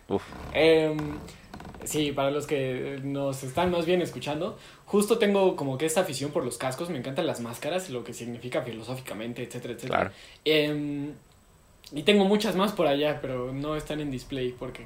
Uf. 0.08 0.21
Em, 0.53 0.95
sí, 1.84 2.12
para 2.12 2.29
los 2.29 2.45
que 2.45 2.99
nos 3.03 3.43
están 3.43 3.71
más 3.71 3.88
bien 3.88 3.99
escuchando, 4.03 4.55
justo 4.86 5.17
tengo 5.17 5.55
como 5.55 5.79
que 5.79 5.88
esta 5.88 6.01
afición 6.01 6.29
por 6.29 6.45
los 6.45 6.60
cascos, 6.60 6.91
me 6.91 6.99
encantan 6.99 7.25
las 7.25 7.39
máscaras, 7.39 7.89
lo 7.89 8.03
que 8.03 8.13
significa 8.13 8.62
filosóficamente, 8.62 9.41
etcétera, 9.41 9.73
etcétera. 9.73 9.97
Claro. 9.97 10.15
Em, 10.45 11.13
y 11.91 12.03
tengo 12.03 12.25
muchas 12.25 12.55
más 12.55 12.73
por 12.73 12.86
allá, 12.86 13.19
pero 13.21 13.51
no 13.51 13.75
están 13.75 13.99
en 13.99 14.12
display 14.12 14.51
porque 14.51 14.86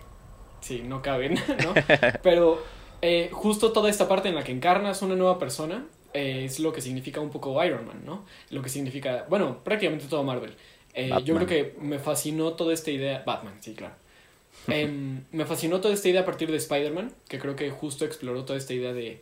sí, 0.61 0.83
no 0.85 1.01
caben, 1.01 1.33
¿no? 1.63 1.73
Pero 2.23 2.63
eh, 3.01 3.29
justo 3.33 3.73
toda 3.73 3.89
esta 3.89 4.07
parte 4.07 4.29
en 4.29 4.35
la 4.35 4.43
que 4.43 4.53
encarnas 4.53 5.01
una 5.01 5.15
nueva 5.15 5.39
persona 5.39 5.85
eh, 6.13 6.45
es 6.45 6.59
lo 6.59 6.71
que 6.71 6.79
significa 6.81 7.19
un 7.19 7.29
poco 7.29 7.61
Iron 7.63 7.85
Man, 7.85 8.01
¿no? 8.05 8.25
Lo 8.49 8.61
que 8.61 8.69
significa, 8.69 9.25
bueno, 9.29 9.61
prácticamente 9.63 10.05
todo 10.05 10.23
Marvel. 10.23 10.55
Eh, 10.93 11.11
yo 11.23 11.35
creo 11.35 11.47
que 11.47 11.75
me 11.79 11.99
fascinó 11.99 12.53
toda 12.53 12.73
esta 12.73 12.91
idea, 12.91 13.23
Batman, 13.25 13.55
sí, 13.61 13.73
claro. 13.73 13.95
Em, 14.67 15.23
me 15.31 15.45
fascinó 15.45 15.79
toda 15.79 15.93
esta 15.93 16.09
idea 16.09 16.21
a 16.21 16.25
partir 16.25 16.51
de 16.51 16.57
Spider-Man, 16.57 17.13
que 17.27 17.39
creo 17.39 17.55
que 17.55 17.69
justo 17.69 18.03
exploró 18.03 18.43
toda 18.45 18.57
esta 18.57 18.73
idea 18.73 18.93
de 18.93 19.21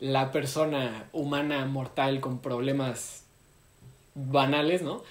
la 0.00 0.32
persona 0.32 1.08
humana 1.12 1.64
mortal 1.66 2.20
con 2.20 2.40
problemas 2.40 3.24
banales, 4.14 4.82
¿no? 4.82 5.02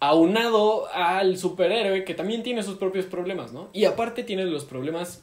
aunado 0.00 0.88
al 0.92 1.36
superhéroe 1.36 2.04
que 2.04 2.14
también 2.14 2.42
tiene 2.42 2.62
sus 2.62 2.78
propios 2.78 3.04
problemas, 3.04 3.52
¿no? 3.52 3.68
Y 3.74 3.84
aparte 3.84 4.24
tiene 4.24 4.44
los 4.46 4.64
problemas 4.64 5.22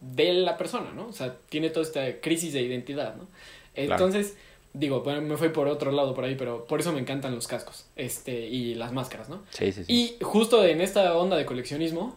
de 0.00 0.32
la 0.32 0.56
persona, 0.56 0.92
¿no? 0.92 1.08
O 1.08 1.12
sea, 1.12 1.36
tiene 1.50 1.68
toda 1.70 1.84
esta 1.84 2.20
crisis 2.20 2.54
de 2.54 2.62
identidad, 2.62 3.16
¿no? 3.16 3.28
Entonces, 3.74 4.36
digo, 4.78 5.02
me 5.04 5.36
fui 5.36 5.48
por 5.48 5.68
otro 5.68 5.90
lado 5.92 6.14
por 6.14 6.24
ahí, 6.24 6.34
pero 6.36 6.66
por 6.66 6.80
eso 6.80 6.92
me 6.92 7.00
encantan 7.00 7.34
los 7.34 7.46
cascos, 7.46 7.86
este, 7.96 8.46
y 8.46 8.74
las 8.74 8.92
máscaras, 8.92 9.28
¿no? 9.28 9.42
Sí, 9.50 9.72
sí, 9.72 9.84
sí. 9.84 9.92
Y 9.92 10.24
justo 10.24 10.64
en 10.64 10.80
esta 10.80 11.16
onda 11.16 11.36
de 11.36 11.44
coleccionismo, 11.44 12.16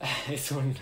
es 0.30 0.50
un, 0.52 0.74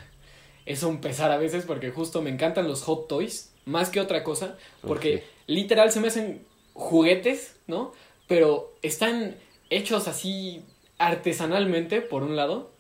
es 0.66 0.82
un 0.82 1.00
pesar 1.00 1.30
a 1.30 1.38
veces 1.38 1.64
porque 1.64 1.90
justo 1.90 2.22
me 2.22 2.30
encantan 2.30 2.68
los 2.68 2.82
hot 2.82 3.08
toys, 3.08 3.52
más 3.64 3.90
que 3.90 4.00
otra 4.00 4.22
cosa, 4.22 4.56
porque 4.82 5.24
literal 5.46 5.90
se 5.90 6.00
me 6.00 6.08
hacen 6.08 6.44
juguetes, 6.74 7.56
¿no? 7.66 7.92
Pero 8.28 8.74
están 8.82 9.36
hechos 9.70 10.08
así 10.08 10.62
artesanalmente, 10.98 12.00
por 12.00 12.22
un 12.22 12.36
lado. 12.36 12.70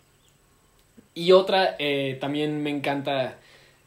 Y 1.14 1.32
otra, 1.32 1.76
eh, 1.78 2.18
también 2.20 2.62
me 2.62 2.70
encanta, 2.70 3.38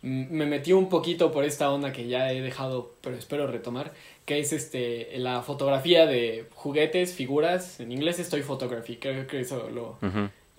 me 0.02 0.46
metí 0.46 0.74
un 0.74 0.90
poquito 0.90 1.32
por 1.32 1.46
esta 1.46 1.72
onda 1.72 1.94
que 1.94 2.08
ya 2.08 2.32
he 2.32 2.42
dejado, 2.42 2.94
pero 3.02 3.16
espero 3.16 3.48
retomar, 3.48 3.94
que 4.30 4.38
es 4.38 4.54
este 4.54 5.18
la 5.18 5.42
fotografía 5.42 6.06
de 6.06 6.46
juguetes, 6.54 7.16
figuras. 7.16 7.80
En 7.80 7.92
inglés 7.92 8.20
estoy 8.20 8.44
photography, 8.44 8.98
creo 8.98 9.26
que 9.26 9.40
eso 9.40 9.72
lo 9.72 9.98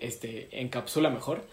este, 0.00 0.48
encapsula 0.50 1.08
mejor. 1.08 1.44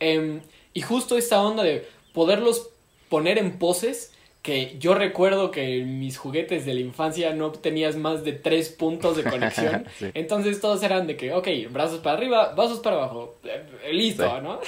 Em, 0.00 0.40
y 0.72 0.80
justo 0.80 1.18
esta 1.18 1.42
onda 1.42 1.62
de 1.62 1.86
poderlos 2.14 2.70
poner 3.10 3.36
en 3.36 3.58
poses 3.58 4.14
que 4.40 4.78
yo 4.78 4.94
recuerdo 4.94 5.50
que 5.50 5.80
en 5.80 5.98
mis 5.98 6.16
juguetes 6.16 6.64
de 6.64 6.72
la 6.72 6.80
infancia 6.80 7.34
no 7.34 7.52
tenías 7.52 7.96
más 7.96 8.24
de 8.24 8.32
tres 8.32 8.70
puntos 8.70 9.18
de 9.18 9.24
conexión. 9.24 9.84
Entonces 10.14 10.62
todos 10.62 10.82
eran 10.82 11.06
de 11.06 11.18
que, 11.18 11.34
ok, 11.34 11.46
brazos 11.70 12.00
para 12.00 12.16
arriba, 12.16 12.54
brazos 12.54 12.80
para 12.80 12.96
abajo, 12.96 13.36
eh, 13.44 13.92
listo, 13.92 14.40
¿no? 14.40 14.60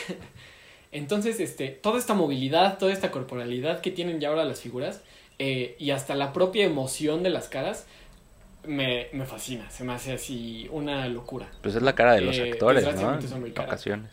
Entonces, 0.92 1.40
este, 1.40 1.68
toda 1.68 1.98
esta 1.98 2.12
movilidad, 2.12 2.76
toda 2.76 2.92
esta 2.92 3.10
corporalidad 3.10 3.80
que 3.80 3.90
tienen 3.90 4.20
ya 4.20 4.28
ahora 4.28 4.44
las 4.44 4.60
figuras 4.60 5.02
eh, 5.38 5.76
y 5.78 5.90
hasta 5.90 6.14
la 6.14 6.32
propia 6.32 6.64
emoción 6.64 7.22
de 7.22 7.30
las 7.30 7.48
caras, 7.48 7.86
me, 8.64 9.08
me, 9.12 9.24
fascina, 9.24 9.70
se 9.70 9.84
me 9.84 9.92
hace 9.92 10.12
así 10.12 10.68
una 10.72 11.06
locura. 11.08 11.48
Pues 11.62 11.74
es 11.74 11.82
la 11.82 11.94
cara 11.94 12.14
de 12.14 12.22
los 12.22 12.36
eh, 12.36 12.50
actores, 12.50 12.84
¿no? 12.96 13.18
En 13.18 13.50
ocasiones. 13.50 14.10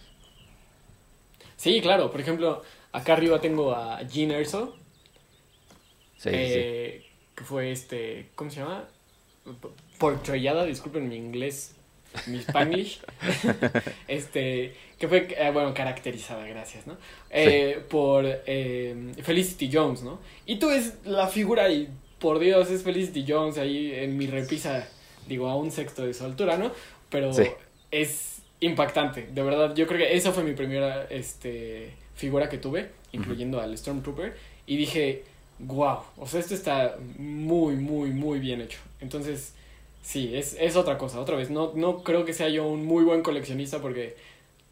Sí, 1.57 1.81
claro, 1.81 2.11
por 2.11 2.21
ejemplo, 2.21 2.61
acá 2.91 3.13
arriba 3.13 3.39
tengo 3.39 3.73
a 3.73 4.01
Jean 4.03 4.31
Erso, 4.31 4.77
eh, 6.25 7.05
que 7.35 7.43
fue 7.43 7.71
este, 7.71 8.31
¿cómo 8.35 8.49
se 8.49 8.59
llama? 8.59 8.87
Portrayada, 9.99 10.65
disculpen 10.65 11.07
mi 11.07 11.15
inglés, 11.15 11.74
mi 12.27 12.39
spanglish. 12.39 12.99
este, 14.07 14.73
que 14.99 15.07
fue, 15.07 15.27
eh, 15.37 15.51
bueno, 15.51 15.73
caracterizada, 15.73 16.45
gracias, 16.47 16.87
¿no? 16.87 16.97
Eh, 17.29 17.83
por 17.89 18.25
Felicity 19.23 19.69
Jones, 19.71 20.03
¿no? 20.03 20.19
Y 20.45 20.57
tú 20.57 20.69
ves 20.69 20.95
la 21.05 21.27
figura 21.27 21.69
y, 21.69 21.89
por 22.19 22.39
Dios, 22.39 22.69
es 22.71 22.83
Felicity 22.83 23.25
Jones 23.27 23.57
ahí 23.57 23.91
en 23.93 24.17
mi 24.17 24.27
repisa, 24.27 24.87
digo, 25.27 25.49
a 25.49 25.55
un 25.55 25.71
sexto 25.71 26.05
de 26.05 26.13
su 26.13 26.25
altura, 26.25 26.57
¿no? 26.57 26.71
Pero 27.09 27.31
es 27.91 28.35
impactante, 28.59 29.27
de 29.31 29.43
verdad. 29.43 29.75
Yo 29.75 29.87
creo 29.87 29.99
que 29.99 30.15
esa 30.15 30.31
fue 30.31 30.43
mi 30.43 30.53
primera 30.53 31.05
este, 31.09 31.93
figura 32.15 32.49
que 32.49 32.57
tuve, 32.57 32.89
incluyendo 33.11 33.59
al 33.61 33.77
Stormtrooper. 33.77 34.35
Y 34.65 34.77
dije, 34.77 35.23
wow, 35.59 35.99
o 36.17 36.27
sea, 36.27 36.39
esto 36.39 36.53
está 36.53 36.97
muy, 37.17 37.75
muy, 37.75 38.09
muy 38.11 38.39
bien 38.39 38.61
hecho. 38.61 38.79
Entonces, 38.99 39.53
sí, 40.05 40.35
es, 40.35 40.55
es 40.59 40.75
otra 40.75 40.97
cosa, 40.97 41.19
otra 41.19 41.35
vez, 41.35 41.49
no, 41.49 41.71
no 41.75 42.03
creo 42.03 42.25
que 42.25 42.33
sea 42.33 42.47
yo 42.47 42.67
un 42.67 42.85
muy 42.85 43.03
buen 43.03 43.23
coleccionista 43.23 43.79
porque 43.79 44.15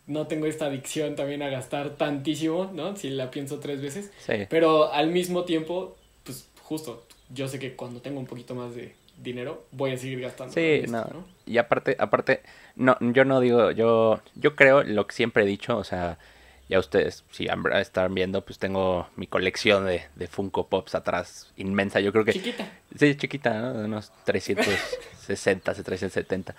no 0.05 0.27
tengo 0.27 0.45
esta 0.45 0.67
adicción 0.67 1.15
también 1.15 1.41
a 1.41 1.49
gastar 1.49 1.91
tantísimo, 1.91 2.69
¿no? 2.73 2.95
Si 2.95 3.09
la 3.09 3.31
pienso 3.31 3.59
tres 3.59 3.81
veces. 3.81 4.11
Sí. 4.19 4.45
Pero 4.49 4.91
al 4.91 5.07
mismo 5.07 5.43
tiempo, 5.43 5.95
pues 6.23 6.47
justo, 6.61 7.03
yo 7.33 7.47
sé 7.47 7.57
que 7.57 7.75
cuando 7.75 7.99
tengo 7.99 8.19
un 8.19 8.27
poquito 8.27 8.53
más 8.53 8.75
de 8.75 8.93
dinero, 9.17 9.63
voy 9.71 9.91
a 9.91 9.97
seguir 9.97 10.19
gastando. 10.19 10.53
Sí, 10.53 10.83
no. 10.87 11.05
Y 11.45 11.57
aparte, 11.57 11.95
aparte, 11.97 12.41
no, 12.75 12.95
yo 12.99 13.25
no 13.25 13.39
digo, 13.39 13.71
yo, 13.71 14.21
yo 14.35 14.55
creo 14.55 14.83
lo 14.83 15.07
que 15.07 15.15
siempre 15.15 15.43
he 15.43 15.47
dicho, 15.47 15.77
o 15.77 15.83
sea, 15.83 16.19
ya 16.69 16.79
ustedes, 16.79 17.23
si 17.31 17.47
están 17.73 18.13
viendo, 18.13 18.41
pues 18.41 18.57
tengo 18.57 19.07
mi 19.15 19.27
colección 19.27 19.85
de, 19.85 20.03
de 20.15 20.27
Funko 20.27 20.67
Pops 20.67 20.95
atrás, 20.95 21.51
inmensa. 21.57 21.99
Yo 21.99 22.11
creo 22.11 22.25
que. 22.25 22.33
Chiquita. 22.33 22.71
Sí, 22.97 23.15
chiquita, 23.15 23.53
¿no? 23.59 23.73
De 23.73 23.85
unos 23.85 24.11
360, 24.23 25.73
370. 25.73 26.55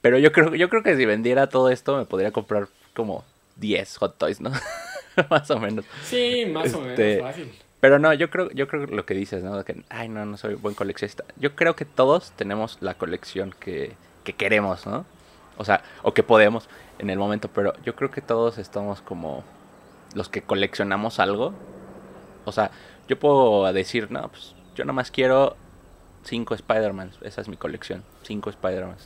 Pero 0.00 0.18
yo 0.18 0.32
creo, 0.32 0.54
yo 0.54 0.68
creo 0.68 0.82
que 0.82 0.96
si 0.96 1.06
vendiera 1.06 1.48
todo 1.48 1.70
esto, 1.70 1.96
me 1.96 2.04
podría 2.04 2.30
comprar 2.30 2.68
como 2.94 3.24
10 3.56 3.96
Hot 3.96 4.18
Toys, 4.18 4.40
¿no? 4.40 4.50
más 5.30 5.50
o 5.50 5.58
menos. 5.58 5.84
Sí, 6.04 6.46
más 6.46 6.72
o 6.74 6.80
menos, 6.80 6.98
este, 6.98 7.20
fácil. 7.20 7.52
Pero 7.80 7.98
no, 7.98 8.12
yo 8.12 8.28
creo, 8.30 8.50
yo 8.50 8.68
creo 8.68 8.86
lo 8.86 9.06
que 9.06 9.14
dices, 9.14 9.42
¿no? 9.42 9.64
Que, 9.64 9.82
ay, 9.88 10.08
no, 10.08 10.24
no 10.26 10.36
soy 10.36 10.54
buen 10.54 10.74
coleccionista. 10.74 11.24
Yo 11.36 11.54
creo 11.54 11.74
que 11.74 11.84
todos 11.84 12.32
tenemos 12.32 12.78
la 12.80 12.94
colección 12.94 13.54
que, 13.58 13.92
que 14.24 14.32
queremos, 14.34 14.86
¿no? 14.86 15.06
O 15.56 15.64
sea, 15.64 15.82
o 16.02 16.14
que 16.14 16.22
podemos 16.22 16.68
en 16.98 17.10
el 17.10 17.18
momento, 17.18 17.48
pero 17.48 17.72
yo 17.82 17.94
creo 17.94 18.10
que 18.10 18.20
todos 18.20 18.58
estamos 18.58 19.00
como 19.00 19.44
los 20.14 20.28
que 20.28 20.42
coleccionamos 20.42 21.20
algo. 21.20 21.52
O 22.44 22.52
sea, 22.52 22.70
yo 23.08 23.18
puedo 23.18 23.70
decir, 23.72 24.10
no, 24.10 24.28
pues 24.28 24.54
yo 24.74 24.84
nada 24.84 24.94
más 24.94 25.10
quiero 25.10 25.56
cinco 26.24 26.54
Spider-Man, 26.54 27.12
esa 27.22 27.40
es 27.40 27.48
mi 27.48 27.56
colección, 27.56 28.04
cinco 28.22 28.50
Spider-Man. 28.50 28.96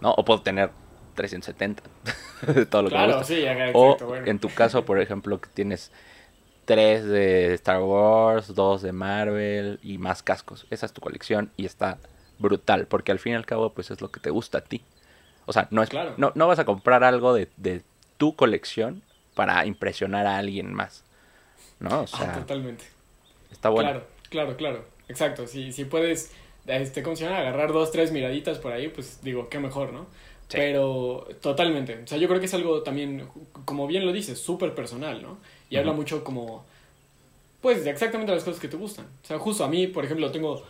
¿No? 0.00 0.12
O 0.12 0.24
puedo 0.24 0.42
tener 0.42 0.70
370, 1.14 1.82
todo 2.70 2.82
lo 2.82 2.88
que 2.90 2.96
me 2.96 3.24
Sí, 3.24 3.44
o 3.74 3.96
en 4.24 4.38
tu 4.38 4.48
caso, 4.48 4.84
por 4.84 5.00
ejemplo, 5.00 5.40
que 5.40 5.48
tienes 5.50 5.92
tres 6.64 7.04
de 7.04 7.54
Star 7.54 7.82
Wars, 7.82 8.54
dos 8.54 8.82
de 8.82 8.92
Marvel 8.92 9.78
y 9.82 9.98
más 9.98 10.22
cascos. 10.22 10.66
Esa 10.70 10.86
es 10.86 10.92
tu 10.92 11.00
colección 11.00 11.50
y 11.56 11.66
está 11.66 11.98
brutal, 12.38 12.86
porque 12.86 13.12
al 13.12 13.18
fin 13.18 13.32
y 13.32 13.36
al 13.36 13.46
cabo, 13.46 13.72
pues 13.72 13.90
es 13.90 14.00
lo 14.00 14.10
que 14.10 14.20
te 14.20 14.30
gusta 14.30 14.58
a 14.58 14.60
ti. 14.62 14.82
O 15.46 15.52
sea, 15.52 15.68
no, 15.70 15.82
es, 15.82 15.90
no, 16.16 16.32
no 16.34 16.46
vas 16.46 16.58
a 16.58 16.64
comprar 16.64 17.04
algo 17.04 17.34
de, 17.34 17.48
de, 17.56 17.82
tu 18.16 18.36
colección 18.36 19.02
para 19.34 19.66
impresionar 19.66 20.26
a 20.26 20.38
alguien 20.38 20.72
más. 20.72 21.04
¿No? 21.80 22.00
O 22.00 22.04
ah, 22.04 22.06
sea, 22.06 22.32
totalmente. 22.34 22.84
Está 23.50 23.68
bueno. 23.68 23.90
Claro, 23.90 24.06
claro, 24.28 24.56
claro. 24.56 24.84
Exacto. 25.08 25.46
Si, 25.46 25.72
si 25.72 25.84
puedes, 25.84 26.32
este, 26.66 27.02
¿cómo 27.02 27.16
se 27.16 27.24
llama? 27.24 27.38
Agarrar 27.38 27.72
dos, 27.72 27.90
tres 27.90 28.12
miraditas 28.12 28.58
por 28.58 28.72
ahí, 28.72 28.88
pues 28.88 29.20
digo, 29.22 29.48
qué 29.48 29.58
mejor, 29.58 29.92
¿no? 29.92 30.06
Pero 30.50 31.26
totalmente. 31.40 32.00
O 32.04 32.06
sea, 32.06 32.18
yo 32.18 32.28
creo 32.28 32.40
que 32.40 32.46
es 32.46 32.54
algo 32.54 32.82
también, 32.82 33.26
como 33.64 33.86
bien 33.86 34.04
lo 34.04 34.12
dices, 34.12 34.38
súper 34.38 34.74
personal, 34.74 35.22
¿no? 35.22 35.38
Y 35.70 35.76
habla 35.76 35.92
mucho 35.92 36.22
como, 36.22 36.64
pues, 37.60 37.84
de 37.84 37.90
exactamente 37.90 38.32
las 38.32 38.44
cosas 38.44 38.60
que 38.60 38.68
te 38.68 38.76
gustan. 38.76 39.06
O 39.22 39.26
sea, 39.26 39.38
justo 39.38 39.64
a 39.64 39.68
mí, 39.68 39.86
por 39.86 40.04
ejemplo, 40.04 40.30
tengo 40.30 40.62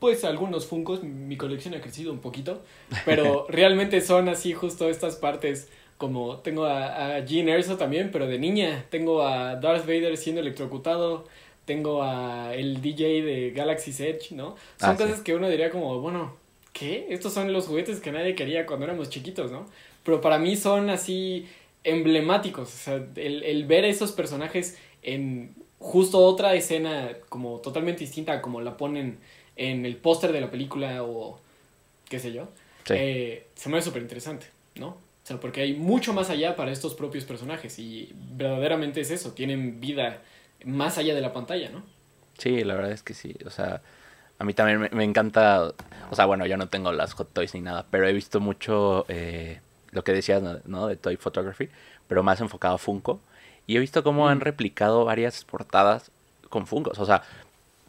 pues 0.00 0.24
algunos 0.24 0.66
Funcos, 0.66 1.02
mi 1.04 1.36
colección 1.36 1.74
ha 1.74 1.80
crecido 1.80 2.12
un 2.12 2.18
poquito, 2.20 2.62
pero 3.04 3.46
realmente 3.48 4.00
son 4.00 4.28
así 4.28 4.52
justo 4.54 4.88
estas 4.88 5.16
partes 5.16 5.68
como 5.98 6.38
tengo 6.38 6.64
a, 6.64 7.16
a 7.16 7.24
Jean 7.26 7.48
Erso 7.50 7.76
también, 7.76 8.10
pero 8.10 8.26
de 8.26 8.38
niña. 8.38 8.86
Tengo 8.90 9.22
a 9.22 9.56
Darth 9.56 9.82
Vader 9.86 10.16
siendo 10.16 10.40
electrocutado. 10.40 11.26
Tengo 11.66 12.02
a 12.02 12.54
el 12.54 12.80
DJ 12.80 13.22
de 13.22 13.50
Galaxy's 13.50 14.00
Edge, 14.00 14.32
¿no? 14.34 14.56
Son 14.78 14.94
Ah, 14.94 14.96
sí. 14.96 14.96
cosas 14.96 15.20
que 15.20 15.34
uno 15.34 15.48
diría 15.48 15.70
como, 15.70 16.00
bueno, 16.00 16.34
¿qué? 16.72 17.06
Estos 17.10 17.34
son 17.34 17.52
los 17.52 17.66
juguetes 17.66 18.00
que 18.00 18.12
nadie 18.12 18.34
quería 18.34 18.64
cuando 18.66 18.86
éramos 18.86 19.10
chiquitos, 19.10 19.52
¿no? 19.52 19.66
Pero 20.02 20.22
para 20.22 20.38
mí 20.38 20.56
son 20.56 20.88
así 20.88 21.46
emblemáticos. 21.84 22.68
O 22.68 22.78
sea, 22.78 22.94
el, 23.16 23.42
el 23.42 23.66
ver 23.66 23.84
a 23.84 23.88
esos 23.88 24.12
personajes 24.12 24.78
en 25.02 25.54
justo 25.78 26.18
otra 26.24 26.54
escena 26.54 27.12
como 27.28 27.58
totalmente 27.60 28.00
distinta 28.00 28.32
a 28.34 28.42
como 28.42 28.60
la 28.60 28.76
ponen 28.76 29.18
en 29.68 29.84
el 29.86 29.96
póster 29.96 30.32
de 30.32 30.40
la 30.40 30.50
película 30.50 31.02
o 31.02 31.38
qué 32.08 32.18
sé 32.18 32.32
yo, 32.32 32.48
Sí. 32.84 32.94
eh, 32.96 33.46
se 33.54 33.68
me 33.68 33.76
hace 33.78 33.86
súper 33.88 34.02
interesante, 34.02 34.46
¿no? 34.76 34.88
O 34.88 35.26
sea, 35.30 35.38
porque 35.38 35.60
hay 35.60 35.74
mucho 35.74 36.12
más 36.12 36.30
allá 36.30 36.56
para 36.56 36.72
estos 36.72 36.94
propios 36.94 37.24
personajes 37.24 37.78
y 37.78 38.12
verdaderamente 38.36 39.00
es 39.02 39.10
eso, 39.10 39.32
tienen 39.32 39.80
vida 39.80 40.22
más 40.64 40.98
allá 40.98 41.14
de 41.14 41.20
la 41.20 41.32
pantalla, 41.32 41.68
¿no? 41.70 41.82
Sí, 42.38 42.64
la 42.64 42.74
verdad 42.74 42.92
es 42.92 43.02
que 43.02 43.12
sí. 43.14 43.36
O 43.46 43.50
sea, 43.50 43.82
a 44.38 44.44
mí 44.44 44.54
también 44.54 44.80
me, 44.80 44.88
me 44.90 45.04
encanta. 45.04 45.72
O 46.10 46.16
sea, 46.16 46.24
bueno, 46.24 46.46
yo 46.46 46.56
no 46.56 46.68
tengo 46.68 46.90
las 46.90 47.12
Hot 47.12 47.32
Toys 47.34 47.54
ni 47.54 47.60
nada, 47.60 47.84
pero 47.90 48.08
he 48.08 48.12
visto 48.14 48.40
mucho 48.40 49.04
eh, 49.08 49.60
lo 49.90 50.02
que 50.02 50.12
decías, 50.12 50.42
¿no? 50.42 50.58
¿no? 50.64 50.86
De 50.86 50.96
Toy 50.96 51.16
Photography, 51.16 51.68
pero 52.08 52.22
más 52.22 52.40
enfocado 52.40 52.74
a 52.76 52.78
Funko. 52.78 53.20
Y 53.66 53.76
he 53.76 53.78
visto 53.78 54.02
cómo 54.02 54.28
han 54.28 54.38
Mm. 54.38 54.42
replicado 54.42 55.04
varias 55.04 55.44
portadas 55.44 56.10
con 56.48 56.66
Funkos. 56.66 56.98
O 56.98 57.04
sea, 57.04 57.22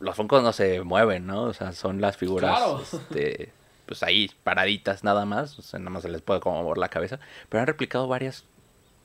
los 0.01 0.15
Funkos 0.15 0.43
no 0.43 0.51
se 0.51 0.81
mueven, 0.81 1.25
¿no? 1.27 1.43
O 1.43 1.53
sea, 1.53 1.71
son 1.71 2.01
las 2.01 2.17
figuras, 2.17 2.57
Claro. 2.57 2.81
este, 2.81 3.51
pues 3.85 4.03
ahí, 4.03 4.29
paraditas 4.43 5.03
nada 5.03 5.25
más. 5.25 5.57
O 5.59 5.61
sea, 5.61 5.79
nada 5.79 5.91
más 5.91 6.03
se 6.03 6.09
les 6.09 6.21
puede 6.21 6.39
como 6.39 6.61
mover 6.63 6.77
la 6.77 6.89
cabeza. 6.89 7.19
Pero 7.49 7.61
han 7.61 7.67
replicado 7.67 8.07
varias, 8.07 8.43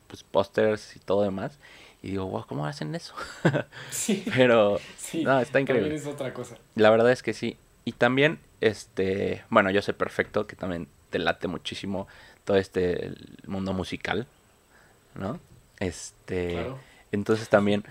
pues, 0.09 0.23
pósters 0.25 0.97
y 0.97 0.99
todo 1.01 1.23
demás. 1.23 1.59
Y 2.03 2.11
digo, 2.11 2.27
wow, 2.27 2.47
¿cómo 2.47 2.67
hacen 2.67 2.95
eso? 2.95 3.15
Sí, 3.91 4.25
Pero, 4.37 4.79
sí. 4.97 5.25
no, 5.25 5.41
está 5.41 5.61
increíble. 5.61 5.89
También 5.91 6.09
es 6.09 6.13
otra 6.15 6.33
cosa. 6.35 6.57
La 6.75 6.91
verdad 6.91 7.11
es 7.13 7.23
que 7.23 7.33
sí. 7.35 7.57
Y 7.85 7.93
también, 7.93 8.39
este, 8.61 9.45
bueno, 9.51 9.71
yo 9.71 9.83
sé 9.83 9.93
perfecto 9.93 10.47
que 10.47 10.57
también 10.57 10.89
te 11.11 11.19
late 11.19 11.47
muchísimo 11.49 12.07
todo 12.45 12.57
este 12.57 13.07
el 13.07 13.39
mundo 13.47 13.73
musical, 13.73 14.27
¿no? 15.15 15.41
Este, 15.79 16.53
Claro. 16.53 16.79
entonces 17.13 17.49
también, 17.49 17.85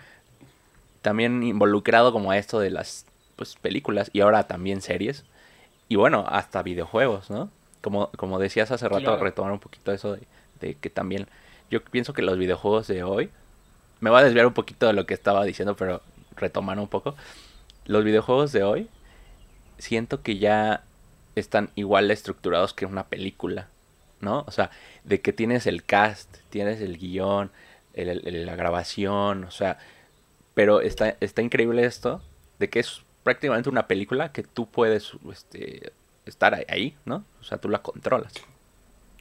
también 1.05 1.43
involucrado 1.43 2.11
como 2.11 2.31
a 2.31 2.37
esto 2.39 2.59
de 2.59 2.71
las, 2.71 3.05
pues, 3.35 3.55
películas 3.57 4.09
y 4.11 4.21
ahora 4.21 4.47
también 4.47 4.81
series 4.81 5.23
y 5.87 5.97
bueno, 5.97 6.25
hasta 6.27 6.63
videojuegos, 6.63 7.29
¿no? 7.29 7.51
Como, 7.83 8.09
como 8.17 8.39
decías 8.39 8.71
hace 8.71 8.89
rato, 8.89 9.03
Claro. 9.03 9.23
retomar 9.23 9.51
un 9.51 9.59
poquito 9.59 9.91
eso 9.91 10.13
de, 10.13 10.21
de 10.59 10.73
que 10.73 10.89
también, 10.89 11.27
yo 11.69 11.83
pienso 11.83 12.13
que 12.13 12.23
los 12.23 12.39
videojuegos 12.39 12.87
de 12.87 13.03
hoy, 13.03 13.29
me 13.99 14.09
voy 14.09 14.19
a 14.19 14.23
desviar 14.23 14.47
un 14.47 14.53
poquito 14.55 14.87
de 14.87 14.93
lo 14.93 15.05
que 15.05 15.13
estaba 15.13 15.45
diciendo, 15.45 15.75
pero 15.75 16.01
retomar 16.35 16.79
un 16.79 16.87
poco, 16.87 17.13
los 17.85 18.03
videojuegos 18.03 18.51
de 18.51 18.63
hoy 18.63 18.89
siento 19.77 20.23
que 20.23 20.39
ya 20.39 20.85
están 21.35 21.69
igual 21.75 22.09
estructurados 22.09 22.73
que 22.73 22.87
una 22.87 23.05
película, 23.05 23.67
¿no? 24.21 24.43
O 24.47 24.51
sea, 24.51 24.71
de 25.03 25.21
que 25.21 25.33
tienes 25.33 25.67
el 25.67 25.83
cast, 25.83 26.37
tienes 26.49 26.81
el 26.81 26.97
guion, 26.97 27.51
el- 27.93 28.27
el- 28.27 28.45
la 28.47 28.55
grabación, 28.55 29.43
o 29.43 29.51
sea, 29.51 29.77
pero 30.55 30.81
está, 30.81 31.15
está 31.19 31.43
increíble 31.43 31.85
esto 31.85 32.23
de 32.59 32.69
que 32.71 32.79
es 32.79 33.03
prácticamente 33.23 33.69
una 33.69 33.87
película 33.87 34.31
que 34.31 34.41
tú 34.43 34.67
puedes 34.69 35.11
este, 35.31 35.93
estar 36.25 36.55
ahí- 36.69 36.95
¿no? 37.05 37.23
O 37.39 37.43
sea, 37.43 37.59
tú 37.59 37.69
la 37.69 37.83
controlas. 37.83 38.33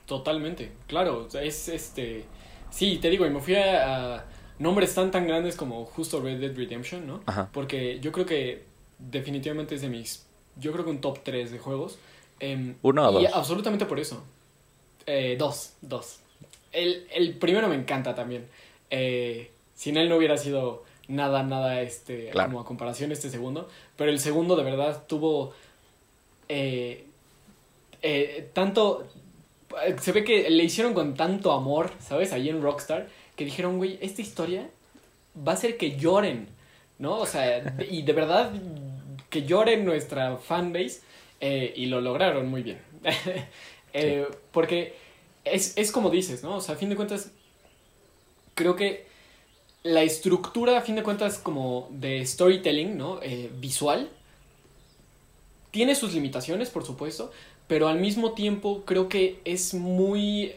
Totalmente, 0.07 0.73
claro, 0.87 1.29
es 1.40 1.68
este... 1.68 2.25
Sí, 2.70 2.99
te 2.99 3.09
digo, 3.09 3.25
y 3.27 3.31
me 3.31 3.40
fui 3.40 3.55
a, 3.55 4.16
a 4.16 4.25
nombres 4.59 4.94
tan 4.94 5.11
tan 5.11 5.27
grandes 5.27 5.57
como 5.57 5.85
justo 5.87 6.20
Red 6.20 6.40
Dead 6.40 6.57
Redemption, 6.57 7.07
¿no? 7.07 7.23
Ajá. 7.27 7.49
Porque 7.53 8.01
yo 8.01 8.12
creo 8.12 8.27
que 8.27 8.64
definitivamente 8.99 9.77
es 9.77 9.83
de 9.83 9.88
mis... 9.88 10.27
Yo 10.57 10.73
creo 10.73 10.85
que 10.85 10.90
un 10.90 11.01
top 11.01 11.20
3 11.25 11.51
de 11.53 11.59
juegos. 11.59 11.99
Em, 12.40 12.77
¿Uno 12.83 13.09
o 13.09 13.20
y 13.20 13.25
dos? 13.25 13.33
absolutamente 13.35 13.87
por 13.87 13.99
eso. 13.99 14.25
Eh, 15.07 15.37
dos, 15.38 15.75
dos. 15.81 16.20
El, 16.73 17.07
el 17.12 17.35
primero 17.38 17.68
me 17.68 17.75
encanta 17.77 18.14
también. 18.14 18.47
Eh, 18.90 19.51
sin 19.75 19.97
él 19.97 20.09
no 20.09 20.16
hubiera 20.16 20.37
sido 20.37 20.85
nada, 21.09 21.43
nada, 21.43 21.81
este, 21.83 22.31
Claro. 22.31 22.51
como 22.51 22.61
a 22.61 22.64
comparación 22.64 23.12
este 23.12 23.31
segundo. 23.31 23.69
Pero 23.97 24.11
el 24.11 24.19
segundo 24.19 24.57
de 24.57 24.64
verdad 24.64 25.05
tuvo... 25.07 25.53
eh, 26.49 27.07
eh, 28.03 28.51
tanto... 28.53 29.07
eh, 29.87 29.97
Se 30.01 30.12
ve 30.12 30.25
que 30.25 30.51
le 30.51 30.64
hicieron 30.64 30.95
con 30.95 31.14
tanto 31.14 31.53
amor, 31.53 31.90
¿sabes? 32.01 32.33
Ahí 32.33 32.49
en 32.49 32.62
Rockstar, 32.62 33.09
que 33.37 33.45
dijeron, 33.45 33.79
güey, 33.79 33.99
esta 34.01 34.23
historia 34.23 34.69
va 35.37 35.53
a 35.53 35.55
hacer 35.55 35.77
que 35.77 35.97
lloren, 35.97 36.49
¿no? 36.99 37.19
O 37.19 37.27
sea, 37.27 37.75
y 37.90 38.03
de 38.03 38.12
verdad 38.12 38.53
que 39.31 39.43
lloren 39.43 39.85
nuestra 39.85 40.37
fanbase 40.37 41.01
eh, 41.40 41.73
y 41.77 41.87
lo 41.87 42.01
lograron 42.01 42.49
muy 42.49 42.62
bien. 42.62 42.79
Eh, 43.97 44.27
Porque 44.51 44.97
es, 45.45 45.77
es 45.77 45.93
como 45.93 46.11
dices, 46.11 46.43
¿no? 46.43 46.57
O 46.57 46.61
sea, 46.61 46.75
a 46.75 46.79
fin 46.79 46.88
de 46.88 46.97
cuentas, 46.97 47.31
creo 48.57 48.75
que 48.75 49.07
la 49.85 50.03
estructura, 50.03 50.79
a 50.79 50.81
fin 50.81 50.97
de 50.97 51.03
cuentas, 51.03 51.38
como 51.38 51.88
de 51.92 52.25
storytelling, 52.27 52.97
¿no? 52.97 53.20
Eh, 53.23 53.51
visual, 53.61 54.09
tiene 55.70 55.94
sus 55.94 56.14
limitaciones, 56.14 56.70
por 56.70 56.85
supuesto, 56.85 57.31
pero 57.68 57.88
al 57.88 57.99
mismo 57.99 58.33
tiempo 58.33 58.85
creo 58.87 59.09
que 59.09 59.40
es 59.44 59.75
muy 59.75 60.55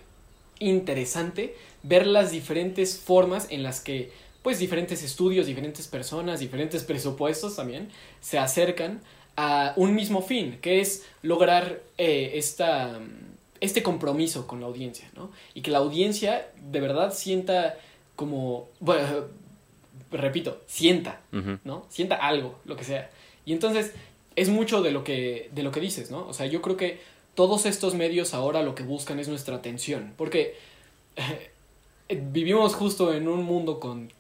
interesante 0.60 1.56
ver 1.84 2.08
las 2.08 2.32
diferentes 2.32 2.98
formas 2.98 3.48
en 3.50 3.64
las 3.64 3.82
que 3.82 4.12
pues 4.42 4.60
diferentes 4.60 5.04
estudios, 5.04 5.46
diferentes 5.46 5.88
personas, 5.88 6.40
diferentes 6.40 6.84
presupuestos 6.84 7.58
también 7.58 7.90
se 8.22 8.40
acercan 8.40 9.02
a 9.36 9.74
un 9.76 9.94
mismo 9.94 10.22
fin, 10.22 10.58
que 10.62 10.80
es 10.80 11.06
lograr 11.22 11.82
eh, 11.98 12.32
esta, 12.36 13.00
este 13.60 13.84
compromiso 13.84 14.48
con 14.48 14.62
la 14.62 14.68
audiencia, 14.68 15.10
¿no? 15.16 15.32
Y 15.54 15.62
que 15.62 15.72
la 15.72 15.80
audiencia 15.80 16.50
de 16.62 16.80
verdad 16.80 17.14
sienta 17.14 17.78
como, 18.18 18.68
bueno, 18.82 19.08
repito, 20.12 20.62
sienta. 20.66 21.22
¿no? 21.64 21.86
Sienta 21.88 22.16
algo, 22.16 22.60
lo 22.66 22.76
que 22.76 22.84
sea. 22.84 23.10
Y 23.46 23.54
entonces 23.54 23.94
es 24.36 24.50
mucho 24.50 24.82
de 24.82 24.92
lo 24.92 25.06
que 25.06 25.50
de 25.54 25.64
lo 25.64 25.72
que 25.72 25.80
dices, 25.80 26.12
¿no? 26.12 26.28
O 26.28 26.34
sea, 26.34 26.46
yo 26.48 26.62
creo 26.62 26.76
que 26.76 27.00
todos 27.34 27.66
estos 27.66 27.94
medios 27.94 28.34
ahora 28.34 28.64
lo 28.64 28.76
que 28.76 28.84
buscan 28.84 29.20
es 29.20 29.30
nuestra 29.30 29.56
atención, 29.56 30.14
porque 30.18 30.56
eh, 32.10 32.24
vivimos 32.32 32.76
justo 32.76 33.14
en 33.14 33.30
un 33.30 33.44
mundo 33.44 33.80
con 33.80 34.12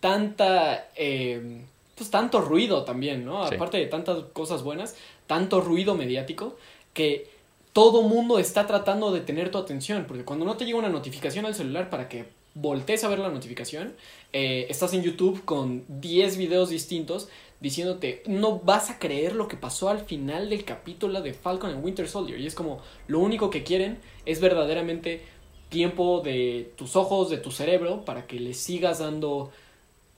tanta 0.00 0.88
eh, 0.96 1.62
pues 1.96 2.10
tanto 2.10 2.40
ruido 2.40 2.84
también, 2.84 3.24
¿no? 3.24 3.46
Sí. 3.48 3.56
Aparte 3.56 3.78
de 3.78 3.86
tantas 3.86 4.24
cosas 4.32 4.62
buenas, 4.62 4.96
tanto 5.26 5.60
ruido 5.60 5.94
mediático 5.94 6.56
que 6.94 7.28
todo 7.72 8.02
mundo 8.02 8.38
está 8.38 8.66
tratando 8.66 9.12
de 9.12 9.20
tener 9.20 9.50
tu 9.50 9.58
atención, 9.58 10.04
porque 10.06 10.24
cuando 10.24 10.44
no 10.44 10.56
te 10.56 10.64
llega 10.64 10.78
una 10.78 10.88
notificación 10.88 11.44
al 11.44 11.54
celular 11.54 11.90
para 11.90 12.08
que 12.08 12.35
voltees 12.56 13.04
a 13.04 13.08
ver 13.08 13.18
la 13.18 13.28
notificación, 13.28 13.94
eh, 14.32 14.66
estás 14.70 14.94
en 14.94 15.02
YouTube 15.02 15.44
con 15.44 15.84
10 15.88 16.38
videos 16.38 16.70
distintos 16.70 17.28
diciéndote, 17.60 18.22
no 18.26 18.58
vas 18.60 18.90
a 18.90 18.98
creer 18.98 19.34
lo 19.34 19.46
que 19.46 19.56
pasó 19.56 19.88
al 19.88 20.00
final 20.00 20.48
del 20.50 20.64
capítulo 20.64 21.20
de 21.20 21.34
Falcon 21.34 21.70
and 21.70 21.84
Winter 21.84 22.08
Soldier. 22.08 22.40
Y 22.40 22.46
es 22.46 22.54
como, 22.54 22.80
lo 23.08 23.18
único 23.20 23.50
que 23.50 23.62
quieren 23.62 23.98
es 24.24 24.40
verdaderamente 24.40 25.22
tiempo 25.68 26.20
de 26.20 26.72
tus 26.76 26.96
ojos, 26.96 27.28
de 27.28 27.38
tu 27.38 27.50
cerebro, 27.50 28.04
para 28.04 28.26
que 28.26 28.40
le 28.40 28.54
sigas 28.54 29.00
dando, 29.00 29.52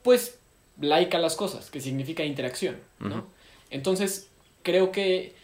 pues, 0.02 0.38
like 0.80 1.16
a 1.16 1.20
las 1.20 1.36
cosas, 1.36 1.70
que 1.70 1.80
significa 1.80 2.24
interacción, 2.24 2.76
¿no? 3.00 3.26
Entonces, 3.70 4.30
creo 4.62 4.92
que 4.92 5.34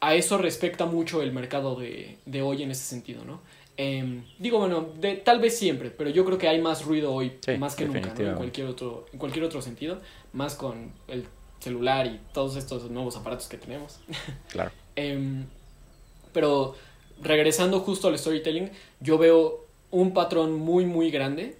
a 0.00 0.14
eso 0.14 0.38
respecta 0.38 0.86
mucho 0.86 1.22
el 1.22 1.32
mercado 1.32 1.76
de, 1.76 2.18
de 2.26 2.42
hoy 2.42 2.62
en 2.62 2.72
ese 2.72 2.82
sentido, 2.82 3.24
¿no? 3.24 3.40
Em, 3.76 4.24
digo, 4.38 4.58
bueno, 4.58 4.90
de, 5.00 5.16
tal 5.16 5.40
vez 5.40 5.56
siempre, 5.56 5.90
pero 5.90 6.10
yo 6.10 6.24
creo 6.24 6.38
que 6.38 6.46
hay 6.46 6.60
más 6.60 6.84
ruido 6.84 7.12
hoy, 7.12 7.38
Sí, 7.44 7.56
más 7.56 7.74
que 7.74 7.86
nunca, 7.86 8.12
¿no? 8.14 8.30
En 8.30 8.34
cualquier, 8.34 8.66
otro, 8.66 9.06
en 9.12 9.18
cualquier 9.18 9.44
otro 9.44 9.62
sentido, 9.62 10.00
más 10.32 10.54
con 10.54 10.92
el 11.08 11.26
celular 11.58 12.06
y 12.06 12.20
todos 12.34 12.56
estos 12.56 12.90
nuevos 12.90 13.16
aparatos 13.16 13.48
que 13.48 13.56
tenemos. 13.56 14.00
Claro. 14.50 14.70
Em, 14.94 15.46
pero 16.32 16.74
regresando 17.22 17.80
justo 17.80 18.08
al 18.08 18.18
storytelling, 18.18 18.70
yo 19.00 19.16
veo 19.16 19.64
un 19.90 20.12
patrón 20.12 20.52
muy, 20.52 20.84
muy 20.84 21.10
grande 21.10 21.56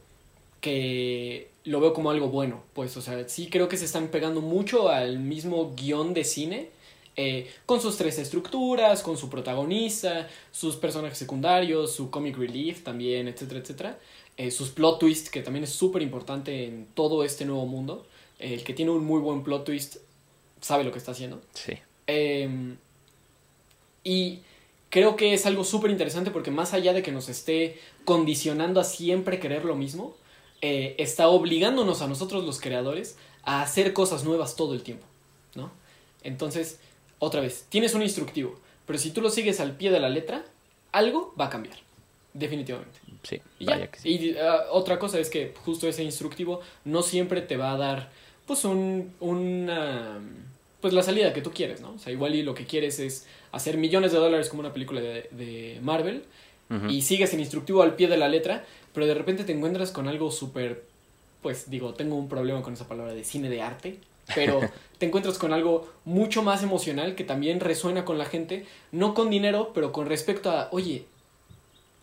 que 0.61 1.51
lo 1.65 1.81
veo 1.81 1.93
como 1.93 2.11
algo 2.11 2.29
bueno. 2.29 2.63
Pues, 2.73 2.97
o 2.97 3.03
sea, 3.03 3.29
sí 3.29 3.49
creo 3.49 3.69
que 3.69 3.77
se 3.77 3.85
están 3.85 4.09
pegando 4.09 4.41
mucho 4.41 4.89
al 4.89 5.19
mismo 5.19 5.73
guion 5.75 6.15
de 6.15 6.25
cine. 6.25 6.71
Eh, 7.17 7.51
con 7.67 7.81
sus 7.81 7.97
tres 7.97 8.19
estructuras, 8.19 9.03
con 9.03 9.17
su 9.17 9.29
protagonista, 9.29 10.29
sus 10.51 10.77
personajes 10.77 11.19
secundarios, 11.19 11.93
su 11.93 12.11
comic 12.11 12.37
relief 12.37 12.83
también, 12.83 13.29
etcétera, 13.29 13.61
etcétera. 13.61 13.99
Eh, 14.37 14.51
sus 14.51 14.71
plot 14.71 14.99
twists, 14.99 15.31
que 15.31 15.43
también 15.43 15.65
es 15.65 15.71
súper 15.71 16.03
importante 16.03 16.65
en 16.65 16.87
todo 16.95 17.25
este 17.25 17.45
nuevo 17.45 17.67
mundo. 17.67 18.07
El 18.39 18.65
que 18.65 18.75
tiene 18.75 18.91
un 18.91 19.05
muy 19.05 19.21
buen 19.21 19.43
plot 19.43 19.65
twist 19.65 19.97
sabe 20.61 20.85
lo 20.85 20.93
que 20.93 20.99
está 20.99 21.13
haciendo. 21.13 21.43
Sí. 21.53 21.75
Eh, 22.07 22.77
y 24.05 24.41
creo 24.91 25.17
que 25.17 25.35
es 25.35 25.47
algo 25.47 25.65
súper 25.65 25.91
interesante 25.91 26.31
porque 26.31 26.51
más 26.51 26.75
allá 26.75 26.93
de 26.93 27.03
que 27.03 27.13
nos 27.13 27.29
esté 27.29 27.79
condicionando 28.05 28.81
a 28.81 28.85
siempre 28.85 29.39
querer 29.39 29.65
lo 29.65 29.75
mismo, 29.75 30.15
eh, 30.61 30.95
está 30.99 31.29
obligándonos 31.29 32.03
a 32.03 32.09
nosotros 32.09 32.45
los 32.45 32.61
creadores 32.61 33.17
a 33.43 33.63
hacer 33.63 33.93
cosas 33.93 34.25
nuevas 34.25 34.55
todo 34.55 34.75
el 34.75 34.83
tiempo, 34.83 35.07
¿no? 35.55 35.71
Entonces, 36.23 36.79
otra 37.25 37.41
vez, 37.41 37.67
tienes 37.69 37.95
un 37.95 38.03
instructivo, 38.03 38.59
pero 38.85 38.99
si 38.99 39.13
tú 39.13 39.21
lo 39.21 39.31
sigues 39.31 39.61
al 39.61 39.77
pie 39.77 39.93
de 39.93 40.01
la 40.01 40.09
letra, 40.09 40.45
algo 40.91 41.33
va 41.41 41.47
a 41.47 41.51
cambiar, 41.51 41.77
definitivamente. 42.35 42.99
Sí, 43.23 43.41
Y, 43.61 43.67
vaya 43.67 43.85
ya. 43.85 43.91
que 43.93 44.01
sí. 44.01 44.09
Y, 44.09 44.37
ah, 44.39 44.65
otra 44.73 44.99
cosa 44.99 45.21
es 45.21 45.31
que 45.31 45.55
justo 45.65 45.87
ese 45.87 46.03
instructivo 46.03 46.61
no 46.85 47.03
siempre 47.03 47.41
te 47.41 47.57
va 47.57 47.71
a 47.73 47.77
dar, 47.77 48.11
pues, 48.45 48.65
un, 48.65 49.13
una, 49.21 50.19
pues, 50.81 50.93
la 50.93 51.05
salida 51.05 51.33
que 51.33 51.43
tú 51.43 51.53
quieres, 51.53 51.81
¿no? 51.81 51.93
O 51.93 51.99
sea, 52.01 52.13
igual 52.13 52.35
y 52.35 52.43
lo 52.43 52.55
que 52.55 52.67
quieres 52.67 52.99
es 52.99 53.25
hacer 53.53 53.77
millones 53.79 54.11
de 54.11 54.19
dólares 54.19 54.49
como 54.49 54.59
una 54.61 54.73
película 54.73 55.01
de, 55.01 55.29
de 55.31 55.79
Marvel 55.81 56.25
y 56.89 57.03
sigues 57.03 57.35
el 57.35 57.41
instructivo 57.41 57.83
al 57.83 57.97
pie 57.97 58.09
de 58.09 58.17
la 58.17 58.29
letra, 58.31 58.65
pero 58.95 59.07
de 59.07 59.13
repente 59.13 59.45
te 59.45 59.53
encuentras 59.53 59.91
con 59.93 60.09
algo 60.09 60.31
súper, 60.31 60.85
pues, 61.43 61.69
digo, 61.71 61.93
tengo 61.95 62.17
un 62.17 62.29
problema 62.31 62.63
con 62.63 62.73
esa 62.73 62.89
palabra 62.89 63.13
de 63.13 63.25
cine 63.25 63.51
de 63.51 63.61
arte, 63.61 63.99
pero 64.35 64.61
te 64.99 65.07
encuentras 65.07 65.39
con 65.39 65.53
algo 65.53 65.91
mucho 66.05 66.43
más 66.43 66.63
emocional 66.63 67.15
que 67.15 67.25
también 67.25 67.61
resuena 67.61 68.05
con 68.05 68.19
la 68.19 68.25
gente, 68.25 68.67
no 68.93 69.15
con 69.15 69.31
dinero, 69.31 69.73
pero 69.75 69.93
con 69.93 70.07
respecto 70.07 70.51
a, 70.51 70.69
oye, 70.73 71.05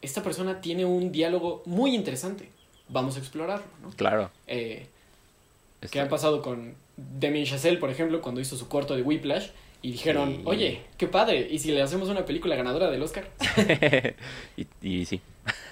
esta 0.01 0.23
persona 0.23 0.61
tiene 0.61 0.85
un 0.85 1.11
diálogo 1.11 1.61
muy 1.65 1.93
interesante. 1.95 2.49
Vamos 2.87 3.15
a 3.15 3.19
explorarlo, 3.19 3.65
¿no? 3.81 3.89
Claro. 3.91 4.31
Eh, 4.47 4.87
Este- 5.81 5.93
¿Qué 5.93 6.01
ha 6.01 6.09
pasado 6.09 6.41
con 6.41 6.73
Damien 6.97 7.45
Chazelle, 7.45 7.77
por 7.77 7.89
ejemplo, 7.89 8.19
cuando 8.21 8.41
hizo 8.41 8.57
su 8.57 8.67
corto 8.67 8.95
de 8.95 9.01
Whiplash? 9.01 9.49
Y 9.81 9.91
dijeron, 9.93 10.35
Sí. 10.37 10.41
oye, 10.43 10.81
qué 10.97 11.07
padre, 11.07 11.47
¿y 11.49 11.59
si 11.59 11.71
le 11.71 11.81
hacemos 11.81 12.09
una 12.09 12.25
película 12.25 12.57
ganadora 12.57 12.91
del 12.91 13.01
Oscar? 13.01 13.29
y, 14.57 14.67
y 14.81 15.05
sí. 15.05 15.21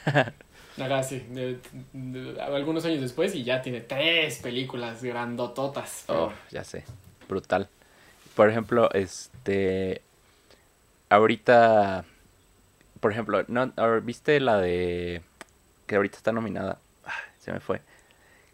Acá 0.80 1.02
sí, 1.04 1.26
de- 1.30 1.60
de- 1.94 2.42
algunos 2.42 2.86
años 2.86 3.02
después 3.02 3.34
y 3.36 3.44
ya 3.44 3.62
tiene 3.62 3.82
tres 3.82 4.38
películas 4.40 5.04
grandototas. 5.04 6.06
Oh, 6.08 6.32
ya 6.52 6.64
sé. 6.64 6.84
Brutal. 7.28 7.68
Por 8.36 8.50
ejemplo, 8.50 8.90
este. 8.94 10.02
Ahorita. 11.10 12.06
Por 13.00 13.12
ejemplo, 13.12 13.44
¿no, 13.48 13.72
¿viste 14.04 14.40
la 14.40 14.58
de. 14.60 15.22
que 15.86 15.96
ahorita 15.96 16.18
está 16.18 16.32
nominada? 16.32 16.80
Ah, 17.06 17.14
se 17.40 17.52
me 17.52 17.60
fue. 17.60 17.82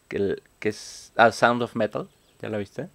Que, 0.07 0.17
el- 0.17 0.43
que 0.59 0.69
es. 0.69 1.11
Ah, 1.15 1.31
Sound 1.31 1.61
of 1.61 1.75
Metal. 1.75 2.07
¿Ya 2.41 2.49
la 2.49 2.57
viste? 2.57 2.87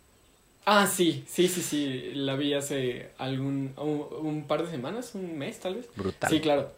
Ah, 0.67 0.87
sí, 0.87 1.25
sí, 1.27 1.49
sí, 1.49 1.63
sí, 1.63 2.11
la 2.15 2.37
vi 2.37 2.53
hace 2.53 3.11
algún, 3.17 3.73
un, 3.79 4.07
un 4.21 4.45
par 4.47 4.63
de 4.63 4.71
semanas, 4.71 5.15
un 5.15 5.39
mes 5.39 5.59
tal 5.61 5.77
vez. 5.77 5.89
Brutal. 5.97 6.29
Sí, 6.29 6.41
claro, 6.41 6.71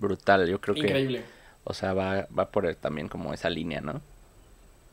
Brutal. 0.00 0.48
Yo 0.48 0.60
creo 0.60 0.74
que. 0.74 0.80
increíble. 0.80 1.22
O 1.64 1.74
sea, 1.74 1.92
va, 1.94 2.26
va 2.36 2.50
por 2.50 2.72
también 2.76 3.08
como 3.08 3.32
esa 3.34 3.50
línea, 3.50 3.80
¿no? 3.80 4.00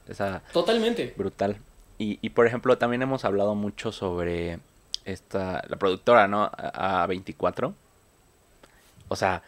Esa. 0.08 0.42
Totalmente. 0.54 1.14
Brutal. 1.18 1.58
Y, 1.98 2.20
y 2.22 2.30
por 2.30 2.46
ejemplo, 2.46 2.78
también 2.78 3.02
hemos 3.02 3.26
hablado 3.26 3.56
mucho 3.56 3.92
sobre 3.92 4.60
esta, 5.06 5.64
la 5.68 5.78
productora, 5.78 6.28
¿no? 6.28 6.52
A, 6.56 7.06
24 7.08 7.74
O 9.08 9.16
sea, 9.16 9.42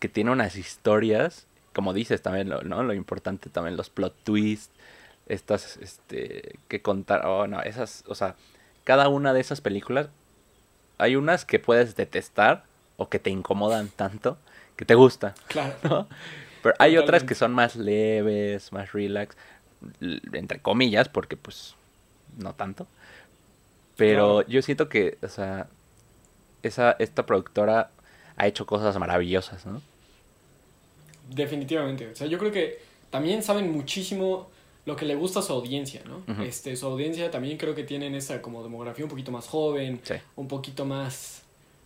que 0.00 0.08
tiene 0.08 0.30
unas 0.30 0.56
historias, 0.56 1.46
como 1.74 1.92
dices 1.92 2.22
también, 2.22 2.48
lo- 2.48 2.62
¿no? 2.62 2.82
Lo 2.82 2.94
importante 2.94 3.50
también, 3.50 3.76
los 3.76 3.90
plot 3.90 4.14
twists, 4.24 4.70
estas, 5.26 5.76
este, 5.76 6.58
que 6.68 6.82
contar, 6.82 7.24
oh, 7.26 7.46
no, 7.46 7.62
esas, 7.62 8.02
o 8.08 8.14
sea, 8.14 8.34
cada 8.84 9.08
una 9.08 9.32
de 9.32 9.40
esas 9.40 9.60
películas, 9.60 10.08
hay 10.98 11.16
unas 11.16 11.44
que 11.44 11.58
puedes 11.58 11.94
detestar 11.96 12.64
o 12.96 13.08
que 13.08 13.18
te 13.18 13.30
incomodan 13.30 13.88
tanto 13.88 14.36
que 14.76 14.84
te 14.84 14.94
gusta. 14.94 15.34
Claro. 15.48 15.74
¿no? 15.84 16.08
Pero 16.62 16.74
hay 16.78 16.96
otras 16.96 17.24
que 17.24 17.34
son 17.34 17.52
más 17.52 17.76
leves, 17.76 18.72
más 18.72 18.92
relax, 18.92 19.36
entre 20.32 20.60
comillas, 20.60 21.08
porque 21.08 21.36
pues 21.36 21.74
no 22.38 22.54
tanto. 22.54 22.86
Pero 23.96 24.36
Claro. 24.38 24.48
yo 24.48 24.62
siento 24.62 24.88
que, 24.88 25.18
o 25.22 25.28
sea, 25.28 25.66
esa, 26.62 26.92
esta 26.98 27.26
productora 27.26 27.90
ha 28.36 28.46
hecho 28.46 28.64
cosas 28.66 28.96
maravillosas, 28.98 29.66
¿no? 29.66 29.82
Definitivamente. 31.28 32.08
O 32.10 32.16
sea, 32.16 32.26
yo 32.26 32.38
creo 32.38 32.52
que 32.52 32.78
también 33.10 33.42
saben 33.42 33.70
muchísimo 33.72 34.48
lo 34.84 34.96
que 34.96 35.04
le 35.04 35.14
gusta 35.14 35.38
a 35.40 35.42
su 35.42 35.52
audiencia, 35.52 36.02
¿no? 36.06 36.42
Este, 36.42 36.74
su 36.76 36.86
audiencia 36.86 37.30
también 37.30 37.56
creo 37.56 37.74
que 37.74 37.84
tienen 37.84 38.14
esa 38.14 38.42
como 38.42 38.62
demografía 38.62 39.04
un 39.04 39.10
poquito 39.10 39.30
más 39.30 39.46
joven, 39.46 40.00
Sí. 40.02 40.14
un 40.36 40.48
poquito 40.48 40.84
más 40.84 41.41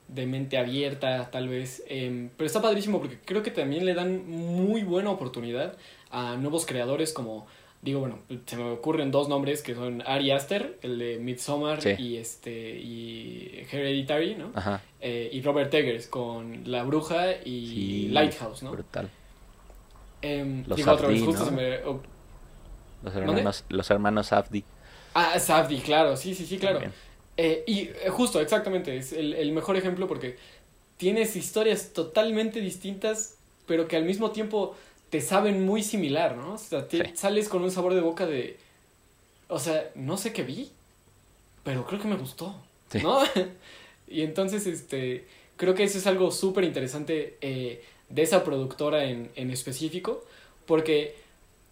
de 0.08 0.26
mente 0.26 0.58
abierta, 0.58 1.30
tal 1.30 1.48
vez. 1.48 1.82
em, 1.88 2.30
pero 2.36 2.46
está 2.46 2.62
padrísimo 2.62 2.98
porque 3.00 3.18
creo 3.24 3.42
que 3.42 3.50
también 3.50 3.84
le 3.84 3.94
dan 3.94 4.28
muy 4.28 4.82
buena 4.82 5.10
oportunidad 5.10 5.76
a 6.10 6.36
nuevos 6.36 6.64
creadores 6.66 7.12
como, 7.12 7.46
digo, 7.82 8.00
bueno, 8.00 8.20
se 8.46 8.56
me 8.56 8.70
ocurren 8.70 9.10
dos 9.10 9.28
nombres 9.28 9.62
que 9.62 9.74
son 9.74 10.02
Ari 10.06 10.30
Aster, 10.30 10.78
el 10.82 10.98
de 10.98 11.18
Midsommar 11.18 11.82
Sí. 11.82 11.90
y 11.98 12.16
este 12.16 12.50
y 12.78 13.66
Hereditary, 13.70 14.34
¿no? 14.36 14.52
Ajá. 14.54 14.80
Eh, 15.00 15.28
y 15.32 15.40
Robert 15.42 15.72
Eggers 15.74 16.06
con 16.06 16.70
La 16.70 16.84
Bruja 16.84 17.32
y 17.44 17.66
Sí, 17.68 18.08
Lighthouse, 18.12 18.62
¿no? 18.62 18.70
Brutal. 18.72 19.10
Los 20.66 21.52
me... 21.52 21.78
oh, 21.84 22.00
Los 23.02 23.14
hermanos, 23.14 23.64
los 23.68 23.90
hermanos 23.90 24.26
Safdie. 24.28 24.64
Ah, 25.14 25.38
Safdie, 25.38 25.80
claro, 25.80 26.16
sí, 26.16 26.34
sí, 26.34 26.44
sí, 26.46 26.58
claro. 26.58 26.78
también. 26.78 26.92
Eh, 27.36 27.64
y 27.66 27.80
eh, 27.88 28.08
justo, 28.10 28.40
exactamente, 28.40 28.96
es 28.96 29.12
el, 29.12 29.34
el 29.34 29.52
mejor 29.52 29.76
ejemplo 29.76 30.06
porque 30.08 30.36
tienes 30.96 31.36
historias 31.36 31.92
totalmente 31.92 32.60
distintas, 32.60 33.36
pero 33.66 33.86
que 33.88 33.96
al 33.96 34.04
mismo 34.04 34.30
tiempo 34.30 34.74
te 35.10 35.20
saben 35.20 35.64
muy 35.64 35.82
similar, 35.82 36.36
¿no? 36.36 36.54
O 36.54 36.58
sea, 36.58 36.88
te- 36.88 37.04
Sí. 37.04 37.12
sales 37.14 37.48
con 37.48 37.62
un 37.62 37.70
sabor 37.70 37.94
de 37.94 38.00
boca 38.00 38.26
de... 38.26 38.56
O 39.48 39.58
sea, 39.58 39.90
no 39.94 40.16
sé 40.16 40.32
qué 40.32 40.42
vi, 40.42 40.70
pero 41.62 41.86
creo 41.86 42.00
que 42.00 42.08
me 42.08 42.16
gustó, 42.16 42.54
Sí. 42.90 42.98
¿no? 43.02 43.20
y 44.08 44.22
entonces, 44.22 44.66
este, 44.66 45.26
creo 45.56 45.74
que 45.74 45.84
eso 45.84 45.98
es 45.98 46.06
algo 46.06 46.30
súper 46.30 46.64
interesante 46.64 47.36
eh, 47.40 47.82
de 48.08 48.22
esa 48.22 48.42
productora 48.44 49.04
en, 49.04 49.30
en 49.36 49.50
específico, 49.50 50.24
porque 50.64 51.14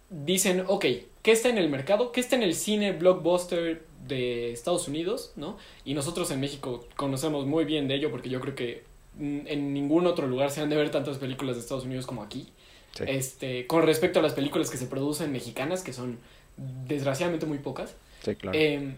dicen, 0.09 0.63
ok, 0.67 0.85
¿qué 1.23 1.31
está 1.31 1.49
en 1.49 1.57
el 1.57 1.69
mercado? 1.69 2.11
¿Qué 2.11 2.21
está 2.21 2.35
en 2.35 2.43
el 2.43 2.53
cine 2.55 2.91
blockbuster 2.93 3.83
de 4.07 4.51
Estados 4.51 4.87
Unidos? 4.87 5.33
¿no? 5.35 5.57
Y 5.83 5.93
nosotros 5.93 6.31
en 6.31 6.39
México 6.39 6.85
conocemos 6.95 7.45
muy 7.45 7.65
bien 7.65 7.87
de 7.87 7.95
ello 7.95 8.11
porque 8.11 8.29
yo 8.29 8.39
creo 8.39 8.55
que 8.55 8.83
en 9.19 9.73
ningún 9.73 10.07
otro 10.07 10.27
lugar 10.27 10.51
se 10.51 10.61
han 10.61 10.69
de 10.69 10.75
ver 10.75 10.91
tantas 10.91 11.17
películas 11.17 11.55
de 11.55 11.61
Estados 11.61 11.85
Unidos 11.85 12.05
como 12.05 12.21
aquí. 12.21 12.47
Sí. 12.93 13.03
Este, 13.07 13.67
con 13.67 13.83
respecto 13.83 14.19
a 14.19 14.21
las 14.21 14.33
películas 14.33 14.69
que 14.69 14.77
se 14.77 14.87
producen 14.87 15.31
mexicanas, 15.31 15.83
que 15.83 15.93
son 15.93 16.17
desgraciadamente 16.87 17.45
muy 17.45 17.59
pocas. 17.59 17.95
Sí, 18.23 18.35
claro. 18.35 18.57
Eh, 18.57 18.95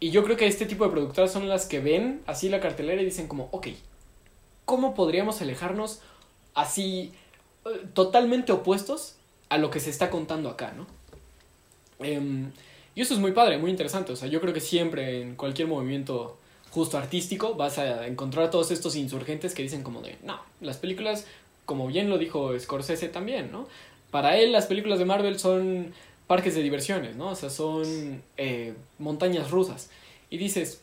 y 0.00 0.10
yo 0.10 0.24
creo 0.24 0.36
que 0.36 0.46
este 0.46 0.66
tipo 0.66 0.84
de 0.84 0.90
productoras 0.90 1.32
son 1.32 1.48
las 1.48 1.66
que 1.66 1.80
ven 1.80 2.22
así 2.26 2.48
la 2.48 2.60
cartelera 2.60 3.00
y 3.00 3.04
dicen 3.04 3.28
como, 3.28 3.48
ok, 3.52 3.68
¿cómo 4.64 4.94
podríamos 4.94 5.40
alejarnos 5.40 6.00
así 6.54 7.12
eh, 7.64 7.86
totalmente 7.94 8.52
opuestos 8.52 9.16
a 9.48 9.58
lo 9.58 9.70
que 9.70 9.80
se 9.80 9.90
está 9.90 10.10
contando 10.10 10.48
acá, 10.48 10.72
¿no? 10.76 10.86
Em, 12.04 12.50
y 12.94 13.00
eso 13.00 13.14
es 13.14 13.20
muy 13.20 13.32
padre, 13.32 13.58
muy 13.58 13.70
interesante. 13.70 14.12
O 14.12 14.16
sea, 14.16 14.28
yo 14.28 14.40
creo 14.40 14.52
que 14.52 14.60
siempre 14.60 15.22
en 15.22 15.34
cualquier 15.34 15.68
movimiento 15.68 16.38
justo 16.70 16.98
artístico 16.98 17.54
vas 17.54 17.78
a 17.78 18.06
encontrar 18.06 18.46
a 18.46 18.50
todos 18.50 18.70
estos 18.70 18.96
insurgentes 18.96 19.54
que 19.54 19.62
dicen 19.62 19.82
como 19.82 20.00
de, 20.00 20.16
no, 20.22 20.40
las 20.60 20.78
películas, 20.78 21.26
como 21.64 21.86
bien 21.86 22.08
lo 22.08 22.18
dijo 22.18 22.58
Scorsese 22.58 23.08
también, 23.08 23.52
¿no? 23.52 23.68
Para 24.10 24.36
él 24.36 24.52
las 24.52 24.66
películas 24.66 24.98
de 24.98 25.04
Marvel 25.04 25.38
son 25.38 25.92
parques 26.26 26.54
de 26.54 26.62
diversiones, 26.62 27.16
¿no? 27.16 27.30
O 27.30 27.34
sea, 27.34 27.50
son 27.50 28.22
eh, 28.36 28.74
montañas 28.98 29.50
rusas. 29.50 29.90
Y 30.30 30.38
dices, 30.38 30.82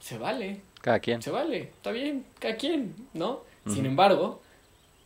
se 0.00 0.18
vale, 0.18 0.60
Cada 0.80 1.00
quien. 1.00 1.20
se 1.20 1.30
vale, 1.30 1.62
está 1.76 1.90
bien, 1.90 2.24
cada 2.38 2.56
quien, 2.56 2.94
¿no? 3.12 3.42
Sin 3.66 3.84
embargo, 3.84 4.40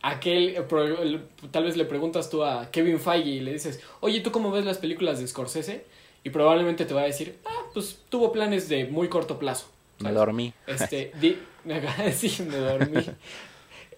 aquel, 0.01 0.55
eh, 0.55 1.19
tal 1.51 1.63
vez 1.65 1.75
le 1.75 1.85
preguntas 1.85 2.29
tú 2.29 2.43
a 2.43 2.69
Kevin 2.71 2.99
Feige 2.99 3.29
y 3.29 3.39
le 3.41 3.53
dices, 3.53 3.81
oye, 3.99 4.21
¿tú 4.21 4.31
cómo 4.31 4.51
ves 4.51 4.63
las 4.63 4.77
películas 4.77 5.19
de 5.19 5.27
Scorsese? 5.27 5.85
Y 6.23 6.29
probablemente 6.29 6.85
te 6.85 6.93
va 6.93 7.01
a 7.01 7.05
decir, 7.05 7.37
ah, 7.45 7.63
pues 7.73 7.99
tuvo 8.09 8.31
planes 8.31 8.69
de 8.69 8.85
muy 8.85 9.09
corto 9.09 9.37
plazo. 9.39 9.67
Me 9.99 10.11
dormí. 10.11 10.53
Este, 10.67 11.11
di- 11.19 11.37
sí, 12.13 12.43
me 12.43 12.57
dormí. 12.57 13.05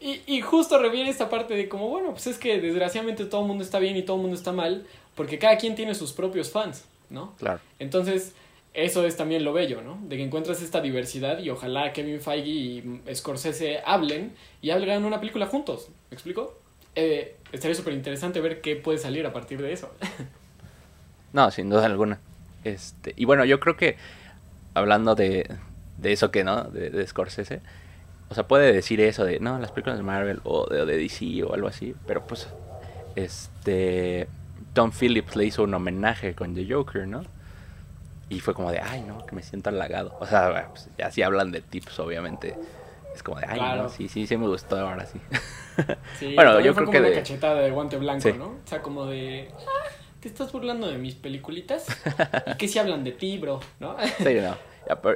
Y, 0.02 0.22
y 0.28 0.42
justo 0.42 0.78
reviene 0.80 1.10
esta 1.10 1.30
parte 1.30 1.54
de 1.56 1.70
como, 1.70 1.88
bueno, 1.90 2.12
pues 2.12 2.28
es 2.28 2.38
que 2.38 2.60
desgraciadamente 2.60 3.26
todo 3.26 3.42
el 3.42 3.48
mundo 3.48 3.64
está 3.64 3.80
bien 3.80 3.96
y 3.96 4.04
todo 4.04 4.18
el 4.18 4.22
mundo 4.24 4.36
está 4.38 4.52
mal, 4.52 4.86
porque 5.16 5.40
cada 5.40 5.58
quien 5.58 5.76
tiene 5.76 5.96
sus 5.96 6.14
propios 6.14 6.52
fans, 6.52 6.86
¿no? 7.10 7.34
Claro. 7.38 7.60
Entonces, 7.80 8.34
eso 8.74 9.06
es 9.06 9.16
también 9.16 9.44
lo 9.46 9.54
bello, 9.54 9.82
¿no? 9.82 9.98
De 10.04 10.18
que 10.18 10.24
encuentras 10.24 10.62
esta 10.62 10.82
diversidad 10.82 11.40
y 11.40 11.50
ojalá 11.50 11.94
Kevin 11.94 12.20
Feige 12.22 12.50
y 12.50 13.02
Scorsese 13.16 13.80
hablen 13.86 14.36
y 14.62 14.72
hagan 14.72 15.06
una 15.06 15.20
película 15.20 15.46
juntos. 15.48 15.88
¿Me 16.10 16.16
explico? 16.16 16.60
Eh, 16.96 17.36
estaría 17.52 17.76
súper 17.76 17.94
interesante 17.94 18.42
ver 18.42 18.62
qué 18.62 18.76
puede 18.76 18.98
salir 18.98 19.26
a 19.26 19.32
partir 19.34 19.62
de 19.62 19.72
eso. 19.74 19.92
No, 21.36 21.52
sin 21.52 21.70
duda 21.70 21.86
alguna. 21.86 22.20
Este, 22.64 23.14
y 23.18 23.26
bueno, 23.26 23.44
yo 23.44 23.60
creo 23.60 23.76
que 23.76 23.98
hablando 24.74 25.16
de, 25.16 25.46
de 25.98 26.14
eso 26.14 26.32
que 26.32 26.46
no, 26.46 26.64
de, 26.64 26.90
de 26.90 27.06
Scorsese, 27.06 27.60
o 28.30 28.34
sea, 28.34 28.48
puede 28.48 28.72
decir 28.72 29.02
eso 29.02 29.26
de, 29.26 29.42
no, 29.42 29.60
las 29.60 29.72
películas 29.72 29.98
de 29.98 30.04
Marvel 30.04 30.40
o 30.46 30.66
de, 30.66 30.86
de 30.86 30.98
DC 30.98 31.44
o 31.44 31.54
algo 31.54 31.68
así, 31.68 31.94
pero 32.08 32.26
pues, 32.26 32.48
este, 33.18 34.30
Tom 34.74 34.94
Phillips 34.98 35.36
le 35.36 35.44
hizo 35.44 35.64
un 35.64 35.74
homenaje 35.74 36.36
con 36.36 36.56
The 36.56 36.74
Joker, 36.74 37.06
¿no? 37.06 37.24
Y 38.30 38.40
fue 38.40 38.54
como 38.54 38.72
de, 38.72 38.80
ay, 38.80 39.02
no, 39.02 39.26
que 39.26 39.36
me 39.36 39.44
siento 39.44 39.70
halagado. 39.70 40.16
O 40.22 40.26
sea, 40.26 40.70
pues, 40.70 40.90
ya 40.98 41.12
si 41.12 41.22
hablan 41.22 41.52
de 41.52 41.60
tips, 41.60 42.00
obviamente. 42.00 42.56
Es 43.14 43.24
como 43.24 43.42
de, 43.42 43.46
ay, 43.48 43.60
no, 43.78 43.90
sí, 43.90 44.08
sí, 44.08 44.26
sí 44.26 44.38
me 44.38 44.48
gustó, 44.48 44.78
ahora 44.78 45.06
sí. 45.06 45.20
bueno, 46.36 46.62
yo 46.62 46.74
creo 46.74 46.90
que 46.90 47.02
de... 47.02 47.14
cachetada 47.14 47.60
de 47.60 47.72
guante 47.72 47.98
blanco, 47.98 48.30
¿no? 48.38 48.46
O 48.46 48.60
sea, 48.68 48.82
como 48.82 49.06
de, 49.06 49.50
te 50.26 50.30
estás 50.30 50.52
burlando 50.52 50.88
de 50.88 50.98
mis 50.98 51.14
peliculitas. 51.14 51.86
¿Y 52.48 52.58
qué 52.58 52.68
si 52.68 52.80
hablan 52.80 53.04
de 53.04 53.12
ti, 53.12 53.38
bro? 53.38 53.60
¿No? 53.80 53.96
sí, 54.18 54.34
no. 54.42 54.58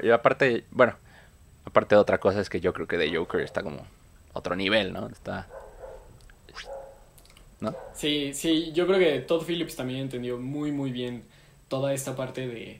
Y 0.03 0.11
aparte, 0.11 0.65
bueno, 0.69 0.93
aparte 1.65 1.95
de 1.95 2.01
otra 2.01 2.19
cosa 2.19 2.39
es 2.39 2.47
que 2.47 2.59
yo 2.59 2.73
creo 2.73 2.87
que 2.87 2.99
The 2.99 3.15
Joker 3.15 3.41
está 3.41 3.63
como 3.63 3.87
otro 4.33 4.55
nivel, 4.55 4.93
¿no? 4.93 5.07
Está... 5.07 5.47
¿No? 7.59 7.75
Sí, 7.93 8.35
sí, 8.35 8.71
yo 8.71 8.85
creo 8.85 8.99
que 8.99 9.19
Todd 9.21 9.43
Phillips 9.43 9.75
también 9.75 10.01
entendió 10.01 10.37
muy, 10.37 10.71
muy 10.71 10.91
bien 10.91 11.23
toda 11.69 11.91
esta 11.91 12.15
parte 12.15 12.47
de 12.47 12.79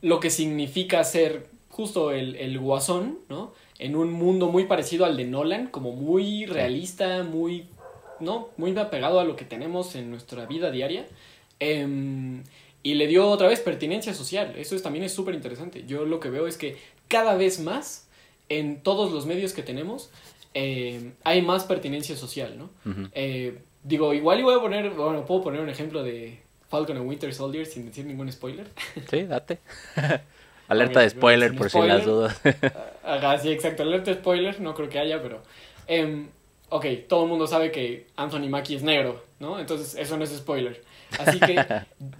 lo 0.00 0.18
que 0.18 0.28
significa 0.28 1.04
ser 1.04 1.46
justo 1.68 2.10
el, 2.10 2.34
el 2.34 2.58
guasón, 2.58 3.20
¿no? 3.28 3.54
En 3.78 3.94
un 3.94 4.12
mundo 4.12 4.48
muy 4.48 4.64
parecido 4.64 5.04
al 5.04 5.16
de 5.16 5.24
Nolan, 5.24 5.68
como 5.68 5.92
muy 5.92 6.46
realista, 6.46 7.22
muy, 7.22 7.68
¿no? 8.20 8.50
Muy 8.56 8.76
apegado 8.78 9.20
a 9.20 9.24
lo 9.24 9.36
que 9.36 9.44
tenemos 9.44 9.94
en 9.94 10.10
nuestra 10.10 10.46
vida 10.46 10.70
diaria. 10.70 11.06
Em, 11.60 12.42
y 12.82 12.94
le 12.94 13.06
dio 13.06 13.28
otra 13.28 13.48
vez 13.48 13.60
pertinencia 13.60 14.14
social. 14.14 14.54
Eso 14.56 14.74
es, 14.74 14.82
también 14.82 15.04
es 15.04 15.12
súper 15.12 15.34
interesante. 15.34 15.84
Yo 15.86 16.04
lo 16.04 16.20
que 16.20 16.30
veo 16.30 16.46
es 16.46 16.56
que 16.56 16.76
cada 17.08 17.36
vez 17.36 17.60
más, 17.60 18.08
en 18.48 18.82
todos 18.82 19.12
los 19.12 19.26
medios 19.26 19.52
que 19.52 19.62
tenemos, 19.62 20.10
em, 20.54 21.12
hay 21.24 21.42
más 21.42 21.64
pertinencia 21.64 22.16
social, 22.16 22.58
¿no? 22.58 22.70
Eh, 23.14 23.58
digo, 23.84 24.12
igual 24.14 24.40
y 24.40 24.42
voy 24.42 24.56
a 24.56 24.60
poner, 24.60 24.90
bueno, 24.90 25.24
puedo 25.24 25.42
poner 25.42 25.60
un 25.60 25.68
ejemplo 25.68 26.02
de, 26.02 26.40
Falcon 26.72 26.96
and 26.96 27.06
Winter 27.06 27.34
Soldier 27.34 27.66
sin 27.66 27.84
decir 27.84 28.06
ningún 28.06 28.32
spoiler. 28.32 28.66
Sí, 29.10 29.24
date. 29.24 29.58
alerta 30.68 31.00
de 31.00 31.10
spoiler 31.10 31.54
por 31.54 31.68
si 31.68 31.78
las 31.82 32.06
dudas. 32.06 32.40
Ajá, 33.04 33.36
sí, 33.38 33.52
exacto. 33.52 33.82
Alerta 33.82 34.10
de 34.10 34.16
spoiler, 34.16 34.58
no 34.58 34.74
creo 34.74 34.88
que 34.88 34.98
haya, 34.98 35.20
pero. 35.22 35.42
Eh, 35.86 36.28
ok, 36.72 36.86
todo 37.08 37.24
el 37.24 37.28
mundo 37.28 37.46
sabe 37.46 37.70
que 37.70 38.06
Anthony 38.16 38.48
Mackie 38.48 38.76
es 38.76 38.82
negro, 38.82 39.22
¿no? 39.38 39.60
Entonces, 39.60 39.94
eso 39.94 40.16
no 40.16 40.24
es 40.24 40.30
spoiler. 40.30 40.82
Así 41.18 41.38
que, 41.38 41.64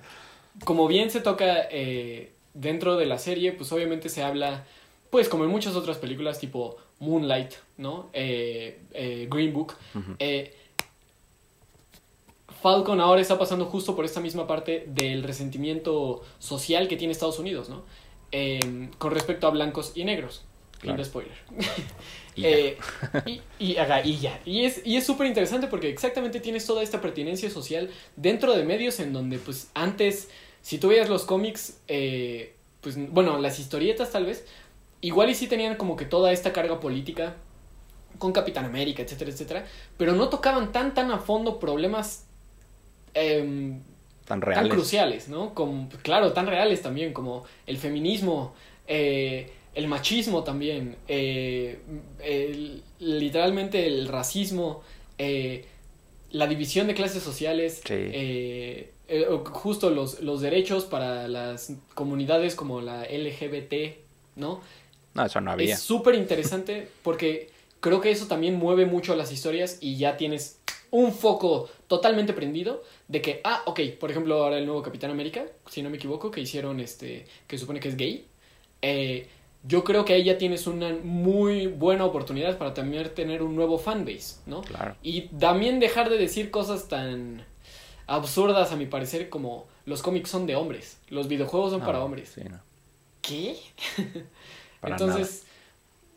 como 0.65 0.87
bien 0.87 1.11
se 1.11 1.21
toca 1.21 1.69
eh, 1.71 2.33
dentro 2.53 2.97
de 2.97 3.07
la 3.07 3.19
serie, 3.19 3.53
pues 3.53 3.73
obviamente 3.73 4.11
se 4.11 4.23
habla, 4.23 4.65
pues 5.11 5.29
como 5.29 5.45
en 5.45 5.51
muchas 5.51 5.75
otras 5.75 5.97
películas, 5.97 6.39
tipo 6.39 6.77
Moonlight, 7.01 7.55
¿no? 7.79 8.11
Eh, 8.13 8.81
eh, 8.93 9.27
Green 9.31 9.53
Book. 9.55 9.75
eh, 10.19 10.55
Falcon 12.61 13.01
ahora 13.01 13.21
está 13.21 13.39
pasando 13.39 13.65
justo 13.65 13.97
por 13.97 14.05
esta 14.05 14.21
misma 14.21 14.47
parte 14.47 14.85
del 14.87 15.23
resentimiento 15.25 16.23
social 16.39 16.87
que 16.87 16.97
tiene 16.97 17.13
Estados 17.13 17.39
Unidos, 17.39 17.69
¿no? 17.69 17.83
Con 18.99 19.11
respecto 19.11 19.47
a 19.47 19.51
blancos 19.51 19.93
y 19.97 20.05
negros. 20.05 20.45
Fin 20.83 20.97
de 20.97 21.05
spoiler. 21.05 21.33
Y, 22.35 22.47
eh, 22.47 22.79
y, 23.27 23.43
y, 23.59 23.77
y, 24.05 24.17
ya. 24.17 24.41
Y 24.47 24.65
es 24.65 24.81
y 24.87 24.97
es 24.97 25.05
súper 25.05 25.27
interesante 25.27 25.67
porque 25.67 25.91
exactamente 25.91 26.41
tienes 26.41 26.65
toda 26.65 26.83
esta 26.83 26.99
pertinencia 27.03 27.51
social 27.51 27.91
dentro 28.17 28.55
de 28.55 28.65
medios 28.65 29.01
en 29.01 29.13
donde, 29.13 29.39
pues, 29.39 29.71
antes, 29.75 30.31
si 30.63 30.79
tú 30.79 30.89
veías 30.89 31.11
los 31.11 31.25
cómics, 31.25 31.83
eh, 31.89 32.55
pues, 32.81 32.97
bueno, 33.13 33.39
las 33.39 33.59
historietas 33.59 34.13
tal 34.13 34.25
vez, 34.25 34.47
igual 35.03 35.29
y 35.29 35.35
sí 35.35 35.47
tenían 35.47 35.77
como 35.77 35.95
que 35.95 36.07
toda 36.07 36.33
esta 36.33 36.55
carga 36.55 36.81
política 36.81 37.37
con 38.17 38.33
Capitán 38.33 38.65
América, 38.65 39.03
etcétera, 39.03 39.31
etcétera, 39.31 39.67
pero 39.99 40.15
no 40.15 40.31
tocaban 40.31 40.73
tan, 40.73 40.95
tan 40.95 41.11
a 41.11 41.19
fondo 41.19 41.59
problemas 41.59 42.25
Em, 43.15 43.83
tan 44.25 44.41
reales. 44.41 44.69
Tan 44.69 44.77
cruciales, 44.77 45.29
¿no? 45.29 45.55
Como, 45.55 45.89
claro, 46.03 46.33
tan 46.33 46.47
reales 46.47 46.83
también, 46.83 47.13
como 47.13 47.45
el 47.67 47.79
feminismo, 47.79 48.55
eh, 48.87 49.53
el 49.75 49.89
machismo 49.89 50.45
también, 50.45 50.97
eh, 51.09 51.81
literalmente 52.99 53.87
el 53.87 54.09
racismo, 54.09 54.83
eh, 55.19 55.65
la 56.31 56.47
división 56.47 56.87
de 56.87 56.95
clases 56.95 57.23
sociales, 57.23 57.83
justo 59.53 59.91
los, 59.91 60.21
los 60.21 60.41
derechos 60.41 60.85
para 60.85 61.29
las 61.29 61.73
comunidades 61.95 62.55
como 62.55 62.81
la 62.81 63.03
LGBT, 63.03 63.97
¿no? 64.37 64.61
No, 65.15 65.27
eso 65.27 65.41
no 65.41 65.53
había. 65.53 65.75
Es 65.75 65.81
súper 65.81 66.15
interesante 66.15 66.89
porque 67.03 67.51
creo 67.81 68.01
que 68.01 68.11
eso 68.11 68.27
también 68.27 68.55
mueve 68.55 68.87
mucho 68.87 69.15
las 69.17 69.33
historias 69.33 69.79
y 69.81 69.97
ya 69.97 70.17
tienes 70.17 70.61
un 70.91 71.13
foco 71.13 71.69
totalmente 71.89 72.33
prendido 72.33 72.83
de 73.09 73.21
que, 73.23 73.41
ah, 73.45 73.63
ok, 73.67 73.81
por 73.99 74.11
ejemplo, 74.11 74.43
ahora 74.43 74.59
el 74.59 74.67
nuevo 74.67 74.83
Capitán 74.83 75.11
América, 75.11 75.47
si 75.69 75.83
no 75.83 75.91
me 75.91 75.97
equivoco, 75.97 76.31
que 76.31 76.41
hicieron 76.41 76.81
este, 76.81 77.27
que 77.47 77.59
supone 77.59 77.81
que 77.81 77.89
es 77.89 77.97
gay, 77.97 78.27
eh, 78.83 79.27
yo 79.65 79.85
creo 79.85 80.05
que 80.05 80.15
ahí 80.15 80.25
ya 80.25 80.39
tienes 80.39 80.67
una 80.67 80.93
muy 81.03 81.67
buena 81.69 82.05
oportunidad 82.05 82.59
para 82.59 82.75
también 82.75 83.13
tener 83.15 83.43
un 83.43 83.55
nuevo 83.55 83.79
fanbase, 83.79 84.37
¿no? 84.47 84.63
Claro. 84.63 84.97
Y 85.03 85.23
también 85.39 85.79
dejar 85.79 86.11
de 86.11 86.19
decir 86.19 86.51
cosas 86.51 86.89
tan 86.89 87.45
absurdas, 88.07 88.73
a 88.73 88.77
mi 88.77 88.87
parecer, 88.87 89.29
como 89.29 89.67
los 89.87 90.03
cómics 90.03 90.31
son 90.31 90.47
de 90.47 90.57
hombres, 90.57 90.99
los 91.09 91.29
videojuegos 91.29 91.71
son 91.71 91.81
para 91.83 92.03
hombres. 92.03 92.33
Sí, 92.35 92.43
no. 92.49 92.61
¿Qué? 93.21 93.57
Entonces, 94.83 95.45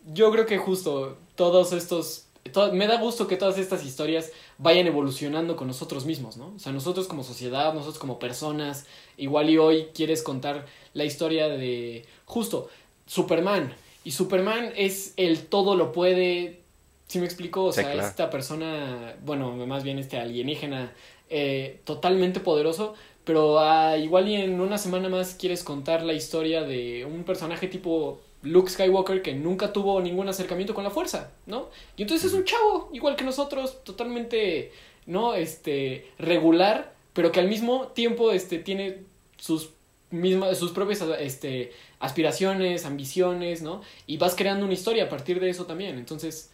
yo 0.06 0.32
creo 0.32 0.46
que 0.46 0.58
justo 0.58 1.18
todos 1.36 1.72
estos 1.72 2.26
me 2.74 2.86
da 2.86 2.98
gusto 2.98 3.28
que 3.28 3.38
todas 3.38 3.58
estas 3.58 3.84
historias 3.84 4.32
vayan 4.60 4.86
evolucionando 4.86 5.56
con 5.56 5.68
nosotros 5.68 6.06
mismos, 6.06 6.38
¿no? 6.38 6.54
O 6.56 6.60
sea, 6.60 6.72
nosotros 6.72 7.08
como 7.08 7.24
sociedad, 7.24 7.74
nosotros 7.74 7.98
como 7.98 8.20
personas, 8.20 8.86
igual 9.18 9.50
y 9.50 9.58
hoy 9.58 9.88
quieres 9.96 10.22
contar 10.22 10.68
la 10.93 11.06
historia 11.06 11.48
de 11.48 12.06
justo 12.26 12.70
Superman. 13.06 13.74
Y 14.03 14.12
Superman 14.12 14.72
es 14.76 15.14
el 15.18 15.47
todo 15.47 15.76
lo 15.76 15.91
puede, 15.91 16.62
si 17.08 17.20
me 17.20 17.26
explico? 17.26 17.66
O 17.66 17.74
sea, 17.74 17.93
esta 17.93 18.30
persona, 18.30 19.16
bueno, 19.26 19.51
más 19.66 19.84
bien 19.84 19.97
este 19.99 20.18
alienígena 20.18 20.93
eh, 21.30 21.82
totalmente 21.86 22.39
poderoso, 22.39 22.93
pero 23.24 23.60
ah, 23.60 23.97
igual 23.97 24.30
y 24.30 24.36
en 24.36 24.62
una 24.62 24.78
semana 24.78 25.10
más 25.10 25.34
quieres 25.34 25.64
contar 25.64 26.03
la 26.03 26.14
historia 26.14 26.62
de 26.62 27.06
un 27.06 27.24
personaje 27.24 27.68
tipo 27.68 28.22
Luke 28.43 28.70
Skywalker 28.70 29.24
que 29.24 29.34
nunca 29.34 29.74
tuvo 29.74 29.99
ningún 30.01 30.30
acercamiento 30.30 30.74
con 30.74 30.84
la 30.84 30.91
fuerza, 30.91 31.32
¿no? 31.47 31.70
Y 31.97 32.03
entonces 32.03 32.32
es 32.32 32.38
un 32.38 32.45
chavo, 32.45 32.89
igual 32.93 33.16
que 33.16 33.24
nosotros, 33.24 33.84
totalmente, 33.84 34.72
¿no? 35.08 35.34
Este, 35.34 36.12
regular, 36.20 36.93
pero 37.14 37.32
que 37.32 37.39
al 37.39 37.47
mismo 37.47 37.88
tiempo, 37.88 38.32
este, 38.32 38.60
tiene 38.60 38.99
sus 39.38 39.72
mismas, 40.16 40.57
sus 40.57 40.72
propias, 40.72 41.03
este, 41.20 41.72
aspiraciones, 41.99 42.86
ambiciones, 42.86 43.61
¿no? 43.61 43.82
Y 44.07 44.18
vas 44.18 44.36
creando 44.36 44.66
una 44.66 44.74
historia 44.74 45.05
a 45.05 45.09
partir 45.09 45.39
de 45.39 45.49
eso 45.49 45.66
también. 45.66 45.97
Entonces, 45.97 46.49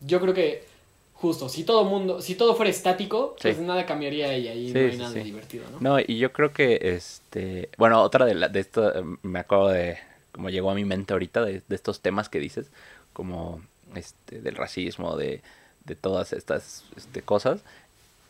yo 0.00 0.20
creo 0.20 0.34
que 0.34 0.64
justo, 1.14 1.48
si 1.48 1.64
todo 1.64 1.84
mundo, 1.84 2.22
si 2.22 2.34
todo 2.34 2.54
fuera 2.54 2.70
estático, 2.70 3.36
pues 3.40 3.58
nada 3.58 3.84
cambiaría 3.84 4.36
y 4.38 4.48
ahí 4.48 4.72
no 4.72 4.80
hay 4.80 4.96
nada 4.96 5.14
divertido, 5.14 5.64
¿no? 5.70 5.80
No, 5.80 6.00
y 6.00 6.18
yo 6.18 6.32
creo 6.32 6.52
que, 6.52 6.78
este, 6.82 7.68
bueno, 7.76 8.00
otra 8.00 8.24
de, 8.24 8.34
la, 8.34 8.48
de 8.48 8.60
esto, 8.60 8.92
me 9.22 9.38
acabo 9.38 9.68
de 9.68 9.98
como 10.32 10.50
llegó 10.50 10.70
a 10.70 10.74
mi 10.74 10.84
mente 10.84 11.12
ahorita 11.12 11.44
de, 11.44 11.62
estos 11.70 12.00
temas 12.00 12.28
que 12.28 12.38
dices, 12.38 12.70
como 13.12 13.60
este, 13.94 14.40
del 14.40 14.54
racismo, 14.54 15.16
de, 15.16 15.42
de 15.84 15.96
todas 15.96 16.32
estas 16.32 16.84
este, 16.96 17.22
cosas. 17.22 17.60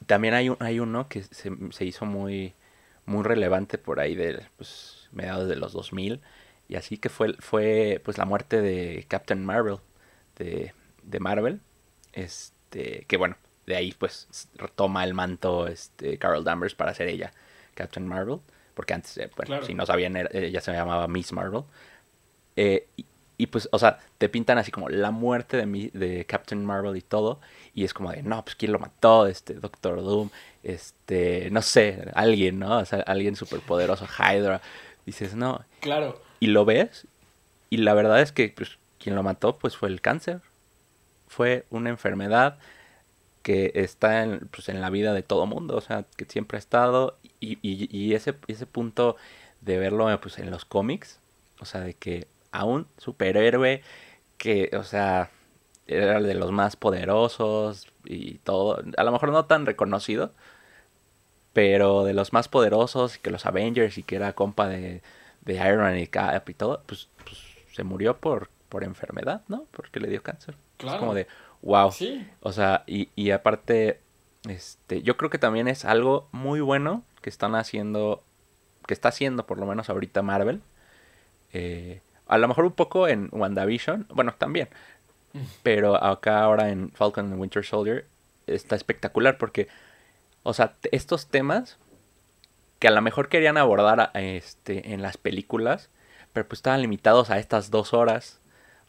También 0.07 0.35
hay, 0.35 0.49
un, 0.49 0.57
hay 0.61 0.81
uno 0.81 1.09
que 1.09 1.23
se, 1.23 1.53
se, 1.71 1.85
hizo 1.85 2.07
muy, 2.07 2.55
muy 3.11 3.25
relevante 3.25 3.77
por 3.77 4.01
ahí 4.01 4.15
de 4.15 4.47
pues, 4.57 5.09
mediados 5.13 5.49
de 5.49 5.57
los 5.57 5.73
2000 5.73 6.21
y 6.69 6.77
así 6.77 6.99
que 6.99 7.09
fue, 7.09 7.35
fue 7.41 8.01
pues 8.05 8.17
la 8.17 8.25
muerte 8.25 8.63
de 8.63 9.05
Captain 9.09 9.45
Marvel, 9.45 9.79
de, 10.37 10.73
de 11.03 11.21
Marvel, 11.21 11.61
este, 12.13 13.05
que 13.09 13.17
bueno, 13.17 13.37
de 13.67 13.75
ahí 13.75 13.93
pues 13.93 14.29
retoma 14.55 15.03
el 15.03 15.13
manto 15.13 15.67
este, 15.67 16.17
Carol 16.19 16.45
Danvers 16.45 16.77
para 16.77 16.95
ser 16.95 17.09
ella 17.09 17.33
Captain 17.75 18.07
Marvel, 18.07 18.39
porque 18.75 18.95
antes, 18.95 19.19
eh, 19.19 19.29
bueno, 19.37 19.65
si 19.65 19.75
no 19.75 19.85
sabían, 19.85 20.17
ella 20.17 20.61
se 20.61 20.73
llamaba 20.73 21.09
Miss 21.09 21.33
Marvel, 21.33 21.65
eh, 22.55 22.87
y, 22.97 23.07
pues, 23.47 23.69
o 23.73 23.79
sea, 23.79 23.99
te 24.19 24.29
pintan 24.29 24.59
así 24.59 24.71
como 24.71 24.89
la 24.89 25.11
muerte 25.11 25.57
de, 25.57 25.67
mi, 25.67 25.89
de 25.89 26.25
Captain 26.27 26.65
Marvel 26.65 26.97
y 26.97 27.03
todo. 27.03 27.41
Y 27.75 27.85
es 27.85 27.95
como 27.95 28.11
de, 28.11 28.23
no, 28.23 28.45
pues 28.45 28.57
quién 28.57 28.73
lo 28.73 28.79
mató, 28.79 29.27
este 29.27 29.55
Doctor 29.55 30.03
Doom, 30.03 30.31
este, 30.63 31.49
no 31.51 31.63
sé, 31.63 32.11
alguien, 32.15 32.59
¿no? 32.59 32.79
O 32.79 32.85
sea, 32.85 33.01
alguien 33.01 33.37
súper 33.37 33.61
poderoso, 33.61 34.07
Hydra. 34.07 34.61
Dices, 35.07 35.35
no. 35.35 35.65
Claro. 35.81 36.21
Y 36.41 36.49
lo 36.49 36.65
ves. 36.65 37.07
Y 37.71 37.79
la 37.79 37.95
verdad 37.95 38.21
es 38.21 38.33
que 38.33 38.53
pues, 38.55 38.79
quien 38.99 39.15
lo 39.15 39.23
mató, 39.23 39.59
pues 39.59 39.77
fue 39.77 39.89
el 39.89 40.01
cáncer. 40.01 40.41
Fue 41.29 41.65
una 41.71 41.91
enfermedad 41.91 42.59
que 43.43 43.73
está 43.75 44.23
en, 44.23 44.49
pues, 44.49 44.69
en 44.69 44.81
la 44.81 44.91
vida 44.91 45.15
de 45.15 45.23
todo 45.23 45.47
mundo, 45.47 45.77
o 45.77 45.81
sea, 45.81 46.05
que 46.17 46.25
siempre 46.27 46.57
ha 46.57 46.59
estado. 46.59 47.17
Y, 47.41 47.59
y, 47.63 47.89
y 47.97 48.15
ese, 48.15 48.35
ese 48.49 48.67
punto 48.67 49.17
de 49.61 49.79
verlo 49.79 50.21
pues, 50.21 50.39
en 50.39 50.51
los 50.51 50.65
cómics, 50.65 51.21
o 51.61 51.65
sea, 51.65 51.81
de 51.81 51.95
que 51.95 52.27
a 52.53 52.65
un 52.65 52.87
superhéroe 52.97 53.83
que, 54.39 54.71
o 54.77 54.83
sea, 54.83 55.31
era 55.87 56.21
de 56.21 56.35
los 56.35 56.53
más 56.53 56.77
poderosos 56.77 57.89
y 58.05 58.39
todo. 58.39 58.83
A 58.97 59.05
lo 59.05 59.13
mejor 59.13 59.31
no 59.31 59.45
tan 59.45 59.67
reconocido, 59.67 60.33
pero 61.53 62.05
de 62.05 62.15
los 62.15 62.33
más 62.33 62.49
poderosos, 62.49 63.19
que 63.19 63.31
los 63.31 63.47
Avengers 63.47 63.99
y 63.99 64.03
que 64.03 64.17
era 64.17 64.35
compa 64.35 64.69
de, 64.69 65.03
de 65.43 65.55
Iron 65.55 65.81
Man 65.81 65.99
y 65.99 66.07
Cap 66.07 66.49
y 66.49 66.55
todo, 66.55 66.83
pues, 66.87 67.09
pues, 67.25 67.39
se 67.73 67.83
murió 67.85 68.19
por, 68.19 68.51
por 68.69 68.85
enfermedad, 68.85 69.43
¿no? 69.49 69.67
Porque 69.73 70.01
le 70.01 70.09
dio 70.09 70.23
cáncer. 70.23 70.57
Claro. 70.77 70.97
Es 70.97 71.01
como 71.01 71.15
de, 71.15 71.27
wow. 71.63 71.91
Sí. 71.93 72.27
O 72.41 72.53
sea, 72.53 72.85
y, 72.87 73.09
y 73.17 73.33
aparte, 73.33 74.01
este, 74.49 75.03
yo 75.03 75.17
creo 75.17 75.31
que 75.31 75.39
también 75.39 75.69
es 75.69 75.85
algo 75.85 76.29
muy 76.33 76.61
bueno 76.61 77.03
que 77.21 77.31
están 77.31 77.55
haciendo, 77.55 78.23
que 78.87 78.95
está 78.95 79.09
haciendo 79.09 79.47
por 79.47 79.59
lo 79.59 79.67
menos 79.67 79.91
ahorita 79.91 80.23
Marvel. 80.23 80.63
Eh, 81.53 82.01
a 82.31 82.39
lo 82.39 82.49
mejor 82.49 82.65
un 82.67 82.73
poco 82.73 83.09
en 83.09 83.29
WandaVision, 83.33 84.07
bueno, 84.11 84.35
también. 84.39 84.69
Pero 85.63 86.03
acá 86.03 86.43
ahora 86.43 86.71
en 86.71 86.91
Falcon 86.93 87.27
and 87.33 87.41
Winter 87.41 87.65
Soldier 87.65 88.07
está 88.47 88.77
espectacular 88.77 89.39
porque, 89.39 89.69
o 90.45 90.55
sea, 90.55 90.75
estos 90.93 91.29
temas 91.29 91.79
que 92.79 92.89
a 92.89 92.91
lo 92.91 93.03
mejor 93.03 93.29
querían 93.29 93.57
abordar 93.57 94.01
a- 94.01 94.21
este, 94.21 94.93
en 94.93 95.03
las 95.03 95.17
películas, 95.17 95.91
pero 96.33 96.47
pues 96.49 96.59
estaban 96.59 96.81
limitados 96.83 97.31
a 97.31 97.39
estas 97.39 97.71
dos 97.71 97.93
horas, 97.93 98.41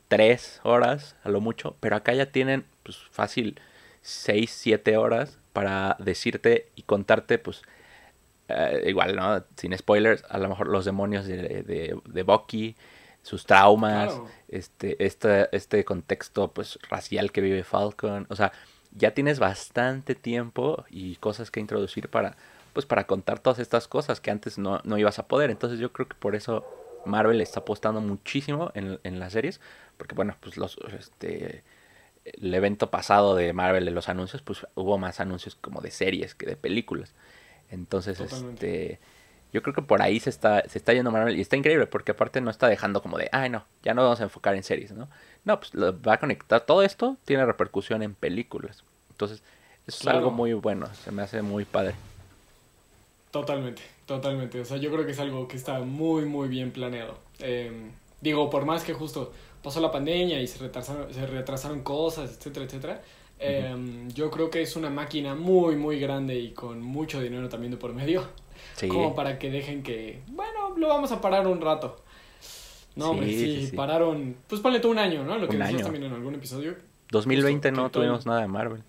tres 0.07 0.61
horas 0.63 1.15
a 1.23 1.29
lo 1.29 1.41
mucho, 1.41 1.75
pero 1.79 1.95
acá 1.95 2.13
ya 2.13 2.27
tienen 2.27 2.65
pues 2.83 2.97
fácil 3.11 3.59
seis, 4.01 4.51
siete 4.51 4.97
horas 4.97 5.39
para 5.53 5.97
decirte 5.99 6.69
y 6.75 6.83
contarte 6.83 7.37
pues 7.39 7.63
eh, 8.49 8.83
igual, 8.87 9.15
¿no? 9.15 9.43
Sin 9.57 9.77
spoilers, 9.77 10.23
a 10.29 10.37
lo 10.37 10.49
mejor 10.49 10.67
los 10.67 10.85
demonios 10.85 11.25
de, 11.25 11.63
de, 11.63 11.99
de 12.05 12.23
Bucky, 12.23 12.75
sus 13.23 13.45
traumas, 13.45 14.13
Claro. 14.13 14.27
este, 14.47 15.03
este, 15.05 15.55
este 15.55 15.85
contexto 15.85 16.51
pues 16.51 16.79
racial 16.89 17.31
que 17.31 17.41
vive 17.41 17.63
Falcon, 17.63 18.25
o 18.29 18.35
sea, 18.35 18.51
ya 18.95 19.13
tienes 19.13 19.39
bastante 19.39 20.15
tiempo 20.15 20.85
y 20.89 21.15
cosas 21.17 21.49
que 21.51 21.59
introducir 21.59 22.09
para 22.09 22.35
pues 22.73 22.85
para 22.85 23.05
contar 23.05 23.39
todas 23.39 23.59
estas 23.59 23.87
cosas 23.89 24.21
que 24.21 24.31
antes 24.31 24.57
no, 24.57 24.79
no 24.85 24.97
ibas 24.97 25.19
a 25.19 25.27
poder. 25.27 25.49
Entonces 25.51 25.77
yo 25.79 25.91
creo 25.91 26.07
que 26.07 26.15
por 26.15 26.35
eso 26.35 26.65
Marvel 27.05 27.41
está 27.41 27.59
apostando 27.61 27.99
muchísimo 27.99 28.71
en, 28.75 28.97
en 29.03 29.19
las 29.19 29.33
series, 29.33 29.59
porque 29.97 30.15
bueno, 30.15 30.35
pues 30.39 30.55
los 30.57 30.77
este 30.97 31.63
el 32.23 32.53
evento 32.53 32.89
pasado 32.91 33.35
de 33.35 33.51
Marvel 33.51 33.83
de 33.85 33.91
los 33.91 34.07
anuncios, 34.07 34.41
pues 34.41 34.65
hubo 34.75 34.97
más 34.97 35.19
anuncios 35.19 35.55
como 35.55 35.81
de 35.81 35.91
series 35.91 36.33
que 36.35 36.45
de 36.45 36.55
películas. 36.55 37.13
Entonces, 37.69 38.17
Totalmente. 38.19 38.93
este 38.93 38.99
yo 39.53 39.61
creo 39.61 39.73
que 39.75 39.81
por 39.81 40.01
ahí 40.01 40.19
se 40.19 40.29
está, 40.29 40.67
se 40.69 40.77
está 40.77 40.93
yendo 40.93 41.11
Marvel 41.11 41.37
y 41.37 41.41
está 41.41 41.55
increíble 41.57 41.87
porque 41.87 42.11
aparte 42.11 42.41
no 42.41 42.49
está 42.51 42.67
dejando 42.67 43.01
como 43.01 43.17
de, 43.17 43.29
ay 43.31 43.49
no, 43.49 43.65
ya 43.83 43.93
no 43.93 44.03
vamos 44.03 44.21
a 44.21 44.23
enfocar 44.25 44.55
en 44.55 44.63
series, 44.63 44.91
¿no? 44.93 45.09
No, 45.45 45.59
pues 45.59 45.73
lo 45.73 45.99
va 46.01 46.13
a 46.15 46.19
conectar, 46.19 46.61
todo 46.61 46.83
esto 46.83 47.17
tiene 47.25 47.45
repercusión 47.45 48.03
en 48.03 48.15
películas. 48.15 48.83
Entonces, 49.11 49.43
eso 49.87 49.99
Claro. 49.99 50.17
es 50.19 50.19
algo 50.19 50.31
muy 50.31 50.53
bueno, 50.53 50.87
se 50.93 51.11
me 51.11 51.21
hace 51.23 51.41
muy 51.41 51.65
padre. 51.65 51.95
Totalmente, 53.31 53.81
totalmente. 54.05 54.59
O 54.59 54.65
sea, 54.65 54.77
yo 54.77 54.91
creo 54.91 55.05
que 55.05 55.11
es 55.13 55.19
algo 55.19 55.47
que 55.47 55.55
está 55.57 55.79
muy, 55.79 56.25
muy 56.25 56.49
bien 56.49 56.71
planeado. 56.71 57.17
Eh, 57.39 57.71
digo, 58.19 58.49
por 58.49 58.65
más 58.65 58.83
que 58.83 58.93
justo 58.93 59.31
pasó 59.63 59.79
la 59.79 59.91
pandemia 59.91 60.41
y 60.41 60.47
se 60.47 60.59
retrasaron, 60.59 61.13
se 61.13 61.25
retrasaron 61.25 61.81
cosas, 61.83 62.31
etcétera, 62.37 62.65
etcétera. 62.65 63.01
eh, 63.39 63.73
Yo 64.13 64.29
creo 64.31 64.49
que 64.49 64.61
es 64.61 64.75
una 64.75 64.89
máquina 64.89 65.33
muy, 65.35 65.75
muy 65.77 65.99
grande 65.99 66.35
y 66.39 66.51
con 66.53 66.81
mucho 66.81 67.21
dinero 67.21 67.47
también 67.49 67.71
de 67.71 67.77
por 67.77 67.93
medio. 67.93 68.23
Sí, 68.75 68.87
Como 68.87 69.13
para 69.15 69.37
que 69.39 69.49
dejen 69.51 69.83
que, 69.83 70.21
bueno, 70.27 70.75
lo 70.77 70.87
vamos 70.87 71.11
a 71.11 71.21
parar 71.21 71.47
un 71.47 71.61
rato. 71.61 72.01
No, 72.95 73.11
hombre, 73.11 73.27
Sí, 73.27 73.35
sí, 73.39 73.55
sí, 73.61 73.67
sí. 73.67 73.75
pararon, 73.75 74.35
pues 74.47 74.59
ponle 74.61 74.79
tú 74.79 74.89
un 74.91 74.99
año, 74.99 75.23
¿no? 75.23 75.37
Lo 75.37 75.47
que 75.47 75.57
decías 75.57 75.83
también 75.83 76.03
en 76.05 76.13
algún 76.13 76.35
episodio. 76.35 76.75
2020 77.11 77.69
justo 77.69 77.81
no 77.81 77.89
todo- 77.91 78.01
tuvimos 78.03 78.25
nada 78.25 78.41
de 78.41 78.47
Marvel. 78.47 78.83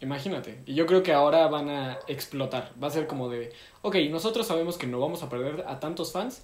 Imagínate. 0.00 0.60
Y 0.66 0.74
yo 0.74 0.86
creo 0.86 1.02
que 1.02 1.12
ahora 1.12 1.46
van 1.48 1.68
a 1.70 1.98
explotar. 2.06 2.72
Va 2.82 2.88
a 2.88 2.90
ser 2.90 3.06
como 3.06 3.28
de, 3.30 3.52
ok, 3.82 3.96
nosotros 4.10 4.46
sabemos 4.46 4.76
que 4.76 4.86
no 4.86 5.00
vamos 5.00 5.22
a 5.22 5.28
perder 5.30 5.64
a 5.66 5.80
tantos 5.80 6.12
fans, 6.12 6.42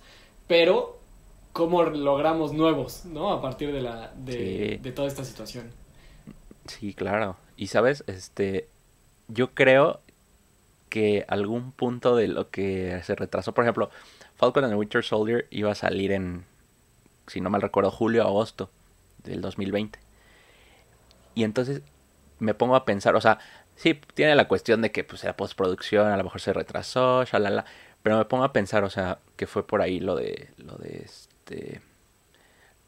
pero 0.49 0.99
¿cómo 1.53 1.83
logramos 1.85 2.53
nuevos, 2.55 3.05
¿no? 3.05 3.30
A 3.33 3.43
partir 3.43 3.70
de, 3.72 3.83
la, 3.83 4.12
de, 4.16 4.78
de 4.83 4.93
toda 4.93 5.07
esta 5.09 5.24
situación. 5.24 5.70
Sí, 6.66 6.95
claro. 6.95 7.37
Y 7.57 7.66
sabes, 7.66 8.05
este, 8.07 8.68
yo 9.28 9.51
creo 9.53 10.01
que 10.93 11.24
algún 11.26 11.72
punto 11.72 12.14
de 12.16 12.28
lo 12.28 12.51
que 12.51 13.01
se 13.03 13.14
retrasó, 13.14 13.55
por 13.55 13.64
ejemplo, 13.64 13.88
Falcon 14.34 14.64
and 14.64 14.74
the 14.74 14.76
Winter 14.76 15.03
Soldier 15.03 15.47
iba 15.49 15.72
a 15.72 15.74
salir 15.74 16.12
en, 16.12 16.45
si 17.28 17.40
no 17.40 17.49
mal 17.49 17.62
recuerdo, 17.62 17.90
julio 17.90 18.24
o 18.24 18.28
agosto 18.28 18.68
del 19.24 19.40
2020. 19.40 19.99
Y 21.34 21.45
entonces 21.45 21.80
me 22.40 22.53
pongo 22.53 22.76
a 22.76 22.84
pensar, 22.84 23.16
o 23.16 23.22
sea, 23.22 23.38
sí, 23.74 23.99
tiene 24.14 24.34
la 24.34 24.49
cuestión 24.49 24.82
de 24.82 24.93
que 24.93 25.03
pues 25.03 25.24
era 25.24 25.34
postproducción, 25.34 26.09
a 26.09 26.16
lo 26.18 26.24
mejor 26.24 26.43
se 26.43 26.53
retrasó, 26.53 27.24
shalala, 27.24 27.64
pero 28.03 28.18
me 28.18 28.26
pongo 28.26 28.45
a 28.45 28.53
pensar, 28.53 28.84
o 28.84 28.90
sea, 28.90 29.18
que 29.36 29.47
fue 29.47 29.66
por 29.66 29.80
ahí 29.80 29.99
lo 29.99 30.14
de 30.14 30.51
lo 30.59 30.74
de 30.76 31.05
este 31.07 31.80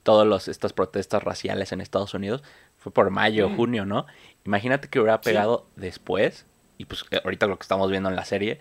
todas 0.02 0.26
los, 0.26 0.48
estas 0.48 0.74
protestas 0.74 1.22
raciales 1.22 1.72
en 1.72 1.80
Estados 1.80 2.12
Unidos, 2.12 2.42
fue 2.76 2.92
por 2.92 3.08
mayo, 3.08 3.48
Mm. 3.48 3.56
junio, 3.56 3.86
¿no? 3.86 4.04
Imagínate 4.44 4.88
que 4.88 5.00
hubiera 5.00 5.16
Sí. 5.22 5.30
pegado 5.30 5.66
después, 5.76 6.44
y 6.78 6.84
pues 6.86 7.04
eh, 7.10 7.20
ahorita 7.24 7.46
lo 7.46 7.56
que 7.58 7.62
estamos 7.62 7.90
viendo 7.90 8.08
en 8.08 8.16
la 8.16 8.24
serie, 8.24 8.60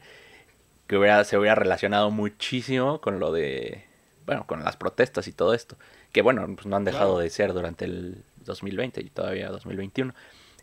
que 0.88 0.97
hubiera, 0.97 1.24
se 1.24 1.38
hubiera 1.38 1.55
relacionado 1.55 2.11
muchísimo 2.11 3.01
con 3.01 3.20
lo 3.20 3.32
de, 3.32 3.86
bueno, 4.26 4.45
con 4.47 4.64
las 4.64 4.78
protestas 4.78 5.28
y 5.28 5.32
todo 5.34 5.53
esto, 5.53 5.78
que 6.11 6.22
bueno, 6.22 6.45
pues 6.55 6.66
no 6.68 6.76
han 6.76 6.86
dejado 6.86 7.20
de 7.20 7.30
ser 7.30 7.53
durante 7.53 7.86
el 7.86 8.24
2020 8.45 9.01
y 9.01 9.09
todavía 9.09 9.49
2021. 9.49 10.14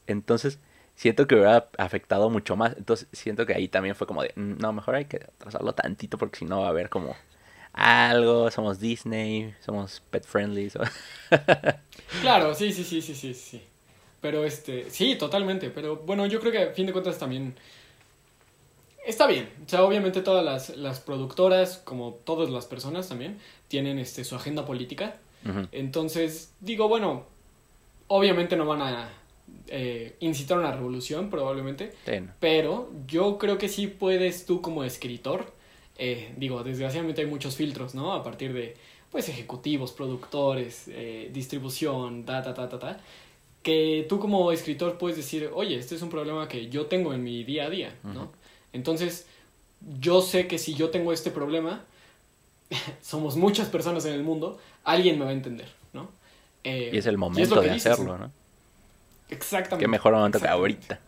Entonces, 0.06 0.58
siento 0.94 1.26
que 1.26 1.34
hubiera 1.36 1.68
afectado 1.78 2.30
mucho 2.30 2.56
más. 2.56 2.76
Entonces, 2.76 3.08
siento 3.12 3.46
que 3.46 3.54
ahí 3.54 3.68
también 3.68 3.94
fue 3.94 4.06
como 4.06 4.22
de, 4.22 4.32
"Mm, 4.36 4.58
no, 4.58 4.72
mejor 4.72 4.94
hay 4.96 5.06
que 5.06 5.16
atrasarlo 5.18 5.74
tantito 5.74 6.18
porque 6.18 6.38
si 6.40 6.44
no 6.44 6.60
va 6.60 6.66
a 6.66 6.70
haber 6.70 6.88
como 6.90 7.16
algo, 7.72 8.50
somos 8.50 8.80
Disney, 8.80 9.54
somos 9.60 10.00
pet 10.10 10.24
friendly. 10.26 10.70
so- 10.70 10.80
Claro, 12.20 12.54
sí, 12.54 12.72
sí, 12.72 12.84
sí, 12.84 13.00
sí, 13.02 13.14
sí, 13.14 13.34
sí. 13.34 13.62
Pero 14.20 14.44
este, 14.44 14.90
sí, 14.90 15.16
totalmente. 15.16 15.70
Pero 15.70 15.96
bueno, 15.96 16.26
yo 16.26 16.40
creo 16.40 16.52
que 16.52 16.58
a 16.58 16.70
fin 16.72 16.86
de 16.86 16.92
cuentas 16.92 17.18
también 17.18 17.54
está 19.06 19.26
bien. 19.26 19.48
O 19.64 19.68
sea, 19.68 19.84
obviamente 19.84 20.22
todas 20.22 20.44
las, 20.44 20.76
las 20.76 21.00
productoras, 21.00 21.78
como 21.78 22.14
todas 22.24 22.50
las 22.50 22.66
personas 22.66 23.08
también, 23.08 23.38
tienen 23.68 23.98
este, 23.98 24.24
su 24.24 24.36
agenda 24.36 24.64
política. 24.64 25.16
Entonces, 25.72 26.52
digo, 26.60 26.86
bueno, 26.86 27.24
obviamente 28.08 28.56
no 28.56 28.66
van 28.66 28.82
a 28.82 29.08
eh, 29.68 30.16
incitar 30.20 30.58
una 30.58 30.70
revolución, 30.70 31.30
probablemente, 31.30 31.92
pero 32.40 32.90
yo 33.06 33.38
creo 33.38 33.56
que 33.56 33.70
sí 33.70 33.86
puedes 33.86 34.44
tú 34.44 34.60
como 34.60 34.84
escritor, 34.84 35.50
eh, 35.96 36.34
digo, 36.36 36.62
desgraciadamente 36.62 37.22
hay 37.22 37.26
muchos 37.26 37.56
filtros, 37.56 37.94
¿no? 37.94 38.12
A 38.12 38.22
partir 38.22 38.52
de, 38.52 38.76
pues, 39.10 39.30
ejecutivos, 39.30 39.92
productores, 39.92 40.88
eh, 40.88 41.30
distribución, 41.32 42.24
ta, 42.24 42.42
ta, 42.42 42.52
ta, 42.52 42.68
ta, 42.68 42.78
ta, 42.78 43.00
que 43.62 44.06
tú 44.08 44.18
como 44.18 44.52
escritor 44.52 44.98
puedes 44.98 45.16
decir, 45.16 45.50
oye, 45.54 45.76
este 45.76 45.94
es 45.94 46.02
un 46.02 46.10
problema 46.10 46.48
que 46.48 46.68
yo 46.68 46.86
tengo 46.86 47.12
en 47.12 47.22
mi 47.22 47.44
día 47.44 47.66
a 47.66 47.70
día, 47.70 47.94
¿no? 48.02 48.32
Entonces, 48.72 49.26
yo 49.98 50.22
sé 50.22 50.46
que 50.46 50.58
si 50.58 50.74
yo 50.74 50.90
tengo 50.90 51.12
este 51.12 51.30
problema, 51.30 51.84
somos 53.02 53.36
muchas 53.36 53.68
personas 53.68 54.04
en 54.06 54.14
el 54.14 54.22
mundo, 54.22 54.58
alguien 54.84 55.18
me 55.18 55.24
va 55.24 55.30
a 55.30 55.34
entender, 55.34 55.68
¿no? 55.92 56.08
Eh, 56.64 56.90
Y 56.92 56.98
es 56.98 57.06
el 57.06 57.18
momento 57.18 57.60
de 57.60 57.70
dices, 57.70 57.92
hacerlo, 57.92 58.18
¿no? 58.18 58.32
Exactamente. 59.28 59.84
Qué 59.84 59.88
mejor 59.88 60.14
momento 60.14 60.40
que 60.40 60.48
ahorita. 60.48 61.00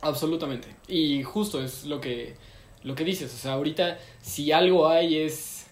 Absolutamente. 0.00 0.76
Y 0.86 1.22
justo 1.22 1.62
es 1.62 1.84
lo 1.84 2.00
que, 2.00 2.36
lo 2.82 2.94
que 2.94 3.04
dices. 3.04 3.32
O 3.32 3.36
sea, 3.36 3.52
ahorita 3.54 3.98
si 4.20 4.52
algo 4.52 4.88
hay 4.88 5.18
es, 5.18 5.66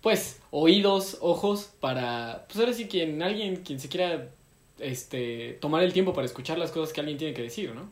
pues, 0.00 0.40
oídos, 0.50 1.18
ojos 1.20 1.70
para, 1.80 2.44
pues 2.48 2.58
ahora 2.60 2.72
sí 2.72 2.86
quien, 2.86 3.22
alguien, 3.22 3.56
quien 3.56 3.80
se 3.80 3.88
quiera, 3.88 4.30
este, 4.82 5.54
tomar 5.60 5.82
el 5.82 5.92
tiempo 5.92 6.12
para 6.12 6.26
escuchar 6.26 6.58
las 6.58 6.70
cosas 6.70 6.92
que 6.92 7.00
alguien 7.00 7.18
tiene 7.18 7.34
que 7.34 7.42
decir, 7.42 7.74
¿no? 7.74 7.88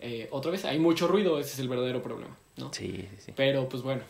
Eh, 0.00 0.28
otra 0.32 0.50
vez, 0.50 0.64
hay 0.64 0.78
mucho 0.78 1.06
ruido, 1.08 1.38
ese 1.38 1.52
es 1.54 1.58
el 1.60 1.68
verdadero 1.68 2.02
problema, 2.02 2.36
¿no? 2.56 2.72
Sí, 2.72 3.08
sí, 3.10 3.16
sí. 3.26 3.32
Pero, 3.36 3.68
pues 3.68 3.82
bueno, 3.82 4.02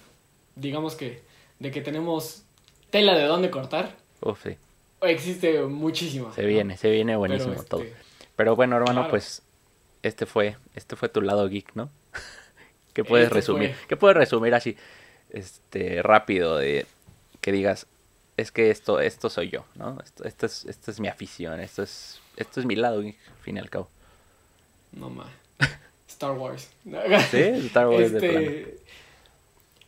digamos 0.56 0.94
que 0.94 1.22
de 1.58 1.70
que 1.70 1.80
tenemos 1.82 2.44
tela 2.90 3.16
de 3.16 3.24
dónde 3.24 3.50
cortar, 3.50 3.96
Uf, 4.22 4.42
sí. 4.42 4.56
existe 5.02 5.60
muchísima. 5.62 6.32
Se 6.34 6.42
¿no? 6.42 6.48
viene, 6.48 6.76
se 6.76 6.90
viene 6.90 7.14
buenísimo 7.16 7.50
Pero, 7.52 7.60
este, 7.62 7.70
todo. 7.70 7.84
Pero 8.36 8.56
bueno, 8.56 8.76
hermano, 8.76 9.00
claro. 9.02 9.10
pues 9.10 9.42
este 10.02 10.26
fue, 10.26 10.56
este 10.74 10.96
fue 10.96 11.08
tu 11.08 11.20
lado 11.20 11.48
geek, 11.48 11.74
¿no? 11.74 11.90
¿Qué 12.94 13.04
puedes 13.04 13.26
Este 13.26 13.34
resumir? 13.36 13.74
fue. 13.74 13.86
¿Qué 13.88 13.96
puedes 13.96 14.16
resumir 14.16 14.54
así, 14.54 14.76
este, 15.30 16.02
rápido 16.02 16.56
de 16.56 16.86
que 17.40 17.52
digas, 17.52 17.86
es 18.42 18.52
que 18.52 18.70
esto, 18.70 19.00
esto 19.00 19.30
soy 19.30 19.48
yo, 19.48 19.64
¿no? 19.74 19.98
Esto, 20.04 20.24
esto 20.24 20.46
es, 20.46 20.64
esto 20.66 20.90
es 20.90 21.00
mi 21.00 21.08
afición, 21.08 21.60
esto 21.60 21.82
es, 21.82 22.20
esto 22.36 22.60
es 22.60 22.66
mi 22.66 22.76
lado 22.76 22.98
al 22.98 23.14
fin 23.40 23.56
y 23.56 23.60
al 23.60 23.70
cabo. 23.70 23.88
No 24.92 25.08
más. 25.10 25.28
Star 26.08 26.32
Wars. 26.32 26.70
Sí, 27.30 27.38
Star 27.66 27.88
Wars 27.88 28.12
de 28.12 28.20
plano. 28.20 28.38
Este, 28.40 28.78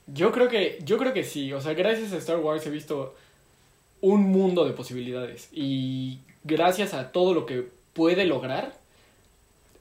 yo 0.07 0.33
creo 0.33 0.49
que 0.49 0.79
yo 0.85 0.99
creo 0.99 1.13
que 1.13 1.25
sí, 1.25 1.53
o 1.53 1.61
sea, 1.61 1.75
gracias 1.75 2.13
a 2.13 2.19
Star 2.19 2.39
Wars 2.39 2.67
he 2.67 2.71
visto 2.71 3.15
un 4.01 4.23
mundo 4.23 4.65
de 4.65 4.73
posibilidades. 4.73 5.49
Y 5.53 6.19
gracias 6.43 6.95
a 6.95 7.11
todo 7.11 7.33
lo 7.33 7.47
que 7.47 7.67
puede 7.95 8.25
lograr, 8.27 8.79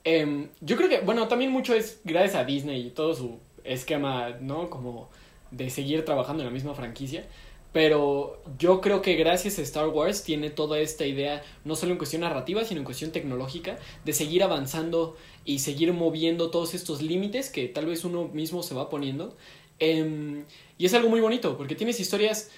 em, 0.06 0.50
yo 0.62 0.78
creo 0.78 0.90
que, 0.90 1.00
bueno, 1.02 1.28
también 1.28 1.52
mucho 1.52 1.74
es 1.74 2.00
gracias 2.04 2.36
a 2.36 2.46
Disney 2.46 2.88
y 2.88 2.90
todo 2.90 3.14
su 3.16 3.40
esquema, 3.64 4.30
¿no? 4.40 4.70
Como 4.70 5.10
de 5.52 5.70
seguir 5.70 6.06
trabajando 6.06 6.42
en 6.42 6.48
la 6.48 6.54
misma 6.54 6.74
franquicia. 6.74 7.26
Pero 7.74 8.40
yo 8.60 8.82
creo 8.82 9.02
que 9.02 9.16
gracias 9.16 9.58
a 9.58 9.64
Star 9.64 9.88
Wars 9.88 10.24
tiene 10.24 10.52
toda 10.52 10.80
esta 10.80 11.06
idea, 11.06 11.44
no 11.66 11.76
solo 11.76 11.92
en 11.92 11.98
cuestión 11.98 12.22
narrativa, 12.22 12.64
sino 12.64 12.80
en 12.80 12.86
cuestión 12.86 13.12
tecnológica, 13.12 13.80
de 14.06 14.14
seguir 14.14 14.44
avanzando 14.44 15.18
y 15.44 15.60
seguir 15.60 15.92
moviendo 15.92 16.52
todos 16.52 16.76
estos 16.76 17.02
límites 17.02 17.50
que 17.50 17.68
tal 17.68 17.88
vez 17.88 18.06
uno 18.06 18.30
mismo 18.30 18.62
se 18.62 18.76
va 18.76 18.90
poniendo. 18.90 19.36
Em, 19.80 20.46
y 20.78 20.86
es 20.86 20.94
algo 20.94 21.10
muy 21.10 21.20
bonito, 21.20 21.58
porque 21.58 21.74
tienes 21.74 22.00
historias 22.00 22.52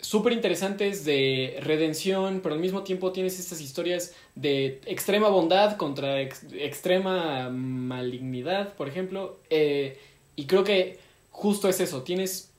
súper 0.00 0.32
interesantes 0.32 1.04
de 1.04 1.58
redención, 1.62 2.40
pero 2.42 2.54
al 2.54 2.60
mismo 2.60 2.82
tiempo 2.82 3.12
tienes 3.12 3.38
estas 3.38 3.60
historias 3.60 4.14
de 4.34 4.80
extrema 4.86 5.28
bondad 5.28 5.76
contra 5.76 6.20
extrema 6.20 7.48
malignidad, 7.50 8.74
por 8.74 8.88
ejemplo. 8.88 9.38
Eh, 9.50 9.98
y 10.36 10.46
creo 10.46 10.64
que 10.64 10.98
justo 11.30 11.68
es 11.68 11.80
eso, 11.80 12.02
tienes 12.02 12.52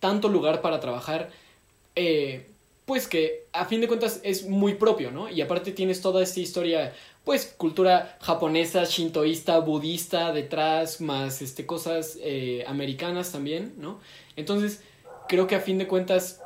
tanto 0.00 0.28
lugar 0.28 0.60
para 0.60 0.80
trabajar, 0.80 1.30
eh, 1.96 2.46
pues 2.84 3.06
que 3.06 3.46
a 3.52 3.66
fin 3.66 3.80
de 3.80 3.88
cuentas 3.88 4.20
es 4.22 4.46
muy 4.46 4.74
propio, 4.74 5.10
¿no? 5.10 5.28
Y 5.28 5.42
aparte 5.42 5.72
tienes 5.72 6.00
toda 6.00 6.22
esta 6.22 6.40
historia, 6.40 6.94
pues 7.24 7.54
cultura 7.56 8.16
japonesa, 8.22 8.84
shintoísta, 8.84 9.58
budista 9.58 10.32
detrás, 10.32 11.00
más 11.00 11.42
este, 11.42 11.66
cosas 11.66 12.18
eh, 12.22 12.64
americanas 12.66 13.30
también, 13.30 13.74
¿no? 13.76 14.00
Entonces, 14.36 14.82
creo 15.28 15.46
que 15.46 15.54
a 15.54 15.60
fin 15.60 15.76
de 15.78 15.86
cuentas 15.86 16.40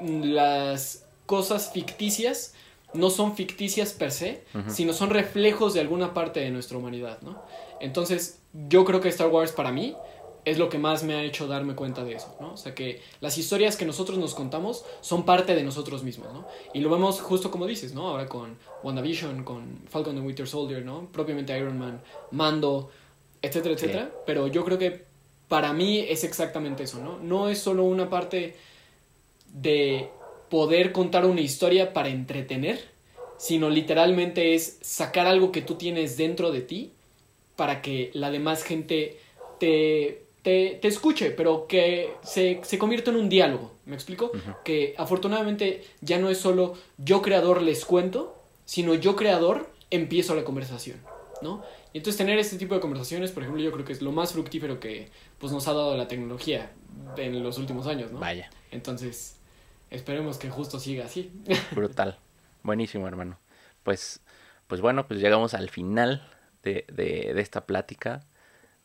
las 0.00 1.04
cosas 1.26 1.72
ficticias 1.72 2.54
no 2.94 3.10
son 3.10 3.34
ficticias 3.34 3.92
per 3.92 4.12
se, 4.12 4.44
sino 4.68 4.92
son 4.92 5.10
reflejos 5.10 5.74
de 5.74 5.80
alguna 5.80 6.14
parte 6.14 6.40
de 6.40 6.50
nuestra 6.50 6.78
humanidad, 6.78 7.18
¿no? 7.22 7.42
Entonces, 7.80 8.40
yo 8.68 8.84
creo 8.84 9.00
que 9.00 9.08
Star 9.08 9.28
Wars 9.28 9.52
para 9.52 9.72
mí 9.72 9.94
es 10.50 10.58
lo 10.58 10.68
que 10.68 10.78
más 10.78 11.02
me 11.02 11.14
ha 11.14 11.22
hecho 11.22 11.46
darme 11.46 11.74
cuenta 11.74 12.04
de 12.04 12.14
eso, 12.14 12.36
¿no? 12.40 12.52
O 12.52 12.56
sea, 12.56 12.74
que 12.74 13.00
las 13.20 13.38
historias 13.38 13.76
que 13.76 13.84
nosotros 13.84 14.18
nos 14.18 14.34
contamos 14.34 14.84
son 15.00 15.24
parte 15.24 15.54
de 15.54 15.62
nosotros 15.62 16.02
mismos, 16.02 16.32
¿no? 16.32 16.46
Y 16.74 16.80
lo 16.80 16.90
vemos 16.90 17.20
justo 17.20 17.50
como 17.50 17.66
dices, 17.66 17.94
¿no? 17.94 18.08
Ahora 18.08 18.26
con 18.26 18.56
WandaVision, 18.82 19.44
con 19.44 19.80
Falcon 19.88 20.16
and 20.16 20.26
Winter 20.26 20.46
Soldier, 20.46 20.84
¿no? 20.84 21.08
Propiamente 21.12 21.56
Iron 21.56 21.78
Man, 21.78 22.00
Mando, 22.30 22.90
etcétera, 23.42 23.74
etcétera. 23.74 24.12
Pero 24.26 24.46
yo 24.46 24.64
creo 24.64 24.78
que 24.78 25.04
para 25.48 25.72
mí 25.72 26.00
es 26.00 26.24
exactamente 26.24 26.84
eso, 26.84 27.02
¿no? 27.02 27.18
No 27.18 27.48
es 27.48 27.58
solo 27.58 27.84
una 27.84 28.10
parte 28.10 28.56
de 29.52 30.10
poder 30.48 30.92
contar 30.92 31.26
una 31.26 31.40
historia 31.40 31.92
para 31.92 32.08
entretener, 32.08 32.80
sino 33.38 33.70
literalmente 33.70 34.54
es 34.54 34.78
sacar 34.82 35.26
algo 35.26 35.52
que 35.52 35.62
tú 35.62 35.76
tienes 35.76 36.16
dentro 36.16 36.50
de 36.50 36.60
ti 36.60 36.92
para 37.56 37.82
que 37.82 38.10
la 38.14 38.30
demás 38.30 38.62
gente 38.62 39.18
te, 39.58 40.24
te, 40.80 40.88
escuche, 40.88 41.30
pero 41.30 41.66
que 41.66 42.14
se, 42.22 42.60
se 42.62 42.78
convierta 42.78 43.10
en 43.10 43.16
un 43.16 43.28
diálogo. 43.28 43.72
¿Me 43.86 43.94
explico? 43.94 44.30
Que 44.64 44.94
afortunadamente 44.98 45.84
ya 46.00 46.18
no 46.18 46.28
es 46.28 46.38
solo 46.38 46.74
yo 46.98 47.22
creador 47.22 47.62
les 47.62 47.84
cuento, 47.84 48.42
sino 48.64 48.94
yo 48.94 49.16
creador 49.16 49.70
empiezo 49.90 50.34
la 50.34 50.44
conversación, 50.44 50.98
¿no? 51.40 51.62
Y 51.92 51.98
entonces 51.98 52.18
tener 52.18 52.38
este 52.38 52.58
tipo 52.58 52.74
de 52.74 52.80
conversaciones, 52.80 53.32
por 53.32 53.42
ejemplo, 53.42 53.62
yo 53.62 53.72
creo 53.72 53.84
que 53.84 53.92
es 53.94 54.02
lo 54.02 54.12
más 54.12 54.32
fructífero 54.32 54.78
que 54.78 55.08
pues, 55.38 55.52
nos 55.52 55.66
ha 55.68 55.72
dado 55.72 55.96
la 55.96 56.06
tecnología 56.06 56.70
en 57.16 57.42
los 57.42 57.56
últimos 57.56 57.86
años, 57.86 58.12
¿no? 58.12 58.18
Vaya. 58.18 58.50
Entonces, 58.70 59.38
Esperemos 59.90 60.38
que 60.38 60.50
justo 60.50 60.78
siga 60.78 61.06
así. 61.06 61.32
Brutal. 61.72 62.18
Buenísimo, 62.62 63.08
hermano. 63.08 63.38
Pues, 63.82 64.20
pues 64.66 64.80
bueno, 64.80 65.06
pues 65.06 65.20
llegamos 65.20 65.54
al 65.54 65.70
final 65.70 66.28
de, 66.62 66.84
de, 66.92 67.32
esta 67.40 67.64
plática, 67.64 68.20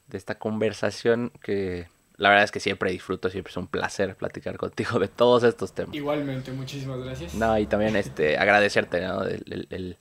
de 0.08 0.18
esta 0.18 0.36
conversación 0.36 1.32
que 1.42 1.88
la 2.18 2.30
verdad 2.30 2.46
es 2.46 2.52
que 2.52 2.60
siempre 2.60 2.92
disfruto, 2.92 3.30
siempre 3.30 3.52
es 3.52 3.58
un 3.58 3.68
placer 3.68 4.16
platicar 4.16 4.58
contigo 4.58 5.00
de 5.00 5.08
todos 5.08 5.44
estos 5.44 5.74
temas. 5.74 5.96
Igualmente, 5.96 6.52
muchísimas 6.52 7.00
gracias. 7.04 7.34
No, 7.34 7.58
y 7.58 7.66
también 7.66 7.96
este, 7.96 8.38
agradecerte, 8.38 9.02
¿no? 9.02 9.24
El, 9.24 9.68
el, 9.70 9.98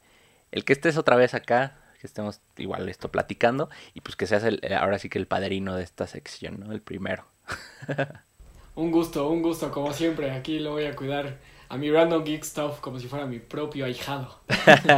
el, 0.50 0.64
que 0.64 0.72
estés 0.72 0.96
otra 0.98 1.16
vez 1.16 1.34
acá, 1.34 1.78
que 2.00 2.06
estemos 2.06 2.40
igual 2.58 2.88
esto 2.88 3.10
platicando 3.10 3.70
y 3.94 4.00
pues 4.00 4.16
que 4.16 4.26
seas 4.26 4.44
el, 4.44 4.60
ahora 4.78 4.98
sí 4.98 5.08
que 5.08 5.18
el 5.18 5.26
padrino 5.26 5.76
de 5.76 5.84
esta 5.84 6.06
sección, 6.06 6.60
¿no? 6.60 6.72
El 6.72 6.82
primero. 6.82 7.24
Un 8.74 8.90
gusto, 8.90 9.28
un 9.28 9.42
gusto, 9.42 9.70
como 9.70 9.92
siempre. 9.92 10.30
Aquí 10.30 10.58
lo 10.58 10.70
voy 10.70 10.86
a 10.86 10.96
cuidar 10.96 11.36
a 11.68 11.76
mi 11.76 11.90
Random 11.90 12.24
Geek 12.24 12.42
Stuff 12.42 12.80
como 12.80 12.98
si 12.98 13.06
fuera 13.06 13.26
mi 13.26 13.38
propio 13.38 13.84
ahijado. 13.84 14.40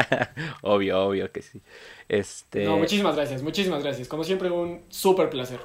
obvio, 0.62 1.07
obvio 1.07 1.32
que 1.32 1.42
sí. 1.42 1.61
Este... 2.09 2.64
No, 2.64 2.76
muchísimas 2.76 3.16
gracias, 3.16 3.42
muchísimas 3.42 3.82
gracias. 3.82 4.09
Como 4.09 4.24
siempre, 4.24 4.50
un 4.50 4.84
súper 4.88 5.30
placer. 5.30 5.61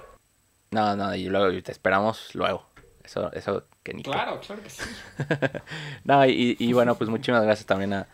No, 0.71 0.95
no, 0.95 1.15
y 1.15 1.25
luego 1.25 1.61
te 1.61 1.71
esperamos 1.71 2.33
luego. 2.35 2.65
Eso, 3.03 3.31
eso 3.33 3.63
que 3.81 3.93
ni. 3.93 4.03
Claro, 4.03 4.39
claro 4.39 4.61
que 4.61 4.69
sí. 4.69 4.83
no, 6.03 6.25
y, 6.25 6.55
y, 6.59 6.73
bueno, 6.73 6.95
pues 6.95 7.09
muchísimas 7.09 7.43
gracias 7.43 7.65
también 7.65 7.93
a, 7.93 8.07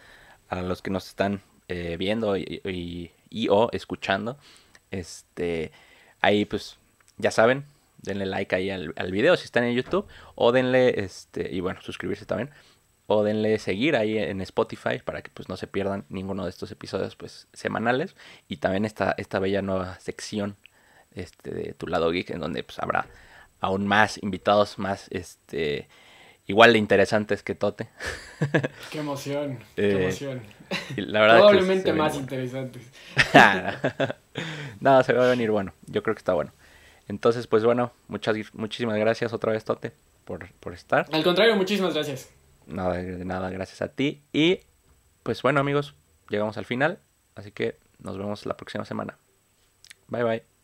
a 0.48 0.62
los 0.62 0.82
que 0.82 0.90
nos 0.90 1.08
están 1.08 1.42
eh, 1.68 1.98
viendo 1.98 2.38
y, 2.38 2.62
y, 2.64 3.12
y, 3.30 3.50
o 3.50 3.70
escuchando. 3.74 4.38
Este, 4.92 5.72
ahí 6.22 6.46
pues 6.46 6.78
ya 7.18 7.32
saben, 7.32 7.66
denle 7.98 8.26
like 8.26 8.56
ahí 8.56 8.70
al, 8.70 8.94
al, 8.96 9.12
video 9.12 9.36
si 9.36 9.46
están 9.46 9.66
en 9.66 9.76
YouTube 9.76 10.08
o 10.36 10.52
denle 10.52 11.04
este 11.04 11.54
y 11.54 11.60
bueno 11.60 11.82
suscribirse 11.82 12.26
también 12.26 12.52
o 13.08 13.24
denle 13.24 13.60
seguir 13.60 13.96
ahí 13.96 14.18
en 14.18 14.42
Spotify 14.42 15.00
para 15.04 15.22
que 15.22 15.30
pues 15.32 15.50
no 15.50 15.58
se 15.58 15.68
pierdan 15.68 16.06
ninguno 16.10 16.44
de 16.44 16.50
estos 16.50 16.72
episodios 16.72 17.16
pues 17.16 17.48
semanales 17.54 18.16
y 18.48 18.58
también 18.58 18.86
esta 18.86 19.14
esta 19.18 19.40
bella 19.40 19.62
nueva 19.62 20.00
sección 20.00 20.58
este 21.14 21.52
de 21.52 21.74
tu 21.74 21.88
lado 21.88 22.12
geek 22.12 22.32
en 22.32 22.40
donde 22.40 22.64
pues 22.64 22.80
habrá 22.80 23.08
aún 23.60 23.88
más 23.88 24.22
invitados 24.22 24.80
más 24.80 25.08
este 25.12 25.88
igual 26.48 26.74
de 26.74 26.80
interesantes 26.80 27.44
que 27.44 27.56
Tote. 27.56 27.90
Qué 28.92 29.00
emoción, 29.00 29.60
qué 29.76 29.90
eh, 29.90 30.04
emoción. 30.04 30.42
La 30.96 31.22
verdad 31.22 31.38
Probablemente 31.38 31.94
más 31.94 32.16
interesantes. 32.16 32.84
no, 34.80 35.04
se 35.04 35.14
va 35.14 35.26
a 35.26 35.30
venir 35.30 35.52
bueno. 35.52 35.74
Yo 35.88 36.04
creo 36.04 36.16
que 36.16 36.20
está 36.20 36.34
bueno. 36.34 36.52
Entonces, 37.08 37.48
pues 37.48 37.64
bueno, 37.64 37.92
muchas, 38.08 38.36
muchísimas 38.54 38.98
gracias 38.98 39.32
otra 39.32 39.52
vez, 39.52 39.64
Tote, 39.64 39.92
por, 40.24 40.52
por 40.54 40.74
estar. 40.74 41.06
Al 41.12 41.24
contrario, 41.24 41.56
muchísimas 41.56 41.94
gracias. 41.94 42.32
Nada, 42.68 42.94
de 42.96 43.26
nada, 43.26 43.50
gracias 43.50 43.82
a 43.82 43.90
ti. 43.90 44.24
Y 44.34 44.62
pues 45.24 45.42
bueno, 45.42 45.60
amigos, 45.60 45.96
llegamos 46.30 46.58
al 46.58 46.66
final. 46.66 47.00
Así 47.36 47.52
que 47.52 47.78
nos 48.00 48.18
vemos 48.18 48.46
la 48.46 48.58
próxima 48.58 48.86
semana. 48.86 49.18
Bye 50.08 50.24
bye. 50.24 50.55